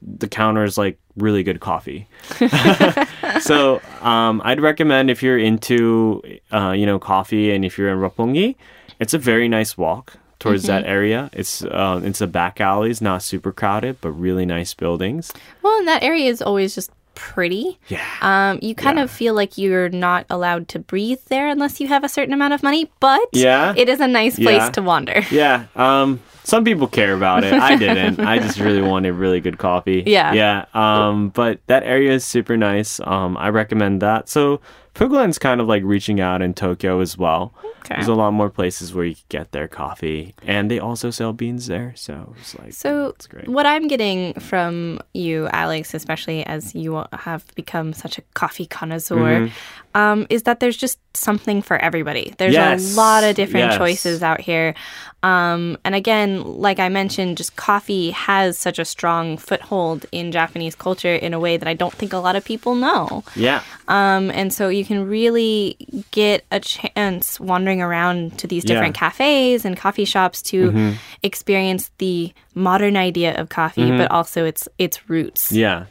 the 0.00 0.28
counter 0.28 0.62
is 0.64 0.78
like 0.78 0.98
really 1.16 1.42
good 1.42 1.60
coffee. 1.60 2.06
so 3.40 3.80
um, 4.02 4.40
I'd 4.44 4.60
recommend 4.60 5.10
if 5.10 5.22
you're 5.22 5.38
into 5.38 6.22
uh, 6.52 6.72
you 6.72 6.86
know 6.86 6.98
coffee 6.98 7.50
and 7.52 7.64
if 7.64 7.78
you're 7.78 7.90
in 7.90 7.98
Roppongi, 7.98 8.54
it's 9.00 9.14
a 9.14 9.18
very 9.18 9.48
nice 9.48 9.76
walk 9.76 10.14
towards 10.38 10.64
that 10.64 10.82
Mm-hmm. 10.82 10.90
area. 10.92 11.30
It's 11.32 11.64
uh, 11.64 12.00
it's 12.04 12.20
a 12.20 12.26
back 12.26 12.60
alleys, 12.60 13.00
not 13.00 13.22
super 13.22 13.52
crowded, 13.52 14.00
but 14.00 14.10
really 14.12 14.46
nice 14.46 14.72
buildings. 14.74 15.32
Well, 15.62 15.76
and 15.78 15.88
that 15.88 16.02
area 16.02 16.30
is 16.30 16.40
always 16.42 16.74
just 16.74 16.90
pretty. 17.18 17.78
Yeah. 17.88 18.00
Um, 18.22 18.60
you 18.62 18.74
kind 18.76 18.98
Yeah. 18.98 19.04
of 19.04 19.10
feel 19.10 19.34
like 19.34 19.58
you're 19.58 19.88
not 19.90 20.24
allowed 20.30 20.68
to 20.68 20.78
breathe 20.78 21.18
there 21.28 21.48
unless 21.48 21.80
you 21.80 21.88
have 21.88 22.04
a 22.04 22.08
certain 22.08 22.32
amount 22.32 22.54
of 22.54 22.62
money, 22.62 22.88
but 23.00 23.20
Yeah. 23.32 23.74
it 23.76 23.88
is 23.88 23.98
a 23.98 24.06
nice 24.06 24.36
place 24.36 24.62
Yeah. 24.62 24.70
to 24.70 24.82
wander. 24.82 25.22
Yeah. 25.30 25.64
Um, 25.74 26.20
some 26.44 26.62
people 26.64 26.86
care 26.86 27.12
about 27.12 27.42
it. 27.44 27.52
I 27.52 27.74
didn't. 27.76 28.20
I 28.20 28.38
just 28.38 28.58
really 28.60 28.80
wanted 28.80 29.12
really 29.14 29.40
good 29.40 29.58
coffee. 29.58 30.04
Yeah. 30.06 30.32
Yeah. 30.32 30.64
Um, 30.74 31.28
but 31.30 31.58
that 31.66 31.82
area 31.82 32.12
is 32.12 32.24
super 32.24 32.56
nice. 32.56 33.00
Um, 33.04 33.36
I 33.36 33.48
recommend 33.50 34.00
that. 34.00 34.28
So 34.28 34.60
Fuglen's 34.98 35.38
kind 35.38 35.60
of 35.60 35.68
like 35.68 35.82
reaching 35.84 36.20
out 36.20 36.42
in 36.42 36.54
Tokyo 36.54 36.98
as 37.00 37.16
well. 37.16 37.54
Okay. 37.84 37.94
There's 37.94 38.08
a 38.08 38.14
lot 38.14 38.32
more 38.32 38.50
places 38.50 38.92
where 38.92 39.04
you 39.04 39.14
can 39.14 39.24
get 39.28 39.52
their 39.52 39.68
coffee, 39.68 40.34
and 40.42 40.68
they 40.68 40.80
also 40.80 41.10
sell 41.10 41.32
beans 41.32 41.68
there. 41.68 41.92
So 41.96 42.34
it's 42.40 42.58
like 42.58 42.72
So, 42.72 43.10
it's 43.10 43.26
great. 43.28 43.48
what 43.48 43.64
I'm 43.64 43.86
getting 43.86 44.34
from 44.34 44.98
you, 45.14 45.48
Alex, 45.52 45.94
especially 45.94 46.44
as 46.44 46.74
you 46.74 47.04
have 47.12 47.44
become 47.54 47.92
such 47.92 48.18
a 48.18 48.22
coffee 48.34 48.66
connoisseur, 48.66 49.16
Mm-hmm. 49.48 50.00
um, 50.00 50.26
is 50.28 50.42
that 50.42 50.58
there's 50.60 50.76
just 50.76 50.98
something 51.16 51.62
for 51.62 51.76
everybody. 51.78 52.34
There's 52.38 52.52
Yes. 52.54 52.94
a 52.94 52.96
lot 52.96 53.22
of 53.24 53.36
different 53.36 53.70
Yes. 53.70 53.78
choices 53.78 54.22
out 54.22 54.40
here. 54.40 54.74
Um, 55.22 55.76
and 55.84 55.94
again, 55.96 56.42
like 56.44 56.78
I 56.78 56.88
mentioned, 56.88 57.38
just 57.38 57.56
coffee 57.56 58.10
has 58.12 58.56
such 58.56 58.78
a 58.78 58.84
strong 58.84 59.36
foothold 59.36 60.06
in 60.12 60.30
Japanese 60.30 60.74
culture 60.76 61.12
in 61.14 61.34
a 61.34 61.40
way 61.40 61.56
that 61.56 61.66
I 61.66 61.74
don't 61.74 61.92
think 61.92 62.12
a 62.12 62.18
lot 62.18 62.36
of 62.36 62.44
people 62.44 62.76
know. 62.76 63.24
Yeah. 63.34 63.62
Um, 63.88 64.30
and 64.30 64.52
so 64.52 64.68
you 64.68 64.84
can 64.84 65.08
really 65.08 65.76
get 66.12 66.44
a 66.52 66.60
chance 66.60 67.40
wandering 67.40 67.82
around 67.82 68.38
to 68.38 68.46
these 68.46 68.64
Yeah. 68.64 68.74
different 68.74 68.94
cafes 68.94 69.64
and 69.64 69.76
coffee 69.76 70.04
shops 70.04 70.40
to 70.42 70.94
experience 71.24 71.90
the 71.98 72.32
modern 72.54 72.96
idea 72.96 73.34
of 73.40 73.48
coffee, 73.48 73.90
but 73.90 74.10
also 74.10 74.44
its 74.44 74.68
its 74.78 75.08
roots. 75.10 75.50
Yeah. 75.50 75.86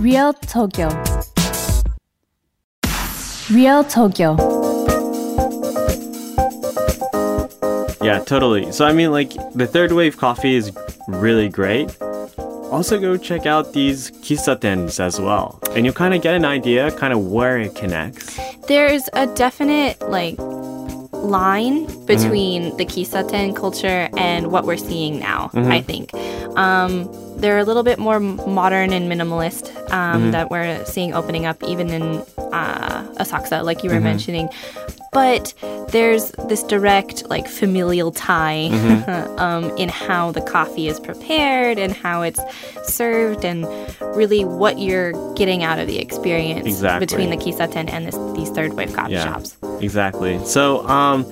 Real 0.00 0.32
Tokyo. 0.32 0.88
Real 3.50 3.84
Tokyo. 3.84 4.61
Yeah, 8.02 8.18
oh. 8.20 8.24
totally. 8.24 8.72
So 8.72 8.84
I 8.84 8.92
mean, 8.92 9.10
like 9.10 9.30
the 9.54 9.66
third 9.66 9.92
wave 9.92 10.16
coffee 10.16 10.54
is 10.54 10.72
really 11.08 11.48
great. 11.48 11.96
Also, 12.72 12.98
go 12.98 13.18
check 13.18 13.44
out 13.44 13.74
these 13.74 14.10
kissatens 14.22 14.98
as 14.98 15.20
well, 15.20 15.60
and 15.72 15.84
you'll 15.84 15.94
kind 15.94 16.14
of 16.14 16.22
get 16.22 16.34
an 16.34 16.46
idea, 16.46 16.90
kind 16.92 17.12
of 17.12 17.26
where 17.26 17.58
it 17.58 17.74
connects. 17.74 18.38
There's 18.66 19.10
a 19.12 19.26
definite 19.26 20.00
like 20.08 20.38
line 21.22 21.86
between 22.06 22.76
the 22.76 22.84
kissaten 22.84 23.54
culture 23.54 24.08
and 24.16 24.50
what 24.50 24.64
we're 24.64 24.76
seeing 24.76 25.18
now. 25.18 25.50
I 25.54 25.80
think 25.80 26.12
um, 26.56 27.08
they're 27.36 27.58
a 27.58 27.64
little 27.64 27.82
bit 27.82 27.98
more 27.98 28.20
modern 28.20 28.92
and 28.92 29.10
minimalist 29.10 29.74
um, 29.92 30.30
that 30.32 30.50
we're 30.50 30.84
seeing 30.84 31.14
opening 31.14 31.46
up, 31.46 31.62
even 31.62 31.88
in 31.90 32.02
uh, 32.38 33.06
Asakusa, 33.18 33.64
like 33.64 33.82
you 33.84 33.90
were 33.90 34.00
mentioning. 34.00 34.48
But 35.12 35.52
there's 35.90 36.30
this 36.48 36.62
direct, 36.62 37.28
like 37.28 37.46
familial 37.46 38.12
tie 38.12 38.68
um, 39.38 39.64
in 39.76 39.90
how 39.90 40.32
the 40.32 40.40
coffee 40.40 40.88
is 40.88 40.98
prepared 40.98 41.78
and 41.78 41.92
how 41.92 42.22
it's 42.22 42.40
served, 42.84 43.44
and 43.44 43.66
really 44.16 44.44
what 44.44 44.78
you're 44.78 45.12
getting 45.34 45.62
out 45.64 45.78
of 45.78 45.86
the 45.86 45.98
experience 45.98 46.66
Exactly. 46.66 47.06
between 47.06 47.28
the 47.30 47.36
kissaten 47.36 47.90
and 47.90 48.06
this, 48.06 48.16
these 48.34 48.48
third 48.50 48.72
wave 48.72 48.94
coffee 48.94 49.12
Yeah, 49.12 49.24
shops. 49.24 49.56
Exactly. 49.82 50.42
So, 50.44 50.86
um, 50.86 51.30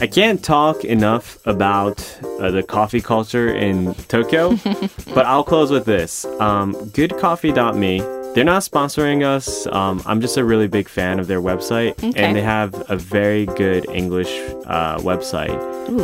I 0.00 0.08
can't 0.08 0.42
talk 0.42 0.84
enough 0.84 1.38
about 1.46 2.00
uh, 2.40 2.50
the 2.50 2.64
coffee 2.64 3.00
culture 3.00 3.54
in 3.54 3.94
Tokyo, 4.08 4.56
but 5.14 5.26
I'll 5.26 5.44
close 5.44 5.70
with 5.70 5.84
this. 5.84 6.24
Um, 6.24 6.74
goodcoffee.me. 6.74 8.21
They're 8.34 8.44
not 8.44 8.62
sponsoring 8.62 9.22
us. 9.22 9.66
Um, 9.66 10.02
I'm 10.06 10.22
just 10.22 10.38
a 10.38 10.44
really 10.44 10.66
big 10.66 10.88
fan 10.88 11.20
of 11.20 11.26
their 11.26 11.42
website, 11.42 12.02
Okay. 12.02 12.12
and 12.16 12.34
they 12.34 12.40
have 12.40 12.72
a 12.90 12.96
very 12.96 13.44
good 13.44 13.86
English 13.90 14.32
uh, 14.66 14.96
website. 15.00 15.52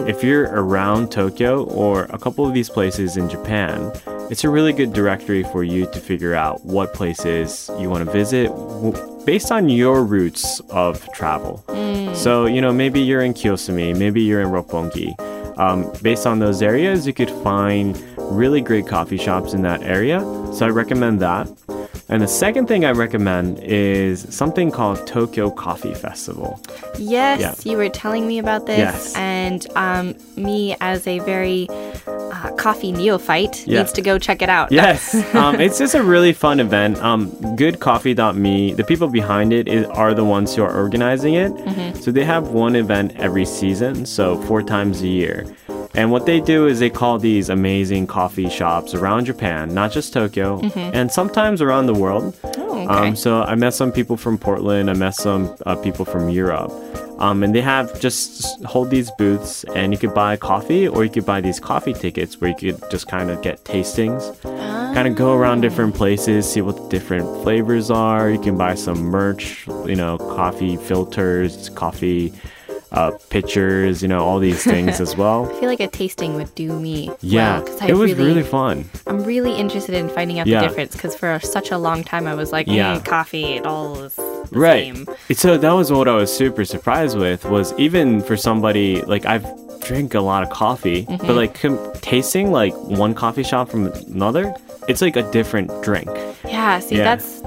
If 0.06 0.22
you're 0.22 0.44
around 0.44 1.10
Tokyo 1.10 1.64
or 1.64 2.04
a 2.10 2.18
couple 2.18 2.46
of 2.46 2.52
these 2.52 2.68
places 2.68 3.16
in 3.16 3.30
Japan, 3.30 3.92
it's 4.30 4.44
a 4.44 4.50
really 4.50 4.74
good 4.74 4.92
directory 4.92 5.42
for 5.44 5.64
you 5.64 5.86
to 5.86 5.98
figure 6.00 6.34
out 6.34 6.62
what 6.66 6.92
places 6.92 7.70
you 7.80 7.88
want 7.88 8.04
to 8.04 8.10
visit 8.12 8.52
based 9.24 9.50
on 9.50 9.70
your 9.70 10.04
routes 10.04 10.60
of 10.68 11.10
travel. 11.14 11.64
So, 12.14 12.44
you 12.44 12.60
know, 12.60 12.72
maybe 12.74 13.00
you're 13.00 13.22
in 13.22 13.32
Kiyosumi, 13.32 13.96
maybe 13.96 14.20
you're 14.20 14.42
in 14.42 14.48
Roppongi. 14.48 15.18
Um, 15.58 15.90
based 16.02 16.26
on 16.26 16.40
those 16.40 16.60
areas, 16.60 17.06
you 17.06 17.14
could 17.14 17.30
find 17.42 17.98
really 18.18 18.60
great 18.60 18.86
coffee 18.86 19.16
shops 19.18 19.54
in 19.54 19.62
that 19.62 19.82
area. 19.82 20.20
So 20.52 20.66
I 20.66 20.68
recommend 20.68 21.20
that. 21.20 21.48
And 22.10 22.22
the 22.22 22.28
second 22.28 22.68
thing 22.68 22.86
I 22.86 22.92
recommend 22.92 23.60
is 23.62 24.26
something 24.34 24.70
called 24.70 25.06
Tokyo 25.06 25.50
Coffee 25.50 25.92
Festival. 25.92 26.58
Yes, 26.98 27.40
Yeah. 27.40 27.70
you 27.70 27.76
were 27.76 27.90
telling 27.90 28.26
me 28.26 28.38
about 28.38 28.64
this, 28.64 28.78
Yes. 28.78 29.14
and 29.14 29.66
um, 29.76 30.14
me 30.36 30.74
as 30.80 31.06
a 31.06 31.18
very 31.18 31.68
uh, 32.06 32.50
coffee 32.56 32.92
neophyte 32.92 33.66
Yeah. 33.66 33.80
needs 33.80 33.92
to 33.92 34.00
go 34.00 34.18
check 34.18 34.40
it 34.40 34.48
out. 34.48 34.72
Yes, 34.72 35.14
um, 35.34 35.60
it's 35.60 35.76
just 35.78 35.94
a 35.94 36.02
really 36.02 36.32
fun 36.32 36.60
event. 36.60 36.96
Um, 37.02 37.30
GoodCoffee.me, 37.56 38.72
the 38.72 38.84
people 38.84 39.08
behind 39.08 39.52
it 39.52 39.68
is, 39.68 39.84
are 39.88 40.14
the 40.14 40.24
ones 40.24 40.54
who 40.54 40.62
are 40.62 40.74
organizing 40.74 41.34
it. 41.34 41.52
So 42.02 42.10
they 42.10 42.24
have 42.24 42.48
one 42.48 42.74
event 42.74 43.12
every 43.16 43.44
season, 43.44 44.06
so 44.06 44.40
four 44.42 44.62
times 44.62 45.02
a 45.02 45.08
year. 45.08 45.44
And 45.94 46.10
what 46.10 46.26
they 46.26 46.40
do 46.40 46.66
is 46.66 46.78
they 46.78 46.90
call 46.90 47.18
these 47.18 47.48
amazing 47.48 48.06
coffee 48.06 48.48
shops 48.48 48.94
around 48.94 49.24
Japan, 49.24 49.74
not 49.74 49.90
just 49.90 50.12
Tokyo, 50.12 50.60
and 50.74 51.10
sometimes 51.10 51.60
around 51.62 51.86
the 51.86 51.94
world. 51.94 52.38
Oh, 52.44 52.82
okay. 52.82 52.86
Um, 52.86 53.16
so 53.16 53.42
I 53.42 53.54
met 53.54 53.74
some 53.74 53.90
people 53.90 54.16
from 54.16 54.38
Portland. 54.38 54.90
I 54.90 54.94
met 54.94 55.14
some 55.14 55.56
uh, 55.66 55.76
people 55.76 56.04
from 56.04 56.28
Europe. 56.28 56.70
Um, 57.18 57.42
and 57.42 57.52
they 57.52 57.62
have 57.62 57.98
just 58.00 58.64
hold 58.64 58.90
these 58.90 59.10
booths, 59.18 59.64
and 59.74 59.92
you 59.92 59.98
could 59.98 60.14
buy 60.14 60.36
coffee, 60.36 60.86
or 60.86 61.02
you 61.02 61.10
could 61.10 61.26
buy 61.26 61.40
these 61.40 61.58
coffee 61.58 61.92
tickets 61.92 62.40
where 62.40 62.50
you 62.50 62.56
could 62.56 62.90
just 62.92 63.08
kind 63.08 63.28
of 63.28 63.42
get 63.42 63.64
tastings, 63.64 64.40
kind 64.94 65.08
of 65.08 65.16
go 65.16 65.34
around 65.34 65.62
different 65.62 65.96
places, 65.96 66.48
see 66.48 66.60
what 66.60 66.76
the 66.76 66.88
different 66.88 67.26
flavors 67.42 67.90
are. 67.90 68.30
You 68.30 68.38
can 68.38 68.56
buy 68.56 68.76
some 68.76 68.98
merch, 68.98 69.66
you 69.84 69.96
know, 69.96 70.16
coffee 70.16 70.76
filters, 70.76 71.70
coffee 71.70 72.32
uh, 72.92 73.10
pitchers, 73.30 74.02
you 74.02 74.08
know, 74.08 74.24
all 74.24 74.38
these 74.38 74.62
things 74.64 75.00
as 75.00 75.16
well. 75.22 75.46
I 75.50 75.60
feel 75.60 75.68
like 75.68 75.80
a 75.80 75.88
tasting 75.88 76.34
would 76.34 76.54
do 76.54 76.78
me. 76.78 77.10
Yeah, 77.20 77.60
well, 77.60 77.88
it 77.88 77.94
was 77.94 78.12
really, 78.14 78.28
really 78.30 78.42
fun. 78.42 78.88
I'm 79.06 79.22
really 79.24 79.54
interested 79.54 79.94
in 79.94 80.08
finding 80.08 80.38
out 80.38 80.46
Yeah. 80.46 80.60
the 80.62 80.68
difference 80.68 80.92
because 80.94 81.14
for 81.14 81.38
such 81.40 81.70
a 81.70 81.78
long 81.78 82.02
time 82.04 82.26
I 82.26 82.34
was 82.34 82.50
like, 82.52 82.66
Yeah. 82.66 82.96
mm, 82.98 83.04
coffee, 83.04 83.44
it 83.56 83.66
all 83.66 83.98
is 84.04 84.14
the 84.16 84.48
right 84.52 84.94
same. 84.94 85.06
so 85.34 85.58
that 85.58 85.72
was 85.72 85.92
what 85.92 86.08
i 86.08 86.14
was 86.14 86.34
super 86.34 86.64
surprised 86.64 87.18
with 87.18 87.44
was 87.44 87.74
even 87.76 88.22
for 88.22 88.34
somebody 88.34 89.02
like 89.02 89.26
i've 89.26 89.44
drank 89.80 90.14
a 90.14 90.20
lot 90.20 90.42
of 90.42 90.48
coffee 90.48 91.04
Mm-hmm. 91.04 91.26
but 91.26 91.36
like 91.36 91.60
com- 91.60 91.78
tasting 92.00 92.50
like 92.50 92.72
one 92.74 93.12
coffee 93.12 93.42
shop 93.42 93.68
from 93.68 93.88
another 94.08 94.54
it's 94.88 95.02
like 95.02 95.16
a 95.16 95.30
different 95.32 95.68
drink 95.82 96.08
Yeah, 96.46 96.78
see, 96.78 96.96
Yeah. 96.96 97.04
that's 97.04 97.42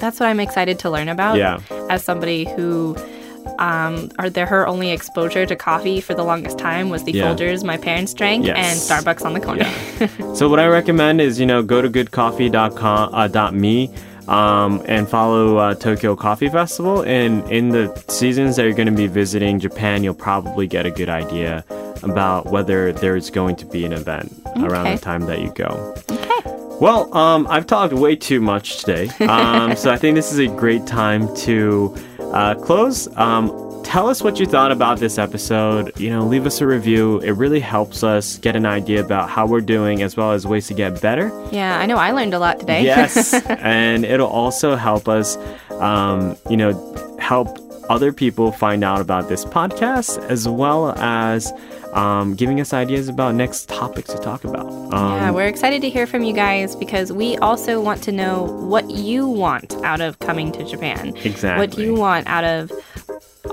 that's 0.00 0.18
what 0.18 0.28
I'm 0.28 0.40
excited 0.40 0.78
to 0.80 0.90
learn 0.90 1.08
about. 1.08 1.36
Yeah. 1.36 1.58
As 1.90 2.02
somebody 2.04 2.44
who, 2.54 2.96
um, 3.58 4.10
are 4.18 4.30
there 4.30 4.46
her 4.46 4.66
only 4.66 4.90
exposure 4.90 5.44
to 5.46 5.56
coffee 5.56 6.00
for 6.00 6.14
the 6.14 6.22
longest 6.24 6.58
time 6.58 6.88
was 6.90 7.04
the 7.04 7.12
Yeah. 7.12 7.24
Folgers 7.34 7.64
my 7.64 7.76
parents 7.76 8.14
drank 8.14 8.44
Yes. 8.46 8.56
and 8.56 8.78
Starbucks 9.06 9.24
on 9.24 9.32
the 9.34 9.40
corner. 9.40 9.64
so 10.34 10.48
what 10.48 10.58
i 10.60 10.66
recommend 10.66 11.20
is 11.20 11.38
you 11.40 11.46
know 11.46 11.62
go 11.62 11.82
to 11.82 11.88
goodcoffee.com 11.88 13.14
uh, 13.14 13.28
dot 13.28 13.54
.me 13.54 13.90
um, 14.28 14.80
and 14.86 15.08
follow 15.08 15.56
uh, 15.56 15.74
Tokyo 15.74 16.14
Coffee 16.14 16.48
Festival. 16.48 17.02
And 17.02 17.42
in 17.50 17.70
the 17.70 17.92
seasons 18.08 18.54
that 18.56 18.62
you're 18.64 18.74
going 18.74 18.86
to 18.86 18.94
be 18.94 19.08
visiting 19.08 19.58
Japan, 19.58 20.04
you'll 20.04 20.14
probably 20.14 20.68
get 20.68 20.86
a 20.86 20.90
good 20.90 21.08
idea 21.08 21.64
about 22.04 22.46
whether 22.46 22.92
there's 22.92 23.28
going 23.28 23.56
to 23.56 23.66
be 23.66 23.84
an 23.84 23.92
event 23.92 24.32
around 24.58 24.84
the 24.94 24.98
time 25.00 25.22
that 25.22 25.40
you 25.40 25.50
go. 25.54 25.94
Okay. 26.10 26.28
Well, 26.80 27.12
um, 27.14 27.46
I've 27.50 27.66
talked 27.66 27.92
way 27.92 28.14
too 28.14 28.40
much 28.40 28.84
today, 28.84 29.08
um, 29.26 29.74
so 29.74 29.90
I 29.90 29.96
think 29.98 30.14
this 30.14 30.32
is 30.32 30.38
a 30.38 30.46
great 30.46 30.86
time 30.86 31.34
to 31.38 31.94
uh, 32.32 32.54
close. 32.54 33.08
Um, 33.16 33.82
tell 33.82 34.08
us 34.08 34.22
what 34.22 34.38
you 34.38 34.46
thought 34.46 34.72
about 34.72 34.98
this 34.98 35.18
episode. 35.18 35.98
You 35.98 36.10
know, 36.10 36.24
leave 36.24 36.46
us 36.46 36.60
a 36.60 36.66
review. 36.66 37.18
It 37.20 37.32
really 37.32 37.60
helps 37.60 38.02
us 38.04 38.38
get 38.38 38.56
an 38.56 38.66
idea 38.66 39.04
about 39.04 39.28
how 39.28 39.46
we're 39.46 39.60
doing, 39.60 40.02
as 40.02 40.16
well 40.16 40.32
as 40.32 40.46
ways 40.46 40.68
to 40.68 40.74
get 40.74 41.00
better. 41.00 41.28
Yeah, 41.50 41.78
I 41.78 41.86
know 41.86 41.96
I 41.96 42.12
learned 42.12 42.34
a 42.34 42.38
lot 42.38 42.60
today. 42.60 42.84
Yes, 42.84 43.34
and 43.48 44.04
it'll 44.04 44.28
also 44.28 44.76
help 44.76 45.08
us, 45.08 45.36
um, 45.70 46.36
you 46.48 46.56
know, 46.56 46.72
help 47.18 47.58
other 47.88 48.12
people 48.12 48.52
find 48.52 48.84
out 48.84 49.00
about 49.00 49.28
this 49.28 49.44
podcast, 49.44 50.18
as 50.30 50.48
well 50.48 50.92
as 50.98 51.52
um, 51.92 52.34
giving 52.34 52.60
us 52.60 52.72
ideas 52.72 53.08
about 53.08 53.34
next 53.34 53.68
topics 53.68 54.10
to 54.12 54.18
talk 54.18 54.44
about. 54.44 54.66
Um, 54.66 55.12
Yeah, 55.16 55.30
we're 55.30 55.46
excited 55.48 55.80
to 55.82 55.90
hear 55.90 56.06
from 56.06 56.22
you 56.24 56.32
guys 56.34 56.76
because 56.76 57.12
we 57.12 57.36
also 57.38 57.80
want 57.80 58.02
to 58.04 58.12
know 58.12 58.44
what 58.44 58.90
you 58.90 59.26
want 59.26 59.74
out 59.84 60.00
of 60.00 60.18
coming 60.20 60.52
to 60.52 60.64
Japan. 60.64 61.08
Exactly. 61.16 61.24
What 61.24 61.64
Exactly. 61.64 61.84
you 61.84 61.94
want 61.94 62.26
out 62.28 62.44
of 62.44 62.72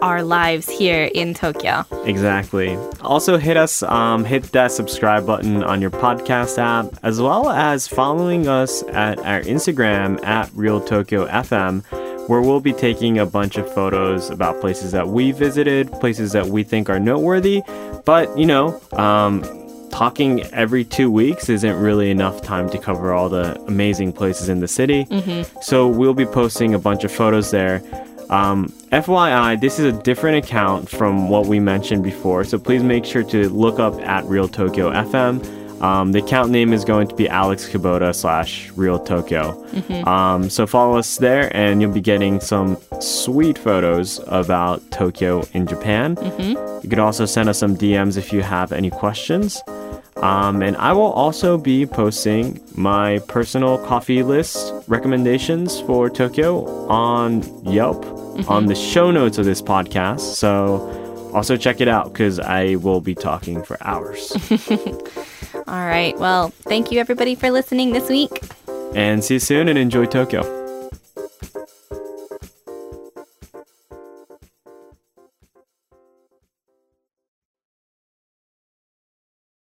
our 0.01 0.21
lives 0.21 0.69
here 0.69 1.09
in 1.15 1.33
Tokyo. 1.33 1.83
Exactly. 2.05 2.75
Also, 3.01 3.37
hit 3.37 3.57
us, 3.57 3.81
um, 3.83 4.25
hit 4.25 4.43
that 4.51 4.71
subscribe 4.71 5.25
button 5.25 5.63
on 5.63 5.81
your 5.81 5.89
podcast 5.89 6.57
app, 6.59 6.93
as 7.03 7.21
well 7.21 7.49
as 7.49 7.87
following 7.87 8.47
us 8.47 8.83
at 8.89 9.17
our 9.19 9.41
Instagram 9.41 10.23
at 10.25 10.51
Real 10.53 10.81
Tokyo 10.81 11.25
FM, 11.27 11.83
where 12.27 12.41
we'll 12.41 12.59
be 12.59 12.73
taking 12.73 13.17
a 13.17 13.25
bunch 13.25 13.57
of 13.57 13.73
photos 13.73 14.29
about 14.29 14.59
places 14.59 14.91
that 14.91 15.07
we 15.07 15.31
visited, 15.31 15.89
places 15.93 16.33
that 16.33 16.47
we 16.47 16.63
think 16.63 16.89
are 16.89 16.99
noteworthy. 16.99 17.63
But 18.07 18.37
you 18.37 18.45
know, 18.45 18.79
um, 18.93 19.43
talking 19.91 20.41
every 20.53 20.85
two 20.85 21.11
weeks 21.11 21.49
isn't 21.49 21.75
really 21.75 22.09
enough 22.09 22.41
time 22.41 22.69
to 22.69 22.77
cover 22.77 23.11
all 23.11 23.27
the 23.27 23.59
amazing 23.67 24.13
places 24.13 24.47
in 24.47 24.61
the 24.61 24.67
city. 24.67 25.05
So 25.61 25.87
we'll 25.87 26.13
be 26.13 26.25
posting 26.25 26.73
a 26.73 26.79
bunch 26.79 27.03
of 27.03 27.11
photos 27.11 27.51
there. 27.51 27.83
Um, 28.29 28.69
FYI, 28.93 29.59
this 29.59 29.77
is 29.77 29.93
a 29.93 30.01
different 30.03 30.45
account 30.45 30.87
from 30.89 31.27
what 31.27 31.47
we 31.47 31.59
mentioned 31.59 32.03
before, 32.03 32.45
so 32.45 32.57
please 32.57 32.81
make 32.83 33.03
sure 33.03 33.23
to 33.23 33.49
look 33.49 33.77
up 33.79 33.99
at 34.01 34.23
Real 34.25 34.47
Tokyo 34.47 34.89
FM. 34.91 35.41
Um, 35.81 36.11
the 36.11 36.19
account 36.19 36.51
name 36.51 36.73
is 36.73 36.83
going 36.83 37.07
to 37.07 37.15
be 37.15 37.29
Alex 37.29 37.67
Kubota 37.69 38.13
slash 38.15 38.71
Real 38.71 38.99
Tokyo. 38.99 39.63
Um, 40.07 40.49
so 40.49 40.65
follow 40.65 40.97
us 40.97 41.17
there, 41.17 41.55
and 41.55 41.81
you'll 41.81 41.93
be 41.93 42.01
getting 42.01 42.39
some 42.39 42.77
sweet 42.99 43.57
photos 43.57 44.19
about 44.27 44.81
Tokyo 44.91 45.43
in 45.53 45.67
Japan. 45.67 46.17
You 46.83 46.89
could 46.89 46.99
also 46.99 47.25
send 47.25 47.49
us 47.49 47.59
some 47.59 47.75
DMs 47.77 48.17
if 48.17 48.33
you 48.33 48.41
have 48.41 48.71
any 48.71 48.89
questions. 48.89 49.61
Um, 50.17 50.63
and 50.63 50.75
I 50.77 50.93
will 50.93 51.11
also 51.11 51.59
be 51.59 51.85
posting 51.85 52.59
my 52.75 53.19
personal 53.27 53.77
coffee 53.85 54.23
list 54.23 54.73
recommendations 54.87 55.79
for 55.81 56.09
Tokyo 56.09 56.65
on 56.89 57.43
Yelp 57.63 58.03
on 58.49 58.65
the 58.65 58.73
show 58.75 59.11
notes 59.11 59.37
of 59.37 59.45
this 59.45 59.61
podcast. 59.61 60.21
So 60.21 61.31
also 61.35 61.55
check 61.55 61.81
it 61.81 61.87
out 61.87 62.11
because 62.13 62.39
I 62.39 62.75
will 62.75 63.01
be 63.01 63.13
talking 63.13 63.63
for 63.63 63.77
hours. 63.81 64.35
All 65.55 65.63
right. 65.67 66.17
Well, 66.17 66.49
thank 66.63 66.91
you 66.91 66.99
everybody 66.99 67.35
for 67.35 67.51
listening 67.51 67.91
this 67.93 68.09
week. 68.09 68.41
and 68.95 69.23
see 69.23 69.35
you 69.35 69.39
soon 69.39 69.67
and 69.67 69.77
enjoy 69.77 70.05
Tokyo. 70.05 70.56